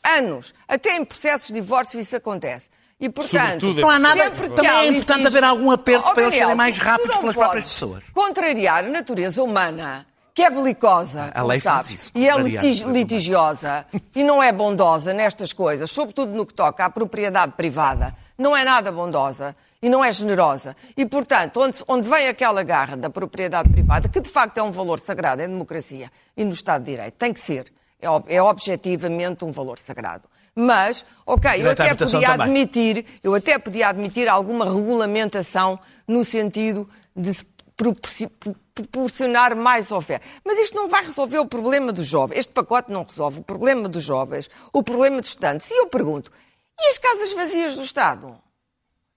Anos. 0.03 0.53
Até 0.67 0.95
em 0.95 1.03
processos 1.03 1.47
de 1.47 1.55
divórcio 1.55 1.99
isso 1.99 2.15
acontece. 2.15 2.69
E, 2.99 3.09
portanto, 3.09 3.65
em 3.67 3.73
Não 3.75 3.89
há 3.89 3.99
nada- 3.99 4.23
sempre 4.23 4.49
que 4.49 4.55
também 4.55 4.71
há 4.71 4.83
é 4.83 4.87
importante 4.87 5.19
litígio- 5.19 5.27
haver 5.27 5.43
algum 5.43 5.69
aperto 5.71 6.07
Oh, 6.09 6.13
para 6.13 6.23
eles 6.23 6.33
Daniel, 6.33 6.47
serem 6.47 6.55
mais 6.57 6.77
rápidos 6.79 7.17
pelas 7.17 7.35
próprias 7.35 7.63
pessoas. 7.65 8.03
Contrariar 8.11 8.85
a 8.85 8.89
natureza 8.89 9.43
humana, 9.43 10.07
que 10.33 10.41
é 10.41 10.49
belicosa, 10.49 11.31
A 11.33 11.43
lei 11.43 11.59
sabes, 11.59 11.91
isso, 11.93 12.11
e 12.15 12.27
é 12.27 12.35
litig- 12.39 12.83
litigiosa 12.85 13.85
e 14.15 14.23
não 14.23 14.41
é 14.41 14.51
bondosa 14.51 15.13
nestas 15.13 15.53
coisas, 15.53 15.91
sobretudo 15.91 16.31
no 16.33 16.43
que 16.45 16.55
toca 16.55 16.85
à 16.85 16.89
propriedade 16.89 17.53
privada. 17.53 18.15
Não 18.35 18.57
é 18.57 18.63
nada 18.63 18.91
bondosa 18.91 19.55
e 19.79 19.89
não 19.89 20.03
é 20.03 20.11
generosa. 20.11 20.75
E, 20.95 21.05
portanto, 21.05 21.59
onde, 21.61 21.83
onde 21.87 22.09
vem 22.09 22.27
aquela 22.27 22.63
garra 22.63 22.97
da 22.97 23.11
propriedade 23.11 23.69
privada, 23.69 24.09
que 24.09 24.19
de 24.19 24.29
facto 24.29 24.57
é 24.57 24.63
um 24.63 24.71
valor 24.71 24.99
sagrado 24.99 25.41
em 25.43 25.47
democracia 25.47 26.11
e 26.35 26.43
no 26.43 26.51
Estado 26.51 26.83
de 26.83 26.91
Direito, 26.91 27.13
tem 27.13 27.31
que 27.31 27.39
ser. 27.39 27.71
É, 27.99 28.35
é 28.37 28.41
objetivamente 28.41 29.43
um 29.45 29.51
valor 29.51 29.77
sagrado. 29.79 30.23
Mas, 30.59 31.05
ok, 31.23 31.51
eu 31.63 31.69
até 31.69 31.93
podia 31.93 32.19
também. 32.29 32.41
admitir, 32.47 33.05
eu 33.23 33.35
até 33.35 33.59
podia 33.59 33.89
admitir 33.89 34.27
alguma 34.27 34.65
regulamentação 34.65 35.79
no 36.07 36.25
sentido 36.25 36.89
de 37.15 37.31
se 37.31 37.45
proporci- 37.75 38.25
pro- 38.25 38.55
proporcionar 38.73 39.55
mais 39.55 39.91
oferta. 39.91 40.25
Mas 40.43 40.57
isto 40.57 40.75
não 40.75 40.87
vai 40.87 41.03
resolver 41.03 41.37
o 41.37 41.45
problema 41.45 41.91
dos 41.93 42.07
jovens. 42.07 42.39
Este 42.39 42.53
pacote 42.53 42.91
não 42.91 43.03
resolve 43.03 43.39
o 43.39 43.43
problema 43.43 43.87
dos 43.87 44.03
jovens, 44.03 44.49
o 44.73 44.81
problema 44.81 45.21
dos 45.21 45.29
estudantes. 45.29 45.69
E 45.69 45.75
eu 45.79 45.85
pergunto, 45.87 46.31
e 46.79 46.87
as 46.89 46.97
casas 46.97 47.33
vazias 47.33 47.75
do 47.75 47.83
Estado? 47.83 48.35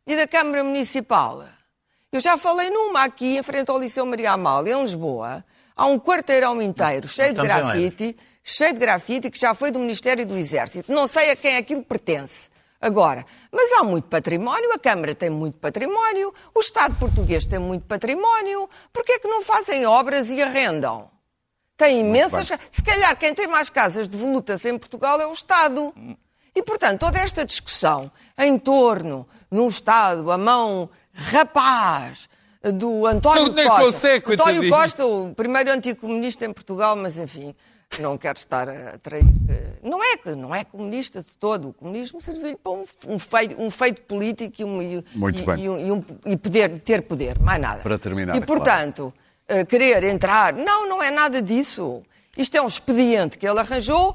E 0.07 0.14
da 0.16 0.26
Câmara 0.29 0.62
Municipal? 0.62 1.44
Eu 2.12 2.20
já 2.20 2.37
falei 2.37 2.68
numa 2.68 3.05
aqui, 3.05 3.38
em 3.38 3.42
frente 3.42 3.70
ao 3.70 3.79
Liceu 3.79 4.05
Maria 4.05 4.33
Amália, 4.33 4.74
em 4.74 4.83
Lisboa. 4.83 5.42
Há 5.76 5.87
um 5.87 5.98
quarteirão 5.98 6.61
inteiro, 6.61 7.09
cheio 7.09 7.33
de 7.33 7.40
estamos 7.40 7.50
em 7.50 7.64
grafite, 7.64 8.16
cheio 8.53 8.73
de 8.73 8.79
grafite, 8.79 9.31
que 9.31 9.39
já 9.39 9.55
foi 9.55 9.71
do 9.71 9.79
Ministério 9.79 10.27
do 10.27 10.37
Exército. 10.37 10.93
Não 10.93 11.07
sei 11.07 11.31
a 11.31 11.37
quem 11.37 11.57
aquilo 11.57 11.83
pertence. 11.83 12.51
Agora, 12.81 13.27
mas 13.53 13.73
há 13.73 13.85
muito 13.85 14.09
património, 14.09 14.73
a 14.73 14.79
Câmara 14.79 15.15
tem 15.15 15.29
muito 15.29 15.59
património, 15.59 16.33
o 16.55 16.61
Estado 16.61 16.97
português 16.99 17.45
tem 17.45 17.59
muito 17.59 17.85
património. 17.85 18.71
Porquê 18.93 19.13
é 19.13 19.19
que 19.19 19.29
não 19.29 19.43
fazem 19.43 19.85
obras 19.85 20.31
e 20.31 20.43
arrendam? 20.43 21.11
Tem 21.77 22.01
imensas. 22.01 22.51
Se 22.71 22.83
calhar 22.83 23.17
quem 23.19 23.35
tem 23.35 23.47
mais 23.47 23.69
casas 23.69 24.09
devolutas 24.09 24.65
em 24.65 24.79
Portugal 24.79 25.21
é 25.21 25.27
o 25.27 25.33
Estado. 25.33 25.95
E, 26.55 26.63
portanto, 26.63 27.01
toda 27.01 27.19
esta 27.19 27.45
discussão 27.45 28.11
em 28.37 28.59
torno 28.59 29.27
de 29.51 29.59
um 29.59 29.69
Estado, 29.69 30.31
a 30.31 30.39
mão 30.39 30.91
rapaz 31.13 32.29
do 32.63 33.07
António 33.07 33.55
Costa. 33.55 33.85
consegue, 33.85 34.33
António. 34.35 34.71
Costa, 34.71 35.07
o 35.07 35.35
primeiro 35.35 35.71
anticomunista 35.71 36.45
em 36.45 36.53
Portugal, 36.53 36.97
mas 36.97 37.19
enfim, 37.19 37.55
não 37.98 38.16
quero 38.16 38.38
estar 38.38 38.68
a 38.68 38.98
trair. 38.98 39.24
eh, 39.48 39.70
Não 39.83 39.98
é, 40.03 40.35
não 40.37 40.55
é 40.55 40.62
comunista 40.62 41.20
de 41.22 41.37
todo. 41.37 41.70
O 41.70 41.72
comunismo 41.72 42.20
serviu 42.20 42.57
para 42.59 42.72
um, 42.72 42.85
um 43.09 43.18
feito, 43.18 43.61
um 43.61 43.70
feito 43.70 44.03
político 44.03 44.55
e, 44.61 44.64
um, 44.64 44.81
e- 44.83 45.05
e- 45.59 45.64
e 45.64 45.68
um- 45.90 46.05
e 46.24 46.37
poder, 46.37 46.79
ter 46.81 47.03
poder, 47.03 47.38
mais 47.38 47.61
nada. 47.61 47.83
Para 47.83 47.98
terminar, 47.98 48.37
E, 48.37 48.40
claro. 48.40 48.46
portanto, 48.46 49.12
eh, 49.48 49.64
querer 49.64 50.05
entrar. 50.05 50.53
Não, 50.53 50.88
não 50.88 51.03
é 51.03 51.11
nada 51.11 51.42
disso. 51.42 52.03
Isto 52.37 52.57
é 52.57 52.62
um 52.62 52.66
expediente 52.68 53.37
que 53.38 53.46
ele 53.48 53.59
arranjou. 53.59 54.14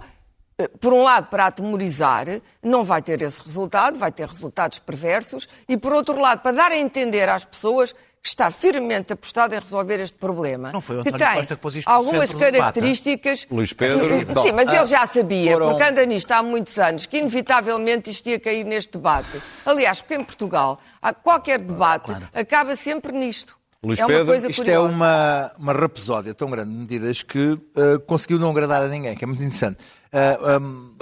eh, 0.58 0.70
Por 0.80 0.94
um 0.94 1.04
lado, 1.04 1.28
para 1.28 1.48
atemorizar, 1.48 2.28
não 2.64 2.82
vai 2.86 3.02
ter 3.02 3.22
esse 3.22 3.44
resultado, 3.44 3.98
vai 4.00 4.10
ter 4.12 4.26
resultados 4.26 4.80
perversos, 4.80 5.50
e 5.68 5.76
por 5.76 5.92
outro 5.92 6.18
lado, 6.18 6.40
para 6.42 6.56
dar 6.56 6.72
a 6.72 6.78
entender 6.78 7.28
às 7.28 7.44
pessoas 7.44 7.94
que 8.26 8.30
está 8.30 8.50
firmemente 8.50 9.14
apostado 9.14 9.54
em 9.54 9.60
resolver 9.60 10.00
este 10.00 10.18
problema. 10.18 10.72
Não 10.72 10.82
foi 10.82 11.00
o 11.00 11.04
que 11.04 11.12
tem 11.12 11.34
Costa 11.36 11.56
que 11.56 11.62
pôs 11.62 11.76
isto 11.76 11.88
algumas 11.88 12.34
características. 12.34 13.46
Luís 13.52 13.72
Pedro. 13.72 14.10
Sim, 14.10 14.26
Bom, 14.26 14.52
mas 14.56 14.74
ele 14.74 14.86
já 14.88 15.06
sabia, 15.06 15.52
foram- 15.52 15.70
porque 15.70 15.84
anda 15.84 16.04
nisto 16.08 16.32
há 16.32 16.42
muitos 16.42 16.76
anos, 16.80 17.06
que 17.06 17.20
inevitavelmente 17.20 18.10
isto 18.10 18.28
ia 18.28 18.40
cair 18.40 18.64
neste 18.66 18.94
debate. 18.94 19.40
Aliás, 19.64 20.02
porque 20.02 20.16
em 20.16 20.24
Portugal, 20.24 20.80
há 21.00 21.14
qualquer 21.14 21.60
debate 21.60 22.12
acaba 22.34 22.76
sempre 22.76 23.12
nisto. 23.12 23.56
Luís 23.84 24.00
é 24.00 24.08
Pedro, 24.08 24.26
coisa 24.26 24.50
Isto 24.50 24.68
é 24.68 24.80
uma, 24.80 25.52
uma 25.60 25.74
rapsódia 25.74 26.34
tão 26.34 26.50
grande 26.50 26.72
de 26.72 26.78
medidas 26.80 27.22
que 27.22 27.60
eh, 27.76 28.00
conseguiu 28.08 28.40
não 28.40 28.50
agradar 28.50 28.82
a 28.82 28.88
ninguém, 28.88 29.16
que 29.16 29.24
é 29.24 29.28
muito 29.28 29.44
interessante. 29.44 29.78
Eh, 30.12 30.40
um, 30.60 30.96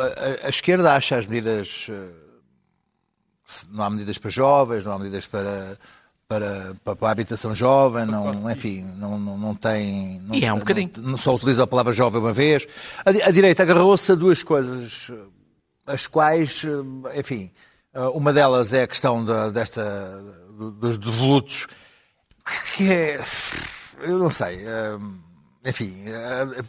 a, 0.43 0.47
a- 0.47 0.49
esquerda 0.49 0.91
acha 0.93 1.15
as 1.15 1.25
medidas. 1.25 1.87
eh, 1.89 2.09
não 3.69 3.85
há 3.85 3.89
medidas 3.89 4.17
para 4.17 4.29
jovens, 4.29 4.83
não 4.83 4.91
há 4.91 4.99
medidas 4.99 5.25
para. 5.25 5.77
Para, 6.33 6.75
para, 6.83 6.95
para 6.95 7.07
a 7.09 7.11
habitação 7.11 7.53
jovem, 7.53 8.05
não, 8.07 8.49
enfim, 8.49 8.81
não, 8.97 9.19
não, 9.19 9.37
não 9.37 9.53
tem. 9.55 10.19
Não, 10.21 10.33
E 10.33 10.43
é 10.43 10.51
um 10.51 10.57
bocadinho. 10.59 10.89
Não, 10.97 11.11
não 11.11 11.17
só 11.17 11.35
utiliza 11.35 11.63
a 11.63 11.67
palavra 11.67 11.93
jovem 11.93 12.19
uma 12.19 12.33
vez. 12.33 12.65
A, 13.05 13.09
a 13.09 13.31
direita 13.31 13.61
agarrou-se 13.61 14.11
a 14.11 14.15
duas 14.15 14.41
coisas, 14.41 15.11
eh, 15.11 15.93
as 15.93 16.07
quais, 16.07 16.63
eh, 16.65 17.19
enfim, 17.19 17.51
eh, 17.93 17.99
uma 18.15 18.33
delas 18.33 18.73
é 18.73 18.81
a 18.83 18.87
questão 18.87 19.23
da, 19.23 19.49
desta, 19.49 19.83
do- 20.57 20.71
dos 20.71 20.97
devolutos 20.97 21.67
que 22.75 22.91
é. 22.91 23.23
Eu 24.01 24.17
não 24.17 24.31
sei. 24.31 24.57
hum, 24.99 25.17
Enfim, 25.65 25.93
eh, 26.07 26.63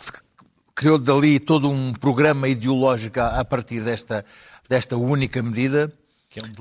criou 0.74 0.98
dali 0.98 1.40
todo 1.40 1.70
um 1.70 1.92
programa 1.94 2.48
ideológico 2.48 3.18
a 3.20 3.44
partir 3.44 3.80
desta, 3.80 4.24
desta 4.68 4.96
única 4.96 5.42
medida. 5.42 5.90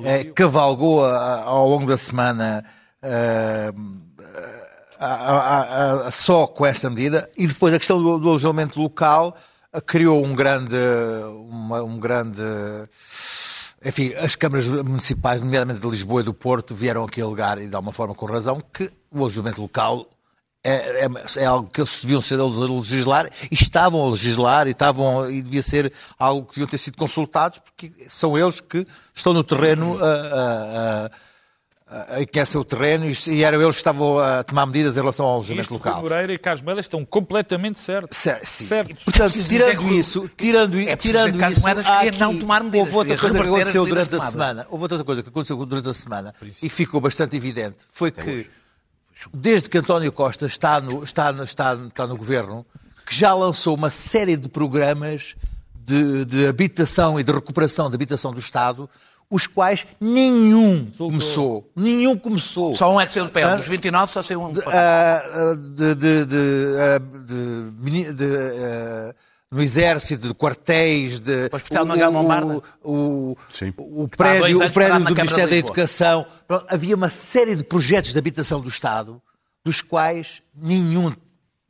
Eh, 0.05 0.25
cavalgou 0.35 1.03
a- 1.03 1.17
a- 1.17 1.43
ao 1.45 1.67
longo 1.67 1.87
da 1.87 1.97
semana 1.97 2.63
a- 4.99 6.11
só 6.11 6.47
com 6.47 6.65
esta 6.65 6.89
medida. 6.89 7.29
E 7.37 7.47
depois 7.47 7.73
a 7.73 7.77
questão 7.79 8.01
do, 8.01 8.17
do 8.17 8.29
alojamento 8.29 8.81
local 8.81 9.35
criou 9.85 10.23
um 10.23 10.33
grande, 10.35 10.75
uma- 11.49 11.83
um 11.83 11.99
grande 11.99 12.41
enfim, 13.85 14.13
as 14.13 14.35
câmaras 14.37 14.65
municipais, 14.65 15.41
nomeadamente 15.41 15.81
de 15.81 15.89
Lisboa 15.89 16.21
e 16.21 16.23
do 16.23 16.33
Porto, 16.33 16.73
vieram 16.73 17.03
aqui 17.03 17.19
alegar, 17.21 17.57
e 17.61 17.67
de 17.67 17.75
alguma 17.75 17.91
forma 17.91 18.15
com 18.15 18.25
razão, 18.25 18.61
que 18.73 18.89
o 19.11 19.19
alojamento 19.19 19.61
local 19.61 20.07
é, 20.63 21.03
é- 21.05 21.09
é 21.41 21.45
algo 21.45 21.69
que 21.69 21.81
eles 21.81 21.99
deviam 22.01 22.21
ser 22.21 22.39
eles 22.39 22.53
a 22.55 22.59
legislar, 22.65 23.29
e 23.51 23.55
estavam 23.55 24.01
a 24.05 24.09
legislar, 24.11 24.67
e, 24.67 24.71
estavam, 24.71 25.29
e 25.29 25.41
devia 25.41 25.61
ser 25.61 25.91
algo 26.17 26.45
que 26.47 26.53
deviam 26.53 26.69
ter 26.69 26.77
sido 26.77 26.95
consultados, 26.97 27.59
porque 27.59 27.91
são 28.07 28.37
eles 28.37 28.61
que 28.61 28.87
estão 29.13 29.33
no 29.33 29.43
terreno 29.43 29.97
a, 30.01 30.05
a 31.07 31.11
conhecem 32.31 32.59
o 32.59 32.63
terreno, 32.63 33.05
e, 33.09 33.13
e 33.29 33.43
eram 33.43 33.61
eles 33.61 33.75
que 33.75 33.79
estavam 33.81 34.17
a 34.17 34.43
tomar 34.43 34.65
medidas 34.65 34.95
em 34.97 34.99
relação 34.99 35.25
ao 35.25 35.33
alojamento 35.35 35.61
Isto, 35.63 35.73
local. 35.73 36.01
Moreira 36.01 36.33
e 36.33 36.37
Carlos 36.37 36.61
Moedas 36.61 36.85
estão 36.85 37.05
completamente 37.05 37.79
certos. 37.79 38.17
Certo, 38.17 38.45
sim. 38.45 38.63
Certo. 38.65 38.95
Portanto, 39.03 39.31
preciso 39.33 39.49
tirando 39.49 39.93
isso, 39.93 40.29
tirando, 40.37 40.79
é 40.79 40.95
tirando 40.95 41.51
isso, 41.51 41.61
Moedas 41.61 41.85
queria 41.85 42.11
não 42.19 42.31
aqui- 42.31 42.39
tomar 42.39 42.63
medidas, 42.63 42.87
Houve 42.87 42.97
outra 42.97 43.17
coisa 43.17 43.35
que 43.41 43.47
aconteceu 43.49 43.85
durante 43.85 44.15
a 44.15 44.19
semana. 44.19 44.67
Houve 44.69 44.83
outra 44.83 45.03
coisa 45.03 45.23
que 45.23 45.29
aconteceu 45.29 45.65
durante 45.65 45.89
a 45.89 45.93
semana 45.93 46.33
e 46.41 46.69
que 46.69 46.75
ficou 46.75 46.99
bastante 47.01 47.35
evidente. 47.35 47.77
Foi 47.93 48.11
que, 48.11 48.49
desde 49.33 49.69
que 49.69 49.77
António 49.77 50.11
Costa 50.11 50.45
está 50.45 50.81
no, 50.81 51.03
está, 51.03 51.31
no, 51.31 51.43
está, 51.43 51.75
no- 51.75 51.87
está 51.87 52.07
no 52.07 52.17
governo, 52.17 52.65
que 53.05 53.15
já 53.15 53.33
lançou 53.33 53.75
uma 53.75 53.91
série 53.91 54.35
de 54.37 54.47
programas 54.49 55.35
de, 55.75 56.25
de 56.25 56.47
habitação 56.47 57.19
e 57.19 57.23
de 57.23 57.31
recuperação 57.31 57.89
de 57.89 57.95
habitação 57.95 58.31
do 58.31 58.39
Estado, 58.39 58.89
os 59.33 59.47
quais 59.47 59.87
nenhum 59.99 60.91
começou. 60.95 61.67
Nenhum 61.75 62.15
começou. 62.15 62.75
Só 62.75 62.93
um 62.93 63.01
é 63.01 63.07
que 63.07 63.13
saiu 63.13 63.25
de 63.25 63.31
pé. 63.31 63.55
Dos 63.55 63.67
29 63.67 64.11
só 64.11 64.21
saiu 64.21 64.43
um. 64.43 64.53
Ah, 64.67 65.23
ah, 65.25 65.55
de, 65.55 65.95
de, 65.95 66.25
de, 66.25 66.75
ah, 66.77 66.99
de 67.25 68.13
de, 68.13 68.25
ah, 68.25 69.15
no 69.51 69.59
exército, 69.63 70.27
de 70.27 70.33
quartéis, 70.35 71.19
de 71.19 71.49
O 71.51 71.55
Hospital 71.55 71.83
Magal 71.83 72.11
Lombarda. 72.11 72.61
o, 72.83 73.35
Sim. 73.49 73.73
o, 73.75 74.03
o 74.03 74.07
prédio, 74.07 74.63
o 74.63 74.71
prédio 74.71 74.99
do 74.99 75.15
Ministério 75.15 75.45
de 75.45 75.49
da. 75.49 75.57
Educação. 75.57 76.27
Pronto, 76.47 76.67
havia 76.69 76.95
uma 76.95 77.09
série 77.09 77.55
de 77.55 77.63
projetos 77.63 78.13
de 78.13 78.19
habitação 78.19 78.61
do 78.61 78.69
Estado, 78.69 79.19
dos 79.65 79.81
quais 79.81 80.43
nenhum 80.55 81.11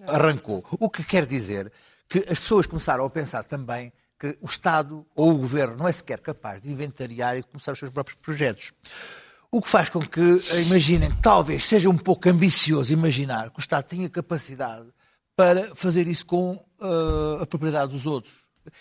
arrancou. 0.06 0.66
O 0.82 0.90
que 0.90 1.02
quer 1.02 1.26
dizer 1.26 1.72
que 2.10 2.20
as 2.30 2.40
pessoas 2.40 2.66
começaram 2.68 3.06
a 3.06 3.10
pensar 3.10 3.46
também 3.46 3.94
que 4.24 4.38
o 4.40 4.46
Estado 4.46 5.06
ou 5.14 5.34
o 5.34 5.38
Governo 5.38 5.76
não 5.76 5.86
é 5.86 5.92
sequer 5.92 6.18
capaz 6.22 6.62
de 6.62 6.72
inventariar 6.72 7.36
e 7.36 7.42
de 7.42 7.48
começar 7.48 7.74
os 7.74 7.80
seus 7.80 7.92
próprios 7.92 8.18
projetos. 8.22 8.72
O 9.52 9.62
que 9.62 9.68
faz 9.68 9.90
com 9.90 10.00
que, 10.00 10.22
eh, 10.22 10.62
imaginem, 10.62 11.12
talvez 11.22 11.66
seja 11.66 11.90
um 11.90 11.98
pouco 11.98 12.30
ambicioso 12.30 12.94
imaginar 12.94 13.50
que 13.50 13.60
o 13.60 13.60
Estado 13.60 13.84
tenha 13.84 14.10
capacidade 14.10 14.88
para 15.36 15.76
fazer 15.76 16.08
isso 16.08 16.26
com 16.26 16.58
eh, 16.82 17.44
a 17.44 17.46
propriedade 17.46 17.92
dos 17.92 18.06
outros. 18.06 18.34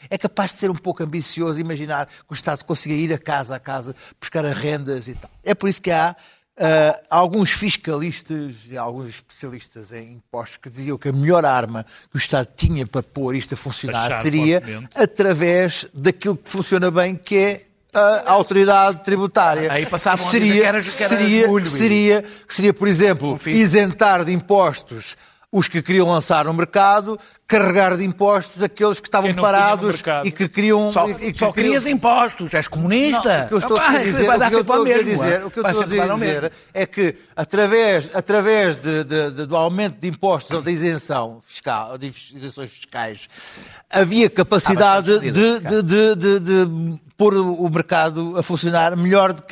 É 0.09 0.17
capaz 0.17 0.53
de 0.53 0.59
ser 0.59 0.71
um 0.71 0.77
pouco 0.77 1.03
ambicioso 1.03 1.61
imaginar 1.61 2.07
que 2.07 2.31
o 2.33 2.35
Estado 2.35 2.65
consiga 2.65 2.95
ir 2.95 3.13
a 3.13 3.19
casa 3.19 3.57
a 3.57 3.59
casa 3.59 3.97
buscar 4.21 4.47
as 4.47 4.57
rendas 4.57 5.09
e 5.09 5.17
tal. 5.17 5.31
É 5.43 5.57
por 5.57 5.69
isso 5.69 5.83
que 5.83 5.91
há 5.91 6.15
eh, 6.57 7.03
alguns 7.09 7.51
fiscalistas 7.53 8.57
e 8.71 8.77
alguns 8.77 9.09
especialistas 9.09 9.91
em 9.93 10.13
impostos 10.15 10.59
que 10.59 10.69
diziam 10.71 10.99
que 10.99 11.09
a 11.09 11.13
melhor 11.13 11.45
arma 11.45 11.85
que 12.11 12.17
o 12.17 12.19
Estado 12.19 12.49
tinha 12.57 12.87
para 12.87 13.03
pôr 13.03 13.35
isto 13.35 13.55
a 13.55 13.57
funcionar 13.57 14.09
Taxar 14.09 14.23
seria 14.23 14.61
através 14.95 15.87
daquilo 15.95 16.37
que 16.37 16.49
funciona 16.49 16.91
bem, 16.91 17.15
que 17.17 17.37
é 17.37 17.67
a 17.95 18.33
autoridade 18.33 19.05
tributária. 19.05 19.71
Aí 19.71 19.85
passavam 19.85 20.27
a 20.27 20.31
dizer 20.31 20.41
seria, 20.47 20.61
que 20.63 20.67
era- 20.67 20.83
que 20.83 21.03
era 21.03 21.09
seria, 21.09 21.47
que 21.61 21.69
seria, 21.79 22.25
que 22.49 22.55
seria, 22.55 22.73
por 22.75 22.89
exemplo, 22.89 23.39
isentar 23.59 24.25
de 24.25 24.33
impostos 24.33 25.15
os 25.55 25.69
que 25.69 25.83
queriam 25.83 26.09
lançar 26.09 26.47
no 26.47 26.55
mercado, 26.55 27.19
carregar 27.47 27.95
de 27.99 28.03
impostos 28.05 28.63
aqueles 28.63 28.99
que 28.99 29.07
estavam 29.07 29.35
parados 29.35 30.03
e 30.25 30.31
que 30.33 30.49
queriam... 30.49 30.91
Só, 30.91 31.07
e 31.11 31.15
que 31.15 31.39
só 31.39 31.53
queriam- 31.53 31.53
querias 31.53 31.85
impostos, 31.87 32.55
és 32.55 32.67
comunista. 32.67 33.39
não, 33.41 33.45
o 33.45 33.49
que 33.49 33.55
eu 33.55 33.59
estou 33.59 33.77
Rapaz, 33.77 33.97
a 33.97 34.03
dizer, 34.03 34.25
vai 34.27 34.37
o 34.37 34.41
dar 34.41 34.49
que 34.49 34.55
eu 34.55 34.61
estou 34.63 34.75
a 34.83 34.85
dizer, 34.89 35.41
é? 35.43 35.45
o 35.45 35.51
que 35.51 35.59
eu 35.59 35.63
Vai 35.63 35.73
estou 35.73 35.85
a 35.85 36.15
dizer 36.17 36.53
é 36.73 36.87
que 36.87 37.15
através, 37.37 38.09
através 38.15 38.77
de- 38.79 39.05
de- 39.05 39.31
de- 39.31 39.47
do 39.47 39.55
aumento 39.55 40.01
de 40.01 40.09
impostos 40.09 40.57
ou 40.57 40.63
da 40.63 40.71
isenção 40.71 41.43
fiscal, 41.47 41.99
de 41.99 42.11
isenções 42.33 42.71
fiscais, 42.71 43.27
havia 43.91 44.31
capacidade 44.31 45.21
de, 45.21 45.61
pôr 47.15 47.35
o 47.35 47.69
mercado 47.69 48.39
a 48.39 48.43
funcionar 48.43 48.97
melhor 48.97 49.35
do 49.35 49.43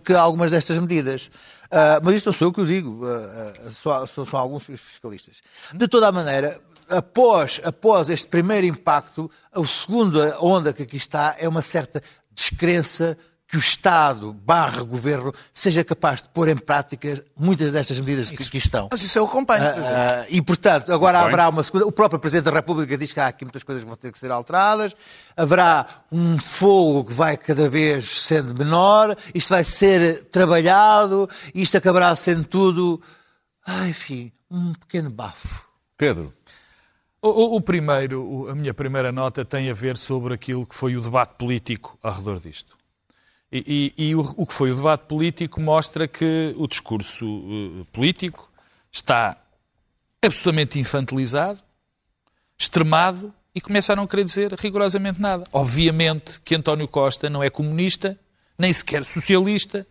que 0.00 0.12
algumas 0.14 0.52
destas 0.52 0.78
medidas. 0.78 1.28
Ah, 1.76 2.00
mas 2.04 2.14
isto 2.14 2.26
não 2.26 2.32
sou 2.32 2.46
eu 2.48 2.52
que 2.52 2.60
o 2.60 2.66
digo, 2.66 3.04
ah, 3.04 3.52
ah, 3.66 3.70
só- 3.70 4.06
são 4.06 4.24
alguns 4.38 4.64
fiscalistas. 4.64 5.42
De 5.72 5.88
toda 5.88 6.06
a 6.06 6.12
maneira, 6.12 6.60
após, 6.88 7.60
após 7.64 8.08
este 8.10 8.28
primeiro 8.28 8.64
impacto, 8.64 9.28
a 9.52 9.64
segunda 9.66 10.38
onda 10.40 10.72
que 10.72 10.84
aqui 10.84 10.96
está 10.96 11.34
é 11.36 11.48
uma 11.48 11.62
certa 11.62 12.00
descrença 12.30 13.18
que 13.54 13.58
o 13.58 13.60
Estado 13.60 14.32
barra 14.32 14.82
governo 14.82 15.32
seja 15.52 15.84
capaz 15.84 16.20
de 16.20 16.28
pôr 16.30 16.48
em 16.48 16.56
prática 16.56 17.24
muitas 17.36 17.70
destas 17.72 18.00
medidas 18.00 18.32
que 18.32 18.42
aqui 18.42 18.58
estão. 18.58 18.88
Mas 18.90 19.00
isso 19.00 19.16
eu 19.16 19.26
acompanho. 19.26 19.62
exemplo. 19.64 19.84
Ah, 19.86 20.26
e, 20.28 20.42
portanto, 20.42 20.92
agora 20.92 21.20
haverá 21.20 21.48
uma 21.48 21.62
segunda. 21.62 21.86
O 21.86 21.92
próprio 21.92 22.18
Presidente 22.18 22.46
da 22.46 22.50
República 22.50 22.98
diz 22.98 23.12
que 23.12 23.20
há 23.20 23.28
aqui 23.28 23.44
muitas 23.44 23.62
coisas 23.62 23.84
que 23.84 23.88
vão 23.88 23.96
ter 23.96 24.10
que 24.10 24.18
ser 24.18 24.32
alteradas. 24.32 24.92
Haverá 25.36 25.86
um 26.10 26.36
fogo 26.36 27.04
que 27.04 27.12
vai 27.12 27.36
cada 27.36 27.68
vez 27.68 28.22
sendo 28.22 28.56
menor. 28.56 29.16
Isto 29.32 29.50
vai 29.50 29.62
ser 29.62 30.24
trabalhado. 30.24 31.30
Isto 31.54 31.76
acabará 31.76 32.16
sendo 32.16 32.44
tudo. 32.44 33.00
Ah, 33.64 33.86
enfim, 33.86 34.32
um 34.50 34.72
pequeno 34.72 35.10
bafo. 35.10 35.64
Pedro, 35.96 36.34
O, 37.22 37.60
primeiro, 37.60 38.48
a 38.50 38.54
minha 38.56 38.74
primeira 38.74 39.12
nota 39.12 39.44
tem 39.44 39.70
a 39.70 39.74
ver 39.74 39.96
sobre 39.96 40.34
aquilo 40.34 40.66
que 40.66 40.74
foi 40.74 40.96
o 40.96 41.00
debate 41.00 41.36
político 41.38 41.96
ao 42.02 42.14
redor 42.14 42.40
disto. 42.40 42.74
E, 43.56 43.92
e- 43.96 44.08
e 44.08 44.14
o, 44.16 44.34
o 44.36 44.44
que 44.44 44.52
foi 44.52 44.72
o 44.72 44.74
debate 44.74 45.04
político 45.06 45.60
mostra 45.60 46.08
que 46.08 46.52
o 46.58 46.66
discurso 46.66 47.24
eh, 47.24 47.84
político 47.92 48.50
está 48.90 49.36
absolutamente 50.20 50.80
infantilizado, 50.80 51.60
extremado 52.58 53.32
e 53.54 53.60
começa 53.60 53.92
a 53.92 53.96
não 53.96 54.08
querer 54.08 54.24
dizer 54.24 54.52
rigorosamente 54.58 55.20
nada. 55.20 55.44
Obviamente 55.52 56.40
que 56.44 56.56
António 56.56 56.88
Costa 56.88 57.30
não 57.30 57.42
é 57.44 57.48
comunista, 57.50 58.18
nem 58.58 58.72
sequer 58.72 59.04
socialista. 59.04 59.86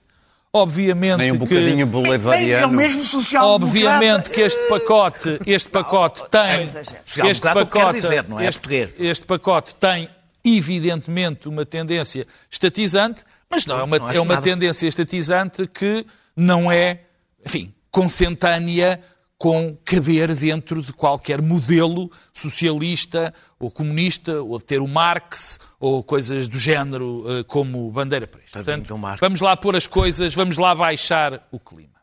Obviamente 0.56 1.18
nem 1.20 1.32
um 1.32 1.36
que... 1.36 1.40
bocadinho 1.46 1.80
É 1.82 1.84
o 1.84 1.88
bolivariano. 1.88 2.74
mesmo 2.74 3.04
social 3.04 3.48
Obviamente 3.48 4.30
que 4.30 4.42
este 4.42 4.70
pacote, 4.70 5.40
este 5.48 5.70
pacote 5.70 6.30
tem, 6.30 6.64
exagero. 6.68 7.28
este 7.30 7.48
que 7.48 7.54
pacote, 7.54 7.94
dizer, 7.94 8.28
não 8.30 8.40
é 8.40 8.48
este, 8.48 8.60
português. 8.60 8.94
este 9.00 9.26
pacote 9.26 9.74
tem 9.76 10.10
evidentemente 10.46 11.48
uma 11.48 11.66
tendência 11.66 12.28
estatizante, 12.52 13.24
mas 13.54 13.66
não 13.68 13.78
é 13.80 13.84
uma, 13.84 14.00
Não 14.00 14.12
é 14.12 14.20
uma 14.20 14.34
nada. 14.36 14.44
tendência 14.44 14.88
estatizante 14.88 15.68
que 15.68 16.06
não 16.36 16.72
é, 16.72 17.02
enfim, 17.46 17.74
consentânea 17.92 19.00
com 19.38 19.78
caber 19.86 20.34
dentro 20.34 20.82
de 20.82 20.92
qualquer 20.94 21.42
modelo 21.42 22.10
socialista 22.34 23.34
ou 23.60 23.70
comunista, 23.70 24.42
ou 24.42 24.60
ter 24.60 24.82
o 24.82 24.88
Marx, 24.88 25.60
ou 25.80 26.02
coisas 26.04 26.48
do 26.48 26.58
género 26.58 27.26
eh, 27.28 27.44
como 27.44 27.92
bandeira 27.92 28.26
para 28.26 28.42
isto. 28.42 28.54
Portanto, 28.54 28.98
Marx. 28.98 29.20
vamos 29.20 29.42
lá 29.42 29.56
pôr 29.56 29.76
as 29.76 29.86
coisas, 29.86 30.34
vamos 30.34 30.58
lá 30.58 30.74
baixar 30.74 31.48
o 31.52 31.60
clima. 31.60 31.94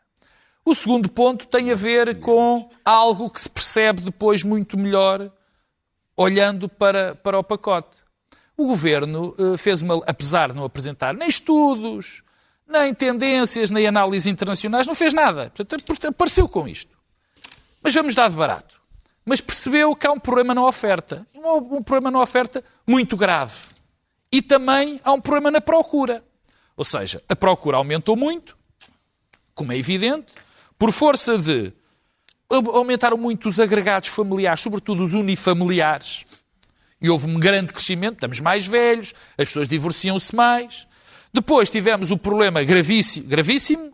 O 0.64 0.74
segundo 0.74 1.08
ponto 1.08 1.46
tem 1.46 1.70
a 1.72 1.74
ver 1.74 2.20
com 2.20 2.70
algo 2.84 3.30
que 3.30 3.40
se 3.40 3.48
percebe 3.48 4.02
depois 4.02 4.44
muito 4.44 4.78
melhor 4.78 5.32
olhando 6.16 6.68
para, 6.68 7.14
para 7.14 7.38
o 7.38 7.42
pacote. 7.42 7.96
O 8.60 8.66
governo 8.66 9.34
eh, 9.38 9.56
fez 9.56 9.80
uma, 9.80 10.02
apesar 10.06 10.50
de 10.50 10.56
não 10.56 10.64
apresentar 10.64 11.14
nem 11.14 11.26
estudos, 11.26 12.22
nem 12.68 12.92
tendências, 12.92 13.70
nem 13.70 13.86
análises 13.86 14.26
internacionais, 14.26 14.86
não 14.86 14.94
fez 14.94 15.14
nada. 15.14 15.50
Portanto, 15.56 16.08
apareceu 16.08 16.46
com 16.46 16.68
isto. 16.68 16.94
Mas 17.82 17.94
vamos 17.94 18.14
dar 18.14 18.28
de 18.28 18.36
barato. 18.36 18.78
Mas 19.24 19.40
percebeu 19.40 19.96
que 19.96 20.06
há 20.06 20.12
um 20.12 20.18
problema 20.18 20.54
na 20.54 20.62
oferta. 20.62 21.26
Um, 21.34 21.78
um 21.78 21.82
problema 21.82 22.10
na 22.10 22.20
oferta 22.20 22.62
muito 22.86 23.16
grave. 23.16 23.54
E 24.30 24.42
também 24.42 25.00
há 25.02 25.10
um 25.10 25.22
problema 25.22 25.50
na 25.50 25.62
procura. 25.62 26.22
Ou 26.76 26.84
seja, 26.84 27.22
a 27.30 27.34
procura 27.34 27.78
aumentou 27.78 28.14
muito, 28.14 28.58
como 29.54 29.72
é 29.72 29.78
evidente, 29.78 30.34
por 30.78 30.92
força 30.92 31.38
de 31.38 31.72
aumentaram 32.50 33.16
muito 33.16 33.48
os 33.48 33.58
agregados 33.58 34.10
familiares, 34.10 34.60
sobretudo 34.60 35.02
os 35.02 35.14
unifamiliares, 35.14 36.26
e 37.00 37.08
houve 37.08 37.26
um 37.26 37.38
grande 37.38 37.72
crescimento, 37.72 38.14
estamos 38.14 38.40
mais 38.40 38.66
velhos, 38.66 39.14
as 39.38 39.48
pessoas 39.48 39.68
divorciam-se 39.68 40.34
mais. 40.34 40.86
Depois 41.32 41.70
tivemos 41.70 42.10
o 42.10 42.18
problema 42.18 42.62
gravíssimo, 42.62 43.26
gravíssimo, 43.26 43.92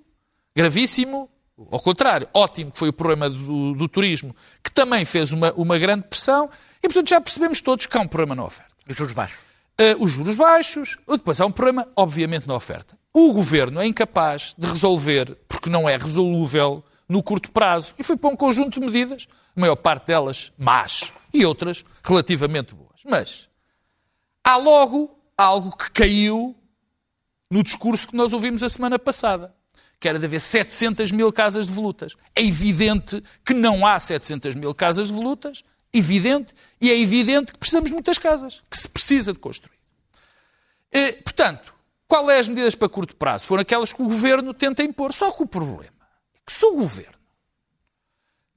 gravíssimo, 0.56 1.30
ao 1.70 1.80
contrário, 1.80 2.28
ótimo, 2.34 2.70
que 2.70 2.78
foi 2.78 2.88
o 2.88 2.92
problema 2.92 3.30
do, 3.30 3.74
do 3.74 3.88
turismo, 3.88 4.34
que 4.62 4.70
também 4.70 5.04
fez 5.04 5.32
uma, 5.32 5.52
uma 5.52 5.78
grande 5.78 6.06
pressão, 6.08 6.50
e 6.82 6.88
portanto 6.88 7.08
já 7.08 7.20
percebemos 7.20 7.60
todos 7.60 7.86
que 7.86 7.96
há 7.96 8.00
um 8.00 8.08
problema 8.08 8.34
na 8.34 8.44
oferta. 8.44 8.72
Os 8.88 8.96
juros 8.96 9.12
baixos. 9.12 9.38
Uh, 9.78 10.02
os 10.02 10.10
juros 10.10 10.36
baixos, 10.36 10.96
depois 11.06 11.40
há 11.40 11.46
um 11.46 11.52
problema, 11.52 11.86
obviamente, 11.94 12.48
na 12.48 12.54
oferta. 12.54 12.96
O 13.12 13.32
governo 13.32 13.80
é 13.80 13.86
incapaz 13.86 14.54
de 14.56 14.66
resolver, 14.66 15.36
porque 15.48 15.70
não 15.70 15.88
é 15.88 15.96
resolúvel 15.96 16.84
no 17.08 17.22
curto 17.22 17.50
prazo. 17.50 17.94
E 17.98 18.02
foi 18.02 18.16
para 18.16 18.30
um 18.30 18.36
conjunto 18.36 18.78
de 18.78 18.86
medidas, 18.86 19.26
a 19.56 19.60
maior 19.60 19.76
parte 19.76 20.06
delas 20.06 20.52
más 20.58 21.12
e 21.32 21.44
outras 21.44 21.84
relativamente 22.04 22.74
boas. 22.74 22.85
Mas 23.06 23.48
há 24.44 24.56
logo 24.56 25.18
algo 25.36 25.76
que 25.76 25.90
caiu 25.90 26.56
no 27.50 27.62
discurso 27.62 28.08
que 28.08 28.16
nós 28.16 28.32
ouvimos 28.32 28.62
a 28.62 28.68
semana 28.68 28.98
passada, 28.98 29.54
que 30.00 30.08
era 30.08 30.18
de 30.18 30.26
haver 30.26 30.40
700 30.40 31.12
mil 31.12 31.32
casas 31.32 31.66
de 31.66 31.72
volutas. 31.72 32.16
É 32.34 32.42
evidente 32.42 33.22
que 33.44 33.54
não 33.54 33.86
há 33.86 33.98
700 34.00 34.54
mil 34.54 34.74
casas 34.74 35.08
de 35.08 35.12
volutas, 35.12 35.62
evidente, 35.92 36.52
e 36.80 36.90
é 36.90 36.98
evidente 36.98 37.52
que 37.52 37.58
precisamos 37.58 37.90
de 37.90 37.94
muitas 37.94 38.18
casas, 38.18 38.62
que 38.68 38.76
se 38.76 38.88
precisa 38.88 39.32
de 39.32 39.38
construir. 39.38 39.78
E, 40.92 41.12
portanto, 41.12 41.74
qual 42.08 42.30
é 42.30 42.38
as 42.38 42.48
medidas 42.48 42.74
para 42.74 42.88
curto 42.88 43.16
prazo? 43.16 43.46
Foram 43.46 43.62
aquelas 43.62 43.92
que 43.92 44.02
o 44.02 44.06
governo 44.06 44.54
tenta 44.54 44.82
impor. 44.82 45.12
Só 45.12 45.30
que 45.32 45.42
o 45.42 45.46
problema 45.46 45.94
é 46.34 46.38
que 46.44 46.52
se 46.52 46.64
o 46.64 46.76
governo 46.76 47.16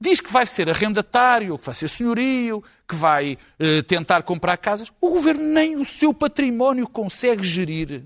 diz 0.00 0.20
que 0.20 0.32
vai 0.32 0.46
ser 0.46 0.68
arrendatário, 0.70 1.58
que 1.58 1.66
vai 1.66 1.74
ser 1.74 1.88
senhorio, 1.88 2.62
que 2.88 2.94
vai 2.94 3.36
eh, 3.58 3.82
tentar 3.82 4.22
comprar 4.22 4.56
casas, 4.56 4.90
o 5.00 5.10
governo 5.10 5.42
nem 5.42 5.76
o 5.76 5.84
seu 5.84 6.14
património 6.14 6.88
consegue 6.88 7.42
gerir. 7.42 8.02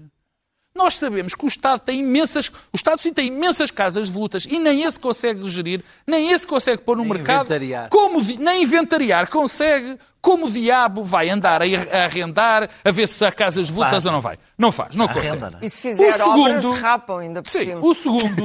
Nós 0.77 0.97
sabemos 0.97 1.37
que 1.37 1.45
o 1.45 1.47
Estado 1.47 1.79
tem 1.79 2.01
imensas, 2.01 2.49
o 2.49 2.75
Estado 2.77 3.01
sim 3.01 3.13
tem 3.13 3.29
imensas 3.29 3.71
casas 3.71 4.09
de 4.09 4.13
volutas 4.13 4.45
e 4.45 4.59
nem 4.59 4.83
esse 4.83 4.99
consegue 4.99 5.49
gerir, 5.49 5.85
nem 6.05 6.33
esse 6.33 6.45
consegue 6.45 6.83
pôr 6.83 6.97
no 6.97 7.05
Nem 7.05 7.13
mercado. 7.13 7.47
inventariar. 7.47 7.89
Como, 7.91 8.21
nem 8.41 8.65
inventariar 8.65 9.29
consegue. 9.31 9.97
Como 10.21 10.47
o 10.47 10.51
diabo 10.51 11.05
vai 11.05 11.29
andar 11.31 11.61
a, 11.63 11.65
a 11.67 12.05
arrendar, 12.07 12.69
a 12.83 12.91
ver 12.91 13.07
se 13.07 13.23
há 13.25 13.31
casas 13.31 13.67
de 13.69 13.73
volutas 13.73 13.93
Faz. 14.03 14.07
ou 14.07 14.13
não 14.13 14.21
vai? 14.23 14.39
Não 14.59 14.73
faz, 14.73 14.97
não 14.97 15.07
consegue. 15.07 15.29
Arrenda, 15.29 15.51
não 15.51 15.59
é? 15.61 15.67
E 15.67 15.71
se 15.71 15.83
fizer 15.91 16.21
O 16.23 16.31
obras, 16.31 16.63
segundo- 16.63 16.75
derrapam 16.75 17.19
ainda 17.19 17.43
por 17.43 17.51
Sim, 17.51 17.59
cima. 17.67 17.81
o 17.87 17.95
segundo, 17.95 18.43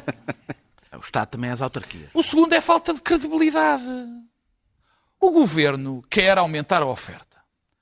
Estado 1.06 1.28
também 1.28 1.50
as 1.50 1.62
autarquias. 1.62 2.10
o 2.12 2.22
segundo 2.22 2.52
é 2.52 2.60
falta 2.60 2.92
de 2.92 3.00
credibilidade. 3.00 3.84
O 5.20 5.30
governo 5.30 6.02
quer 6.10 6.36
aumentar 6.38 6.82
a 6.82 6.86
oferta. 6.86 7.36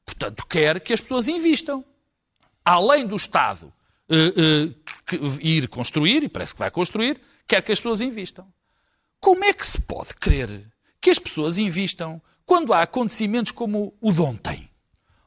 Portanto, 0.07 0.47
quer 0.47 0.81
que 0.81 0.93
as 0.93 1.01
pessoas 1.01 1.27
invistam. 1.29 1.85
Além 2.65 3.07
do 3.07 3.17
Estado 3.17 3.73
eh, 4.09 4.69
que- 5.07 5.19
que 5.19 5.47
ir 5.49 5.69
construir, 5.69 6.23
e 6.25 6.29
parece 6.29 6.53
que 6.53 6.59
vai 6.59 6.71
construir, 6.71 7.21
quer 7.49 7.63
que 7.63 7.73
as 7.73 7.79
pessoas 7.79 8.01
invistam. 8.03 8.47
Como 9.21 9.43
é 9.45 9.53
que 9.55 9.67
se 9.67 9.81
pode 9.81 10.15
crer 10.15 10.71
que 11.01 11.09
as 11.11 11.19
pessoas 11.19 11.57
invistam 11.59 12.21
quando 12.45 12.73
há 12.75 12.83
acontecimentos 12.83 13.51
como 13.51 13.95
o 14.01 14.13
de 14.13 14.21
ontem? 14.21 14.69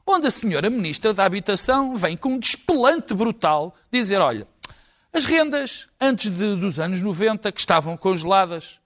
Onde 0.06 0.28
a 0.28 0.30
senhora 0.30 0.70
Ministra 0.70 1.12
da 1.12 1.24
Habitação 1.24 1.96
vem 1.96 2.16
com 2.16 2.30
um 2.34 2.38
despelante 2.38 3.12
brutal 3.12 3.74
dizer: 3.90 4.20
olha, 4.20 4.46
as 5.12 5.24
rendas 5.24 5.88
antes 6.00 6.30
de- 6.30 6.56
dos 6.56 6.78
anos 6.78 7.00
90 7.02 7.50
que 7.52 7.60
estavam 7.60 7.96
congeladas 7.96 8.78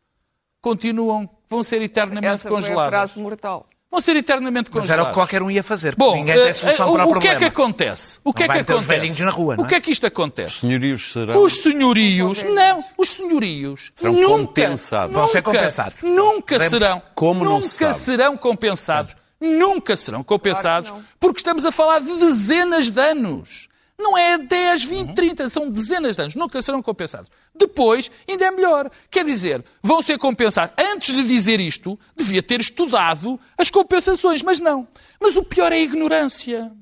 continuam, 0.61 1.29
vão 1.49 1.63
ser 1.63 1.83
eternamente 1.83 2.27
Essa 2.35 2.49
foi 2.49 2.59
a 2.59 2.61
congeladas. 2.61 2.91
frase 2.91 3.19
mortal. 3.19 3.67
Vão 3.91 4.01
ser 4.01 4.17
eternamente 4.17 4.71
Mas 4.73 4.81
congeladas. 4.85 4.91
era 4.91 5.03
o 5.03 5.07
que 5.09 5.13
qualquer 5.15 5.43
um 5.43 5.51
ia 5.51 5.63
fazer. 5.63 5.95
Bom, 5.97 6.15
ninguém 6.15 6.35
tem 6.35 6.45
eh, 6.49 6.53
solução 6.55 6.89
eh, 6.89 6.93
para 6.93 7.05
o, 7.05 7.05
o 7.05 7.07
que 7.09 7.11
problema. 7.13 7.35
é 7.35 7.39
que 7.39 7.45
acontece? 7.45 8.19
O 8.25 8.33
que 8.33 8.43
é 8.45 8.47
vai 8.47 8.65
que 8.65 8.73
os 8.73 8.89
acontece? 8.91 9.23
na 9.25 9.31
rua, 9.31 9.57
não 9.57 9.65
o 9.65 9.67
é? 9.67 9.69
que 9.69 9.75
é 9.75 9.81
que 9.83 9.91
isto 9.91 10.07
acontece? 10.07 10.61
Senhorios 10.61 11.13
serão. 11.13 11.43
Os 11.43 11.61
senhorios, 11.63 12.43
não, 12.43 12.85
os 12.97 13.09
senhorios 13.11 13.93
Serão 13.95 14.15
nunca, 14.15 14.47
compensados. 14.47 15.15
Vão 15.15 15.27
ser 15.27 15.39
nunca, 15.39 15.53
compensados. 15.53 16.03
Nunca 16.03 16.55
Lembra- 16.55 16.71
serão, 16.71 17.03
Como 17.15 17.45
não 17.45 17.51
nunca 17.53 17.63
se 17.69 17.77
sabe? 17.77 17.95
serão 17.95 18.37
compensados. 18.39 19.17
Nunca 19.39 19.95
serão 19.97 20.25
compensados 20.25 20.89
Claro 20.89 21.03
que 21.05 21.11
não. 21.11 21.19
porque 21.21 21.41
estamos 21.41 21.67
a 21.67 21.73
falar 21.73 21.99
de 22.01 22.17
dezenas 22.19 22.89
de 22.91 22.99
anos. 23.01 23.69
Não 23.99 24.17
é 24.19 24.37
10, 24.39 24.85
20, 24.85 25.15
30, 25.15 25.51
são 25.51 25.71
dezenas 25.71 26.17
de 26.17 26.23
anos. 26.23 26.35
Nunca 26.35 26.61
serão 26.61 26.83
compensados. 26.83 27.31
Depois, 27.55 28.11
ainda 28.29 28.47
é 28.47 28.51
melhor. 28.51 28.91
Quer 29.11 29.25
dizer, 29.25 29.65
vão 29.83 30.03
ser 30.03 30.19
compensados. 30.19 30.75
Antes 30.93 31.15
de 31.15 31.25
dizer 31.27 31.61
isto, 31.61 31.99
devia 32.17 32.43
ter 32.43 32.61
estudado 32.61 33.39
as 33.57 33.71
compensações, 33.71 34.43
mas 34.43 34.59
não. 34.59 34.89
Mas 35.21 35.37
o 35.37 35.45
pior 35.45 35.73
é 35.73 35.77
a 35.77 35.81
ignorância. 35.81 36.73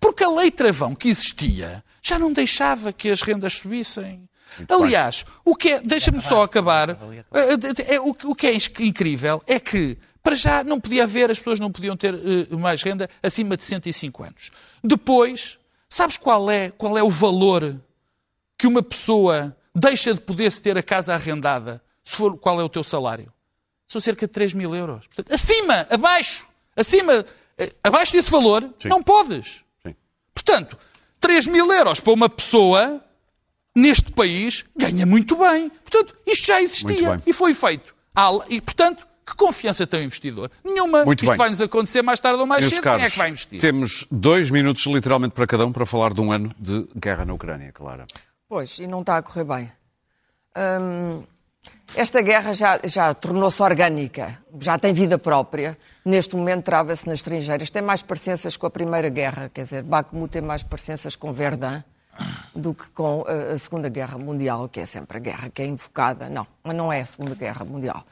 Porque 0.00 0.24
a 0.24 0.30
lei 0.30 0.50
travão 0.50 0.94
que 0.94 1.08
existia 1.08 1.84
já 2.02 2.18
não 2.18 2.32
deixava 2.32 2.92
que 2.92 3.10
as 3.10 3.22
rendas 3.22 3.54
subissem. 3.54 4.28
Aliás, 4.68 5.24
o 5.44 5.54
que 5.54 5.70
é, 5.70 5.80
deixa-me 5.80 6.20
só 6.20 6.42
acabar. 6.42 6.98
O 8.24 8.34
que 8.34 8.46
é 8.46 8.56
incrível 8.80 9.42
é 9.46 9.58
que, 9.58 9.96
para 10.22 10.34
já, 10.34 10.62
não 10.62 10.80
podia 10.80 11.04
haver, 11.04 11.30
as 11.30 11.38
pessoas 11.38 11.60
não 11.60 11.70
podiam 11.70 11.96
ter 11.96 12.14
eh, 12.14 12.54
mais 12.56 12.82
renda 12.82 13.08
acima 13.22 13.56
de 13.56 13.64
65 13.64 14.22
anos. 14.22 14.50
Depois, 14.84 15.58
sabes 15.92 16.16
qual 16.16 16.50
é, 16.50 16.70
qual 16.70 16.96
é 16.96 17.02
o 17.02 17.10
valor 17.10 17.78
que 18.56 18.66
uma 18.66 18.82
pessoa 18.82 19.54
deixa 19.74 20.14
de 20.14 20.20
poder-se 20.20 20.60
ter 20.60 20.78
a 20.78 20.82
casa 20.82 21.12
arrendada, 21.12 21.82
se 22.02 22.16
for 22.16 22.36
qual 22.38 22.58
é 22.58 22.64
o 22.64 22.68
teu 22.68 22.82
salário? 22.82 23.30
São 23.86 24.00
cerca 24.00 24.26
de 24.26 24.32
3 24.32 24.54
mil 24.54 24.74
euros. 24.74 25.06
Portanto, 25.06 25.34
acima, 25.34 25.86
abaixo, 25.90 26.46
acima, 26.74 27.26
eh, 27.58 27.72
abaixo 27.84 28.14
desse 28.14 28.30
valor, 28.30 28.72
não 28.84 29.02
podes. 29.02 29.62
Sim. 29.82 29.94
Portanto, 30.34 30.78
3 31.20 31.46
mil 31.46 31.70
euros 31.70 32.00
para 32.00 32.12
uma 32.14 32.28
pessoa 32.28 33.04
neste 33.76 34.12
país 34.12 34.64
ganha 34.74 35.04
muito 35.04 35.36
bem. 35.36 35.68
Portanto, 35.68 36.16
isto 36.26 36.46
já 36.46 36.62
existia 36.62 37.20
e 37.26 37.34
foi 37.34 37.52
feito. 37.52 37.94
E, 38.48 38.62
portanto, 38.62 39.06
que 39.32 39.36
confiança 39.36 39.86
tem 39.86 40.00
o 40.00 40.04
investidor? 40.04 40.50
Nenhuma. 40.64 41.04
Muito 41.04 41.24
isto 41.24 41.30
bem. 41.30 41.38
vai-nos 41.38 41.60
acontecer 41.60 42.02
mais 42.02 42.20
tarde 42.20 42.38
ou 42.38 42.46
mais 42.46 42.62
Meus 42.62 42.74
cedo. 42.74 42.82
Quem 42.82 42.92
é 42.92 42.98
caros, 42.98 43.12
que 43.12 43.18
vai 43.18 43.30
investir? 43.30 43.60
temos 43.60 44.06
dois 44.10 44.50
minutos 44.50 44.84
literalmente 44.86 45.34
para 45.34 45.46
cada 45.46 45.66
um 45.66 45.72
para 45.72 45.86
falar 45.86 46.12
de 46.12 46.20
um 46.20 46.30
ano 46.30 46.54
de 46.58 46.86
guerra 46.96 47.24
na 47.24 47.32
Ucrânia, 47.34 47.72
Clara. 47.72 48.06
Pois, 48.48 48.78
e 48.78 48.86
não 48.86 49.00
está 49.00 49.16
a 49.16 49.22
correr 49.22 49.44
bem. 49.44 49.72
Hum, 50.56 51.22
esta 51.94 52.20
guerra 52.20 52.52
já, 52.52 52.78
já 52.84 53.12
tornou-se 53.14 53.62
orgânica, 53.62 54.38
já 54.60 54.78
tem 54.78 54.92
vida 54.92 55.18
própria. 55.18 55.76
Neste 56.04 56.36
momento 56.36 56.64
trava-se 56.64 57.06
nas 57.06 57.18
estrangeiras. 57.18 57.70
Tem 57.70 57.82
mais 57.82 58.02
parecenças 58.02 58.56
com 58.56 58.66
a 58.66 58.70
Primeira 58.70 59.08
Guerra, 59.08 59.50
quer 59.52 59.64
dizer, 59.64 59.82
Bakhmut 59.82 60.30
tem 60.30 60.42
mais 60.42 60.62
parecenças 60.62 61.16
com 61.16 61.32
Verdun 61.32 61.82
do 62.54 62.74
que 62.74 62.90
com 62.90 63.24
eh, 63.26 63.52
a 63.54 63.58
Segunda 63.58 63.88
Guerra 63.88 64.18
Mundial, 64.18 64.68
que 64.68 64.80
é 64.80 64.86
sempre 64.86 65.16
a 65.16 65.20
guerra 65.20 65.50
que 65.50 65.62
é 65.62 65.66
invocada. 65.66 66.28
Não, 66.28 66.46
mas 66.62 66.76
não 66.76 66.92
é 66.92 67.00
a 67.00 67.06
Segunda 67.06 67.34
Guerra 67.34 67.64
Mundial. 67.64 68.04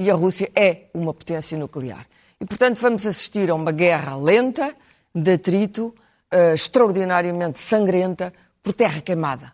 E 0.00 0.10
a 0.10 0.14
Rússia 0.14 0.50
é 0.56 0.84
uma 0.94 1.12
potência 1.12 1.58
nuclear. 1.58 2.06
E, 2.40 2.46
portanto, 2.46 2.78
vamos 2.80 3.04
assistir 3.06 3.50
a 3.50 3.54
uma 3.54 3.70
guerra 3.70 4.16
lenta, 4.16 4.74
de 5.14 5.32
atrito, 5.34 5.94
eh, 6.30 6.54
extraordinariamente 6.54 7.58
sangrenta, 7.60 8.32
por 8.62 8.72
terra 8.72 9.02
queimada. 9.02 9.52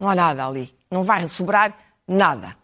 Não 0.00 0.08
há 0.08 0.14
nada 0.16 0.44
ali. 0.44 0.74
Não 0.90 1.04
vai 1.04 1.28
sobrar 1.28 1.72
nada. 2.08 2.56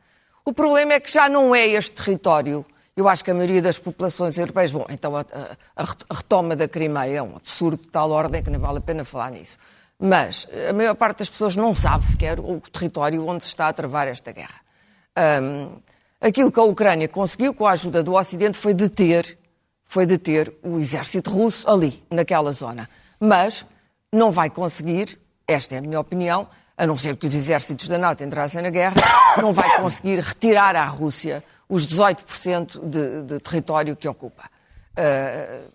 O 0.44 0.52
problema 0.52 0.94
é 0.94 1.00
que 1.00 1.12
já 1.12 1.28
não 1.28 1.54
é 1.54 1.64
este 1.64 1.92
território. 1.92 2.66
Eu 2.96 3.08
acho 3.08 3.24
que 3.24 3.30
a 3.30 3.34
maioria 3.34 3.62
das 3.62 3.78
populações 3.78 4.36
europeias. 4.36 4.72
Bom, 4.72 4.84
então 4.90 5.16
a, 5.16 5.20
a- 5.20 5.86
a 6.08 6.14
retoma 6.14 6.56
da 6.56 6.66
Crimeia 6.66 7.18
é 7.18 7.22
um 7.22 7.36
absurdo 7.36 7.82
de 7.84 7.88
tal 7.88 8.10
ordem 8.10 8.42
que 8.42 8.50
nem 8.50 8.58
vale 8.58 8.78
a 8.78 8.80
pena 8.80 9.04
falar 9.04 9.30
nisso. 9.30 9.58
Mas 9.96 10.48
a 10.68 10.72
maior 10.72 10.96
parte 10.96 11.18
das 11.18 11.28
pessoas 11.28 11.54
não 11.54 11.72
sabe 11.72 12.04
sequer 12.04 12.40
o 12.40 12.60
território 12.60 13.24
onde 13.28 13.44
se 13.44 13.50
está 13.50 13.68
a 13.68 13.72
travar 13.72 14.08
esta 14.08 14.32
guerra. 14.32 14.60
Hum, 15.40 15.76
aquilo 16.20 16.52
que 16.52 16.60
a 16.60 16.62
Ucrânia 16.62 17.08
conseguiu 17.08 17.54
com 17.54 17.66
a 17.66 17.72
ajuda 17.72 18.02
do 18.02 18.14
Ocidente 18.14 18.58
foi 18.58 18.74
deter, 18.74 19.38
foi 19.84 20.06
deter 20.06 20.52
o 20.62 20.78
exército 20.78 21.30
russo 21.30 21.68
ali, 21.68 22.04
naquela 22.10 22.52
zona. 22.52 22.88
Mas 23.18 23.64
não 24.12 24.30
vai 24.30 24.50
conseguir, 24.50 25.18
esta 25.46 25.74
é 25.74 25.78
a 25.78 25.82
minha 25.82 25.98
opinião, 25.98 26.46
a 26.76 26.86
não 26.86 26.96
ser 26.96 27.16
que 27.16 27.26
os 27.26 27.34
exércitos 27.34 27.88
da 27.88 27.98
NATO 27.98 28.24
entrassem 28.24 28.62
na 28.62 28.70
guerra, 28.70 28.96
não 29.40 29.52
vai 29.52 29.76
conseguir 29.76 30.18
retirar 30.20 30.76
à 30.76 30.84
Rússia 30.84 31.44
os 31.68 31.86
18% 31.86 32.80
de, 32.84 33.22
de 33.22 33.40
território 33.40 33.94
que 33.96 34.08
ocupa. 34.08 34.50
Ah, 34.96 35.68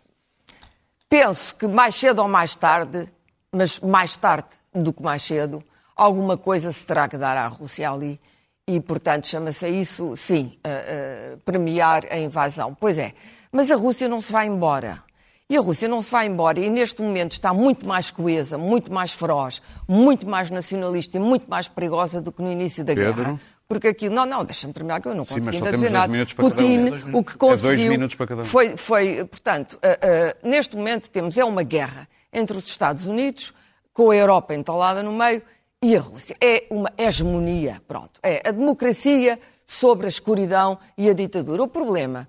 penso 1.09 1.55
que 1.55 1.67
mais 1.67 1.95
cedo 1.95 2.21
ou 2.21 2.27
mais 2.27 2.55
tarde, 2.55 3.07
mas 3.51 3.79
mais 3.79 4.15
tarde 4.15 4.49
do 4.73 4.91
que 4.91 5.01
mais 5.01 5.23
cedo, 5.23 5.63
alguma 5.95 6.37
coisa 6.37 6.71
se 6.71 6.85
terá 6.85 7.07
que 7.07 7.17
dar 7.17 7.37
à 7.37 7.47
Rússia 7.47 7.89
ali 7.89 8.19
e, 8.67 8.79
portanto, 8.79 9.27
chama-se 9.27 9.65
a 9.65 9.69
isso, 9.69 10.15
sim, 10.15 10.53
a- 10.63 11.33
a 11.33 11.37
premiar 11.45 12.03
a 12.09 12.17
invasão. 12.17 12.75
Pois 12.79 12.97
é, 12.97 13.13
mas 13.51 13.69
a 13.69 13.75
Rússia 13.75 14.07
não 14.07 14.19
se 14.21 14.31
vai 14.31 14.47
embora. 14.47 15.03
E 15.47 15.55
a 15.55 15.61
Rússia 15.61 15.87
não 15.87 16.01
se 16.01 16.11
vai 16.11 16.25
embora 16.25 16.59
e 16.59 16.67
neste 16.71 17.03
momento 17.03 17.33
está 17.33 17.53
muito 17.53 17.87
mais 17.87 18.09
coesa, 18.09 18.57
muito 18.57 18.91
mais 18.91 19.13
feroz, 19.13 19.61
muito 19.87 20.27
mais 20.27 20.49
nacionalista 20.49 21.17
e 21.17 21.19
muito 21.19 21.47
mais 21.47 21.67
perigosa 21.67 22.19
do 22.19 22.31
que 22.31 22.41
no 22.41 22.51
início 22.51 22.83
da 22.83 22.95
Pedro? 22.95 23.13
guerra. 23.13 23.39
Porque 23.67 23.87
aquilo, 23.89 24.15
não, 24.15 24.25
não, 24.25 24.43
deixa-me 24.43 24.73
terminar 24.73 24.99
que 25.01 25.07
eu 25.07 25.13
não 25.13 25.23
Sim, 25.23 25.35
mas 25.41 25.55
só 25.55 25.63
ainda 25.65 25.71
dizer 25.77 25.91
nada. 25.91 26.25
Putin, 26.35 26.79
É 27.13 27.17
o 27.17 27.23
que 27.23 27.33
É 27.33 27.37
conseguiu 27.37 27.93
um. 27.93 28.43
foi, 28.43 28.75
foi, 28.77 29.23
portanto, 29.25 29.77
ah, 29.83 30.35
neste 30.43 30.75
momento 30.75 31.09
temos 31.11 31.37
é 31.37 31.45
uma 31.45 31.61
guerra 31.61 32.07
entre 32.33 32.57
os 32.57 32.67
Estados 32.67 33.05
Unidos, 33.05 33.53
com 33.93 34.09
a 34.09 34.15
Europa 34.15 34.53
entalada 34.55 35.01
no 35.03 35.13
meio, 35.13 35.43
e 35.91 35.95
a 35.95 35.99
Rússia. 36.01 36.35
É 36.41 36.65
uma 36.69 36.91
hegemonia, 36.97 37.81
pronto. 37.87 38.19
É 38.23 38.41
a 38.47 38.51
democracia 38.51 39.39
sobre 39.65 40.05
a 40.05 40.09
escuridão 40.09 40.77
e 40.97 41.09
a 41.09 41.13
ditadura. 41.13 41.61
O 41.63 41.67
problema 41.67 42.27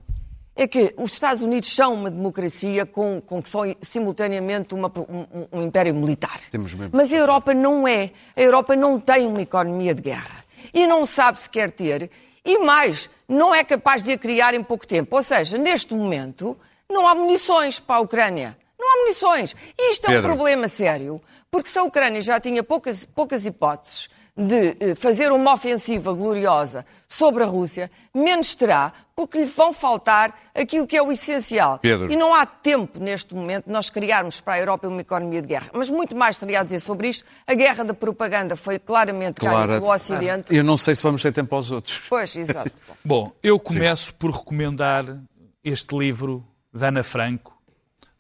é 0.55 0.67
que 0.67 0.95
os 0.97 1.13
Estados 1.13 1.43
Unidos 1.43 1.75
são 1.75 1.95
uma 1.95 2.11
democracia 2.11 2.87
com, 2.87 3.21
com 3.21 3.43
que 3.43 3.49
são 3.49 3.63
simultaneamente 3.81 4.75
uma- 4.75 4.91
um, 4.97 5.47
um 5.59 5.63
império 5.63 5.95
militar. 5.95 6.39
Temos 6.51 6.73
mesmo. 6.75 6.91
Mas 6.95 7.13
a 7.13 7.17
Europa 7.17 7.53
não 7.55 7.87
é. 7.87 8.11
A 8.37 8.41
Europa 8.41 8.75
não 8.77 8.99
tem 9.01 9.27
uma 9.27 9.43
economia 9.43 9.95
de 9.95 10.03
guerra. 10.03 10.45
E 10.73 10.87
não 10.87 11.05
sabe 11.07 11.39
se 11.39 11.49
quer 11.49 11.71
ter. 11.71 12.11
E 12.45 12.59
mais, 12.59 13.09
não 13.29 13.55
é 13.55 13.65
capaz 13.65 14.03
de 14.03 14.13
a 14.13 14.19
criar 14.19 14.55
em 14.55 14.63
pouco 14.63 14.87
tempo. 14.87 15.17
Ou 15.17 15.23
seja, 15.23 15.59
neste 15.59 15.95
momento, 15.95 16.57
não 16.91 17.07
há 17.07 17.15
munições 17.15 17.79
para 17.79 17.97
a 17.97 18.01
Ucrânia. 18.01 18.57
Não 18.79 18.93
há 18.93 19.01
munições. 19.03 19.55
E 19.79 19.93
isto 19.93 20.07
é 20.07 20.11
um 20.11 20.13
Pedro. 20.15 20.29
problema 20.35 20.69
sério, 20.69 21.21
porque 21.51 21.69
se 21.69 21.79
a 21.79 21.83
Ucrânia 21.83 22.21
já 22.21 22.39
tinha 22.39 22.63
poucas, 22.63 23.05
poucas 23.07 23.47
hipóteses 23.47 24.09
de 24.37 24.77
eh, 24.79 24.95
fazer 24.95 25.33
uma 25.33 25.55
ofensiva 25.55 26.13
gloriosa 26.13 26.85
sobre 27.09 27.43
a 27.43 27.47
Rússia, 27.47 27.91
menos 28.15 28.55
terá, 28.55 28.93
porque 29.15 29.39
lhe 29.39 29.47
vão 29.47 29.73
faltar 29.73 30.39
aquilo 30.55 30.87
que 30.87 30.95
é 30.95 31.03
o 31.03 31.11
essencial. 31.11 31.79
Pedro. 31.79 32.13
E 32.13 32.17
não 32.17 32.35
há 32.35 32.45
tempo, 32.45 33.01
neste 33.01 33.35
momento, 33.35 33.65
de 33.65 33.73
nós 33.73 33.89
criarmos 33.89 34.39
para 34.39 34.55
a 34.55 34.59
Europa 34.59 34.89
uma 34.89 35.01
economia 35.01 35.41
de 35.41 35.49
guerra. 35.49 35.71
Mas 35.73 35.89
muito 35.89 36.15
mais 36.15 36.37
teria 36.37 36.61
a 36.61 36.63
dizer 36.63 36.81
sobre 36.81 37.09
isto. 37.09 37.25
A 37.47 37.55
guerra 37.55 37.83
da 37.83 37.95
propaganda 37.95 38.57
foi 38.57 38.79
claramente 38.79 39.41
ganha 39.41 39.53
Clara, 39.53 39.81
pelo 39.81 39.91
Ocidente. 39.91 40.55
eu 40.55 40.63
não 40.63 40.77
sei 40.77 40.95
se 40.95 41.03
vamos 41.03 41.23
ter 41.23 41.33
tempo 41.33 41.55
aos 41.55 41.71
outros. 41.71 42.03
Pois, 42.07 42.37
exato. 42.37 42.71
Bom, 43.03 43.33
eu 43.43 43.59
começo 43.59 44.13
por 44.17 44.31
recomendar 44.31 45.17
este 45.65 45.97
livro 45.97 46.45
da 46.71 46.89
Ana 46.89 47.03
Franco. 47.03 47.56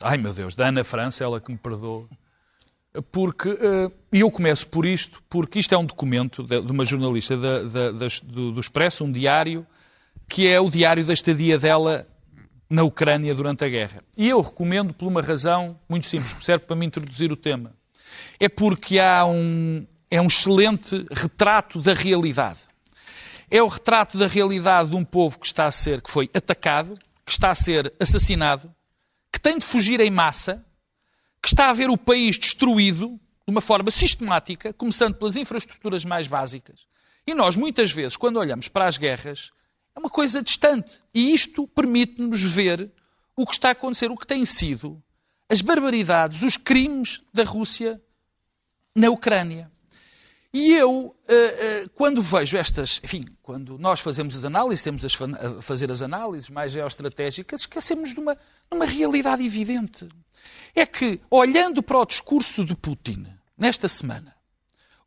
Ai 0.02 0.18
meu 0.18 0.32
Deus, 0.32 0.54
da 0.54 0.68
Ana 0.68 0.84
França, 0.84 1.24
ela 1.24 1.40
que 1.40 1.50
me 1.50 1.58
perdoa. 1.58 2.06
Porque, 3.12 3.50
eh, 3.50 3.90
e 4.12 4.20
eu 4.20 4.30
começo 4.30 4.66
por 4.66 4.86
isto, 4.86 5.22
porque 5.28 5.58
isto 5.58 5.74
é 5.74 5.78
um 5.78 5.84
documento 5.84 6.42
de, 6.42 6.58
uma 6.58 6.84
jornalista 6.84 7.36
do 7.36 8.58
Expresso, 8.58 9.04
um 9.04 9.12
diário, 9.12 9.66
que 10.28 10.46
é 10.46 10.60
o 10.60 10.70
diário 10.70 11.04
da 11.04 11.12
estadia 11.12 11.58
dela 11.58 12.06
na 12.68 12.82
Ucrânia 12.82 13.34
durante 13.34 13.64
a 13.64 13.68
guerra. 13.68 14.02
E 14.16 14.28
eu 14.28 14.40
recomendo 14.40 14.92
por 14.92 15.06
uma 15.06 15.20
razão 15.20 15.78
muito 15.88 16.06
simples, 16.06 16.34
serve 16.40 16.64
para 16.64 16.76
me 16.76 16.86
introduzir 16.86 17.30
o 17.30 17.36
tema. 17.36 17.74
É 18.40 18.48
porque 18.48 18.98
há 18.98 19.24
um, 19.24 19.86
é 20.10 20.20
um 20.20 20.26
excelente 20.26 21.06
retrato 21.12 21.80
da 21.80 21.92
realidade. 21.92 22.60
É 23.50 23.62
o 23.62 23.68
retrato 23.68 24.18
da 24.18 24.26
realidade 24.26 24.90
de 24.90 24.96
um 24.96 25.04
povo 25.04 25.38
que 25.38 25.46
está 25.46 25.66
a 25.66 25.72
ser, 25.72 26.02
que 26.02 26.10
foi 26.10 26.28
atacado, 26.34 26.94
que 27.24 27.30
está 27.30 27.50
a 27.50 27.54
ser 27.54 27.92
assassinado, 28.00 28.74
que 29.36 29.40
tem 29.40 29.58
de 29.58 29.66
fugir 29.66 30.00
em 30.00 30.10
massa, 30.10 30.64
que 31.42 31.48
está 31.48 31.68
a 31.68 31.72
ver 31.74 31.90
o 31.90 31.98
país 31.98 32.38
destruído 32.38 33.20
de 33.46 33.52
uma 33.52 33.60
forma 33.60 33.90
sistemática, 33.90 34.72
começando 34.72 35.14
pelas 35.14 35.36
infraestruturas 35.36 36.06
mais 36.06 36.26
básicas. 36.26 36.86
E 37.26 37.34
nós, 37.34 37.54
muitas 37.54 37.92
vezes, 37.92 38.16
quando 38.16 38.38
olhamos 38.38 38.66
para 38.66 38.86
as 38.86 38.96
guerras, 38.96 39.50
é 39.94 40.00
uma 40.00 40.08
coisa 40.08 40.42
distante. 40.42 41.02
E 41.12 41.34
isto 41.34 41.68
permite-nos 41.68 42.42
ver 42.42 42.90
o 43.36 43.46
que 43.46 43.52
está 43.52 43.68
a 43.68 43.72
acontecer, 43.72 44.10
o 44.10 44.16
que 44.16 44.26
tem 44.26 44.46
sido 44.46 45.02
as 45.50 45.60
barbaridades, 45.60 46.42
os 46.42 46.56
crimes 46.56 47.22
da 47.30 47.44
Rússia 47.44 48.00
na 48.94 49.10
Ucrânia. 49.10 49.70
E 50.56 50.72
eu, 50.72 51.14
eh, 51.28 51.34
eh, 51.34 51.86
quando 51.94 52.22
vejo 52.22 52.56
estas, 52.56 52.98
enfim, 53.04 53.26
quando 53.42 53.76
nós 53.76 54.00
fazemos 54.00 54.34
as 54.34 54.42
análises, 54.42 54.82
temos 54.82 55.04
a 55.04 55.60
fazer 55.60 55.92
as 55.92 56.00
análises 56.00 56.48
mais 56.48 56.72
geoestratégicas, 56.72 57.60
esquecemos 57.60 58.14
de 58.14 58.20
uma, 58.20 58.34
de 58.34 58.40
uma 58.74 58.86
realidade 58.86 59.44
evidente. 59.44 60.08
É 60.74 60.86
que, 60.86 61.20
olhando 61.30 61.82
para 61.82 61.98
o 61.98 62.06
discurso 62.06 62.64
de 62.64 62.74
Putin 62.74 63.26
nesta 63.54 63.86
semana, 63.86 64.34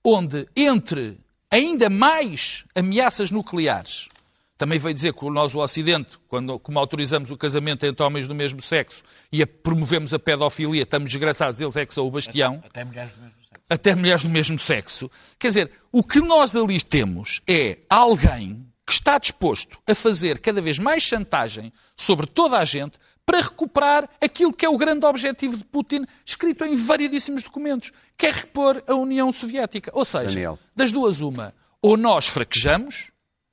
onde 0.04 0.48
entre 0.56 1.20
ainda 1.50 1.90
mais 1.90 2.64
ameaças 2.76 3.32
nucleares, 3.32 4.08
também 4.56 4.78
veio 4.78 4.94
dizer 4.94 5.14
que 5.14 5.30
nós, 5.32 5.56
o 5.56 5.62
Ocidente, 5.62 6.20
quando, 6.28 6.60
como 6.60 6.78
autorizamos 6.78 7.32
o 7.32 7.38
casamento 7.38 7.88
entre 7.88 8.06
homens 8.06 8.28
do 8.28 8.36
mesmo 8.36 8.62
sexo 8.62 9.02
e 9.32 9.42
a, 9.42 9.48
promovemos 9.48 10.14
a 10.14 10.20
pedofilia, 10.20 10.84
estamos 10.84 11.10
desgraçados, 11.10 11.60
eles 11.60 11.76
é 11.76 11.88
que 11.88 11.94
são 11.94 12.06
o 12.06 12.12
bastião. 12.12 12.62
Até 12.64 12.84
mulheres 12.84 13.14
do 13.14 13.22
mesmo. 13.22 13.39
Até 13.70 13.96
mulheres 13.96 14.24
do 14.24 14.30
mesmo 14.30 14.58
sexo. 14.60 15.10
Quer 15.38 15.48
dizer, 15.50 15.72
o 15.92 16.04
que 16.04 16.20
nós 16.20 16.56
ali 16.56 16.80
temos 16.82 17.42
é 17.48 17.80
alguém 17.90 18.66
que 18.86 18.94
está 18.94 19.18
disposto 19.18 19.78
a 19.88 19.94
fazer 19.96 20.40
cada 20.40 20.62
vez 20.62 20.80
mais 20.80 21.04
chantagem 21.04 21.72
sobre 21.96 22.26
toda 22.28 22.58
a 22.58 22.66
gente 22.66 22.98
para 23.26 23.42
recuperar 23.42 24.10
aquilo 24.20 24.52
que 24.52 24.66
é 24.66 24.70
o 24.70 24.78
grande 24.78 25.06
objetivo 25.06 25.56
de 25.58 25.64
Putin, 25.64 26.04
escrito 26.26 26.66
em 26.66 26.76
variedíssimos 26.76 27.44
documentos, 27.44 27.92
que 28.18 28.26
é 28.26 28.32
repor 28.32 28.82
a 28.88 28.96
União 28.96 29.32
Soviética. 29.32 29.92
Ou 29.94 30.04
seja, 30.04 30.30
Daniel. 30.30 30.58
das 30.76 30.92
duas, 30.92 31.22
uma, 31.22 31.54
ou 31.82 31.96
nós 31.96 32.28
fraquejamos 32.28 33.12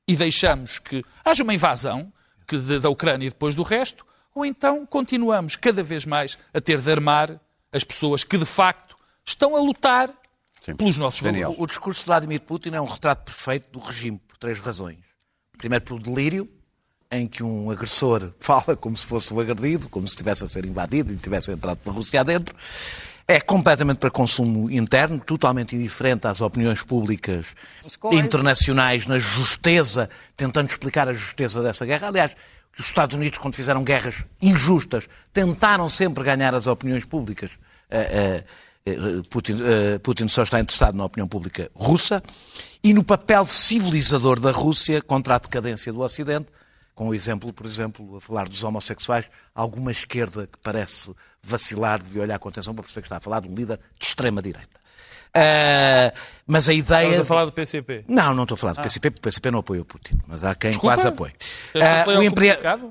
e 0.09 0.17
deixamos 0.17 0.79
que 0.79 1.05
haja 1.25 1.43
uma 1.43 1.53
invasão 1.53 2.11
que 2.47 2.57
de- 2.57 2.79
da 2.79 2.89
Ucrânia 2.89 3.27
e 3.27 3.31
depois 3.31 3.55
do 3.55 3.63
resto, 3.63 4.07
ou 4.35 4.47
então 4.47 4.87
continuamos 4.87 5.57
cada 5.57 5.83
vez 5.83 6.07
mais 6.07 6.39
a 6.55 6.61
ter 6.61 6.81
de 6.81 6.91
armar 6.91 7.39
as 7.73 7.83
pessoas 7.85 8.23
que 8.25 8.39
de 8.39 8.47
facto 8.47 8.86
estão 9.27 9.57
a 9.57 9.61
lutar 9.61 10.11
Sim. 10.61 10.77
pelos 10.77 10.99
nossos 10.99 11.21
Daniel. 11.21 11.49
valores. 11.49 11.63
O 11.63 11.67
discurso 11.67 12.01
de 12.01 12.07
Vladimir 12.07 12.41
Putin 12.41 12.71
é 12.71 12.81
um 12.81 12.87
retrato 12.87 13.25
perfeito 13.25 13.71
do 13.71 13.81
regime, 13.81 14.19
por 14.27 14.39
três 14.39 14.59
razões. 14.59 14.99
Primeiro, 15.59 15.85
pelo 15.85 15.99
delírio, 15.99 16.49
em 17.11 17.27
que 17.27 17.43
um 17.43 17.71
agressor 17.71 18.33
fala 18.39 18.77
como 18.77 18.97
se 18.97 19.05
fosse 19.05 19.35
o 19.35 19.41
agredido, 19.41 19.89
como 19.89 20.07
se 20.07 20.13
estivesse 20.13 20.45
a 20.45 20.47
ser 20.47 20.65
invadido 20.65 21.13
e 21.13 21.17
tivesse 21.17 21.51
entrado 21.51 21.79
pela 21.79 21.95
Rússia 21.95 22.21
adentro. 22.21 22.55
É 23.29 23.41
completamente 23.41 23.99
para 23.99 24.09
consumo 24.09 24.71
interno, 24.71 25.19
totalmente 25.19 25.75
indiferente 25.75 26.29
às 26.29 26.41
opiniões 26.41 26.83
públicas 26.83 27.57
internacionais, 28.13 29.09
na 29.09 29.19
justeza, 29.19 30.09
tentando 30.37 30.69
explicar 30.69 31.09
a 31.09 31.13
justeza 31.13 31.61
dessa 31.61 31.85
guerra. 31.85 32.07
Aliás, 32.07 32.37
os 32.79 32.87
Estados 32.87 33.17
Unidos, 33.17 33.39
quando 33.39 33.57
fizeram 33.57 33.83
guerras 33.83 34.25
injustas, 34.41 35.09
tentaram 35.33 35.89
sempre 35.89 36.23
ganhar 36.23 36.55
as 36.55 36.69
opiniões 36.69 37.05
públicas. 37.05 37.59
Eh, 37.91 37.99
eh, 37.99 38.45
Putin, 39.29 39.59
eh, 39.63 39.99
Putin 39.99 40.29
só 40.29 40.45
está 40.45 40.61
interessado 40.61 40.97
na 40.97 41.05
opinião 41.05 41.27
pública 41.27 41.69
russa 41.75 42.23
e 42.83 42.95
no 42.95 43.03
papel 43.03 43.45
civilizador 43.45 44.39
da 44.39 44.53
Rússia 44.53 45.03
contra 45.03 45.35
a 45.35 45.39
decadência 45.39 45.93
do 45.93 46.01
Ocidente, 46.01 46.47
com 46.95 47.09
o 47.09 47.15
exemplo, 47.15 47.53
por 47.53 47.67
exemplo, 47.67 48.17
a 48.17 48.21
falar 48.21 48.49
dos 48.49 48.63
homossexuais, 48.63 49.29
alguma 49.55 49.91
esquerda 49.91 50.47
que 50.47 50.59
parece 50.63 51.13
vacilar 51.43 52.01
devia 52.01 52.23
olhar 52.23 52.39
com 52.39 52.49
atenção 52.49 52.75
para 52.75 52.85
perceber 52.85 53.03
que 53.03 53.07
está 53.07 53.17
a 53.17 53.21
falar 53.21 53.41
de 53.41 53.49
um 53.49 53.55
líder 53.55 53.81
de 53.99 54.07
extrema-direita. 54.07 54.86
Eh, 55.39 56.13
mas 56.47 56.69
a 56.69 56.73
ideia... 56.73 57.07
Estamos 57.09 57.21
a 57.21 57.25
falar 57.25 57.45
do 57.45 57.53
PCP. 57.53 58.05
não, 58.09 58.33
não 58.33 58.45
estou 58.45 58.55
a 58.55 58.59
falar 58.59 58.73
do 58.75 58.81
PCP, 58.83 59.11
porque 59.11 59.19
o 59.21 59.23
PCP 59.23 59.51
não 59.51 59.59
apoia 59.59 59.83
o 59.83 59.85
Putin, 59.85 60.19
mas 60.27 60.43
há 60.45 60.55
quem 60.55 60.71
Desculpa? 60.71 60.95
quase 60.95 61.09
apoie. 61.09 61.33
Ah, 61.75 62.03
apoio 62.03 62.19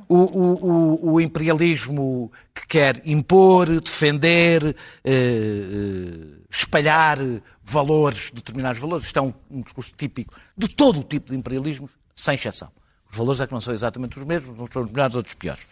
o, 0.09 0.15
o- 0.15 0.65
o- 0.65 1.13
o- 1.13 1.21
imperialismo 1.21 2.31
que 2.53 2.67
quer 2.67 3.01
impor, 3.05 3.67
defender, 3.79 4.75
eh, 5.03 6.37
espalhar 6.51 7.17
valores, 7.63 8.29
determinados 8.33 8.79
valores, 8.79 9.05
isto 9.05 9.17
é 9.19 9.21
um, 9.21 9.33
um 9.49 9.61
discurso 9.61 9.93
típico 9.97 10.33
de 10.57 10.67
todo 10.67 10.99
o 10.99 11.03
tipo 11.03 11.31
de 11.31 11.37
imperialismos, 11.37 11.91
sem 12.13 12.35
exceção. 12.35 12.69
Valores 13.15 13.41
é 13.41 13.47
que 13.47 13.53
não 13.53 13.61
são 13.61 13.73
exatamente 13.73 14.17
os 14.17 14.23
mesmos, 14.23 14.59
uns 14.59 14.69
são 14.71 14.83
os 14.83 14.91
melhores, 14.91 15.15
outros 15.15 15.33
piores. 15.35 15.67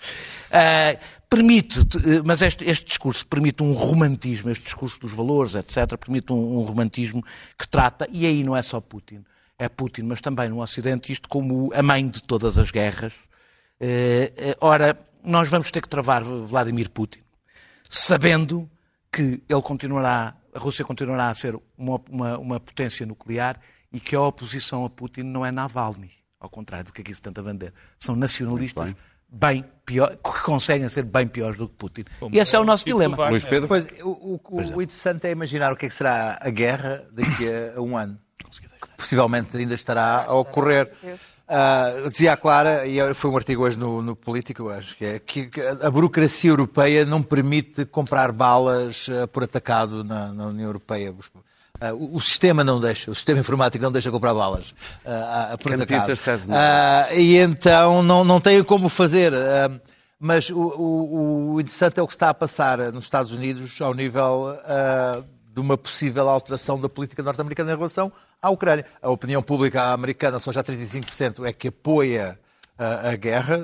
Ah, 0.51 0.97
permite, 1.33 1.79
eh, 1.79 2.21
mas 2.23 2.43
este, 2.43 2.63
este 2.63 2.85
discurso 2.85 3.25
permite 3.25 3.63
um 3.63 3.73
romantismo, 3.73 4.51
este 4.51 4.65
discurso 4.65 4.99
dos 4.99 5.11
valores, 5.13 5.55
etc., 5.55 5.97
permite 5.97 6.31
um, 6.31 6.59
um 6.59 6.61
romantismo 6.61 7.23
que 7.57 7.67
trata, 7.67 8.07
e 8.11 8.25
aí 8.27 8.43
não 8.43 8.55
é 8.55 8.61
só 8.61 8.79
Putin, 8.79 9.25
é 9.57 9.67
Putin, 9.67 10.03
mas 10.03 10.21
também 10.21 10.47
no 10.49 10.61
Ocidente, 10.61 11.11
isto 11.11 11.27
como 11.27 11.71
a 11.73 11.81
mãe 11.81 12.07
de 12.07 12.21
todas 12.21 12.59
as 12.59 12.69
guerras. 12.69 13.13
Eh, 13.79 14.31
eh, 14.37 14.57
ora, 14.61 14.95
nós 15.23 15.49
vamos 15.49 15.71
ter 15.71 15.81
que 15.81 15.89
travar 15.89 16.23
Vladimir 16.23 16.91
Putin, 16.91 17.21
sabendo 17.89 18.69
que 19.11 19.41
ele 19.49 19.61
continuará, 19.63 20.35
a 20.53 20.59
Rússia 20.59 20.85
continuará 20.85 21.29
a 21.29 21.33
ser 21.33 21.59
uma, 21.75 21.99
uma, 22.11 22.37
uma 22.37 22.59
potência 22.59 23.07
nuclear 23.07 23.59
e 23.91 23.99
que 23.99 24.15
a 24.15 24.21
oposição 24.21 24.85
a 24.85 24.89
Putin 24.89 25.23
não 25.23 25.43
é 25.43 25.51
Navalny, 25.51 26.11
ao 26.43 26.49
contrário 26.49 26.85
do 26.85 26.93
que 26.93 27.01
aqui 27.01 27.15
se 27.15 27.21
tenta 27.21 27.41
vender. 27.41 27.73
São 27.97 28.15
nacionalistas 28.15 28.93
bem 29.27 29.65
pior, 29.85 30.09
que 30.17 30.41
conseguem 30.43 30.87
ser 30.89 31.03
bem 31.03 31.27
piores 31.27 31.57
do 31.57 31.67
que 31.67 31.73
Putin. 31.75 32.03
e 32.31 32.37
esse 32.37 32.55
é 32.55 32.59
o 32.59 32.63
nosso 32.63 32.83
tipo 32.85 32.97
dilema. 32.99 33.29
Luís 33.29 33.43
Pedro? 33.45 33.67
Pois, 33.67 33.87
o, 34.03 34.39
o- 34.51 34.75
o 34.75 34.81
interessante 34.81 35.25
é 35.25 35.31
imaginar 35.31 35.71
o 35.73 35.75
que 35.75 35.87
é 35.87 35.89
que 35.89 35.95
será 35.95 36.37
a 36.39 36.49
guerra 36.51 37.03
daqui 37.11 37.47
a, 37.49 37.79
a 37.79 37.81
um 37.81 37.97
ano. 37.97 38.19
Que 38.81 38.89
possivelmente 38.97 39.57
ainda 39.57 39.73
estará 39.73 40.25
a 40.25 40.33
ocorrer. 40.35 40.91
Ah, 41.47 41.87
dizia 42.09 42.33
a 42.33 42.37
Clara, 42.37 42.85
e 42.87 43.13
foi 43.13 43.29
um 43.29 43.35
artigo 43.35 43.63
hoje 43.63 43.77
no, 43.77 44.01
no 44.01 44.15
Político, 44.15 44.69
acho 44.69 44.95
que 44.95 45.05
é, 45.05 45.19
que 45.19 45.49
a 45.81 45.89
burocracia 45.91 46.49
europeia 46.51 47.03
não 47.05 47.21
permite 47.21 47.85
comprar 47.85 48.31
balas 48.31 49.07
ah, 49.09 49.27
por 49.27 49.43
atacado 49.43 50.03
na, 50.03 50.31
na 50.33 50.47
União 50.47 50.67
Europeia. 50.67 51.13
Ah, 51.85 51.93
o, 51.93 52.15
o 52.15 52.21
sistema 52.21 52.63
não 52.63 52.79
deixa, 52.79 53.11
o 53.11 53.15
sistema 53.15 53.39
informático 53.41 53.83
não 53.83 53.91
deixa 53.91 54.09
comprar 54.11 54.33
balas 54.33 54.73
ah, 55.05 55.55
por. 55.61 55.75
Peter 55.85 56.15
says 56.17 56.47
no. 56.47 56.55
E 57.15 57.37
então 57.37 58.01
não, 58.01 58.23
não 58.23 58.39
tem 58.39 58.63
como 58.63 58.87
fazer. 58.87 59.33
ah, 59.33 59.69
mas 60.19 60.49
o, 60.49 60.55
o- 60.57 61.53
o 61.55 61.59
interessante 61.59 61.99
é 61.99 62.01
o 62.03 62.07
que 62.07 62.13
está 62.13 62.29
a 62.29 62.33
passar 62.33 62.77
nos 62.93 63.03
Estados 63.03 63.31
Unidos 63.33 63.81
ao 63.81 63.93
nível 63.93 64.57
ah, 64.63 65.21
de 65.53 65.59
uma 65.59 65.77
possível 65.77 66.29
alteração 66.29 66.79
da 66.79 66.87
política 66.87 67.21
norte-americana 67.21 67.73
em 67.73 67.75
relação 67.75 68.11
à 68.41 68.49
Ucrânia. 68.49 68.85
A 69.01 69.09
opinião 69.09 69.41
pública 69.41 69.91
americana, 69.91 70.39
só 70.39 70.51
já 70.51 70.63
35% 70.63 71.45
é 71.45 71.51
que 71.51 71.67
apoia 71.67 72.39
a 72.77 73.15
guerra, 73.15 73.59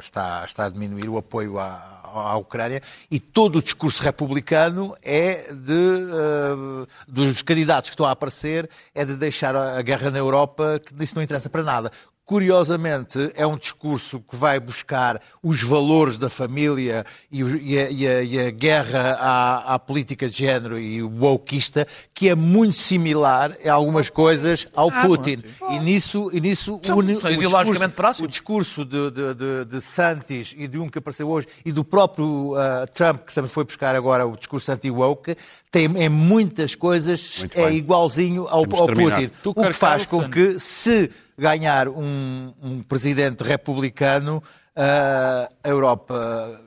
está, 0.00 0.44
está 0.46 0.66
a 0.66 0.68
diminuir 0.68 1.08
o 1.08 1.16
apoio 1.16 1.58
à, 1.58 2.00
à 2.02 2.36
Ucrânia, 2.36 2.82
e 3.10 3.20
todo 3.20 3.56
o 3.56 3.62
discurso 3.62 4.02
republicano 4.02 4.96
é 5.02 5.52
de, 5.52 6.86
dos 7.06 7.42
candidatos 7.42 7.90
que 7.90 7.94
estão 7.94 8.06
a 8.06 8.10
aparecer, 8.10 8.68
é 8.94 9.04
de 9.04 9.14
deixar 9.16 9.54
a 9.54 9.80
guerra 9.82 10.10
na 10.10 10.18
Europa, 10.18 10.80
que 10.84 11.02
isso 11.02 11.14
não 11.14 11.22
interessa 11.22 11.48
para 11.48 11.62
nada. 11.62 11.92
Curiosamente, 12.30 13.32
é 13.34 13.44
um 13.44 13.56
discurso 13.58 14.20
que 14.20 14.36
vai 14.36 14.60
buscar 14.60 15.20
os 15.42 15.60
valores 15.62 16.16
da 16.16 16.30
família 16.30 17.04
e, 17.28 17.42
o- 17.42 17.56
e 17.56 17.76
a, 17.76 17.90
e 17.90 18.06
a- 18.06 18.22
e 18.22 18.38
a 18.46 18.50
guerra 18.52 19.16
à, 19.20 19.74
à 19.74 19.78
política 19.80 20.28
de 20.30 20.38
género 20.38 20.78
e 20.78 21.02
o 21.02 21.08
wokeista, 21.10 21.88
que 22.14 22.28
é 22.28 22.36
muito 22.36 22.74
similar 22.76 23.56
em 23.64 23.68
algumas 23.68 24.08
coisas 24.08 24.68
ao 24.76 24.92
Putin. 24.92 25.42
E 25.70 25.78
nisso, 25.80 26.30
e 26.32 26.40
nisso 26.40 26.78
une- 26.94 27.14
o 27.16 27.40
discurso-. 27.64 27.82
O 28.24 28.28
discurso 28.28 28.84
de, 28.84 29.10
de, 29.10 29.34
de, 29.34 29.64
de 29.64 29.80
Santis 29.80 30.54
e 30.56 30.68
de 30.68 30.78
um 30.78 30.88
que 30.88 30.98
apareceu 30.98 31.28
hoje 31.28 31.48
e 31.64 31.72
do 31.72 31.84
próprio 31.84 32.54
ah, 32.56 32.86
Trump, 32.86 33.20
que 33.26 33.34
também 33.34 33.50
foi 33.50 33.64
buscar 33.64 33.96
agora 33.96 34.24
o 34.24 34.36
discurso 34.36 34.70
anti-woke, 34.70 35.36
tem 35.70 35.86
em 36.00 36.08
muitas 36.08 36.74
coisas 36.76 37.38
Muito 37.40 37.58
é 37.58 37.66
bem. 37.70 37.76
igualzinho 37.78 38.46
ao, 38.48 38.60
ao. 38.60 38.66
Putin. 38.66 39.30
O 39.44 39.54
que 39.54 39.72
faz 39.72 40.06
com 40.06 40.28
que, 40.28 40.58
se 40.60 41.10
ganhar 41.40 41.88
um, 41.88 42.52
um 42.62 42.82
presidente 42.82 43.42
republicano, 43.42 44.42
ah, 44.76 45.50
a 45.64 45.68
Europa 45.68 46.60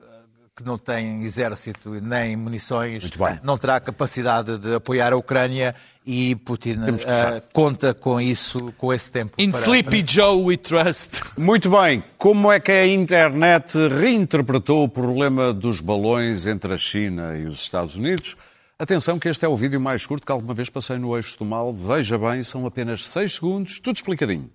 que 0.56 0.64
não 0.64 0.78
tem 0.78 1.24
exército 1.24 1.90
nem 2.00 2.36
munições, 2.36 3.10
não 3.42 3.58
terá 3.58 3.80
capacidade 3.80 4.58
de 4.60 4.76
apoiar 4.76 5.12
a 5.12 5.18
Ucrânia 5.18 5.74
e 6.06 6.36
Putin 6.36 6.80
fechar. 7.00 7.42
conta 7.52 7.92
com 7.92 8.22
isso, 8.22 8.72
com 8.78 8.94
esse 8.94 9.10
tempo. 9.10 9.34
In 9.40 9.50
para- 9.50 9.62
Sleepy 9.62 10.06
Joe 10.08 10.44
we 10.44 10.56
trust. 10.58 11.22
Muito 11.40 11.72
bem. 11.72 12.04
Como 12.20 12.52
é 12.52 12.60
que 12.60 12.72
a 12.72 12.86
internet 12.86 13.76
reinterpretou 14.00 14.84
o 14.84 14.90
problema 14.90 15.52
dos 15.52 15.80
balões 15.80 16.46
entre 16.46 16.72
a 16.74 16.78
China 16.78 17.36
e 17.36 17.46
os 17.46 17.60
Estados 17.62 17.96
Unidos? 17.96 18.36
Atenção 18.78 19.18
que 19.18 19.30
este 19.30 19.46
é 19.46 19.48
o 19.48 19.56
vídeo 19.58 19.80
mais 19.82 20.06
curto 20.06 20.24
que 20.24 20.32
alguma 20.32 20.54
vez 20.54 20.70
passei 20.70 20.98
no 21.00 21.16
Eixo 21.16 21.36
do 21.40 21.46
Mal. 21.46 21.74
Veja 21.74 22.16
bem, 22.18 22.44
são 22.44 22.64
apenas 22.68 23.08
6 23.08 23.36
segundos, 23.36 23.80
tudo 23.80 23.96
explicadinho. 23.96 24.52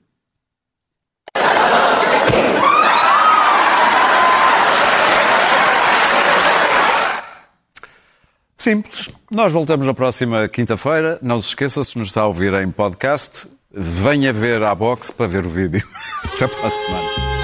Simples. 8.57 9.09
Nós 9.31 9.53
voltamos 9.53 9.87
na 9.87 9.95
próxima 9.95 10.49
quinta-feira. 10.49 11.19
Não 11.23 11.41
se 11.41 11.49
esqueça, 11.49 11.83
se 11.85 11.97
nos 11.97 12.09
está 12.09 12.23
a 12.23 12.27
ouvir 12.27 12.53
em 12.55 12.71
podcast, 12.71 13.47
venha 13.73 14.33
ver 14.33 14.63
a 14.63 14.75
box 14.75 15.11
para 15.11 15.27
ver 15.27 15.47
o 15.47 15.49
vídeo. 15.49 15.83
Até 16.35 16.49
para 16.49 16.67
a 16.67 16.71
semana. 16.71 17.38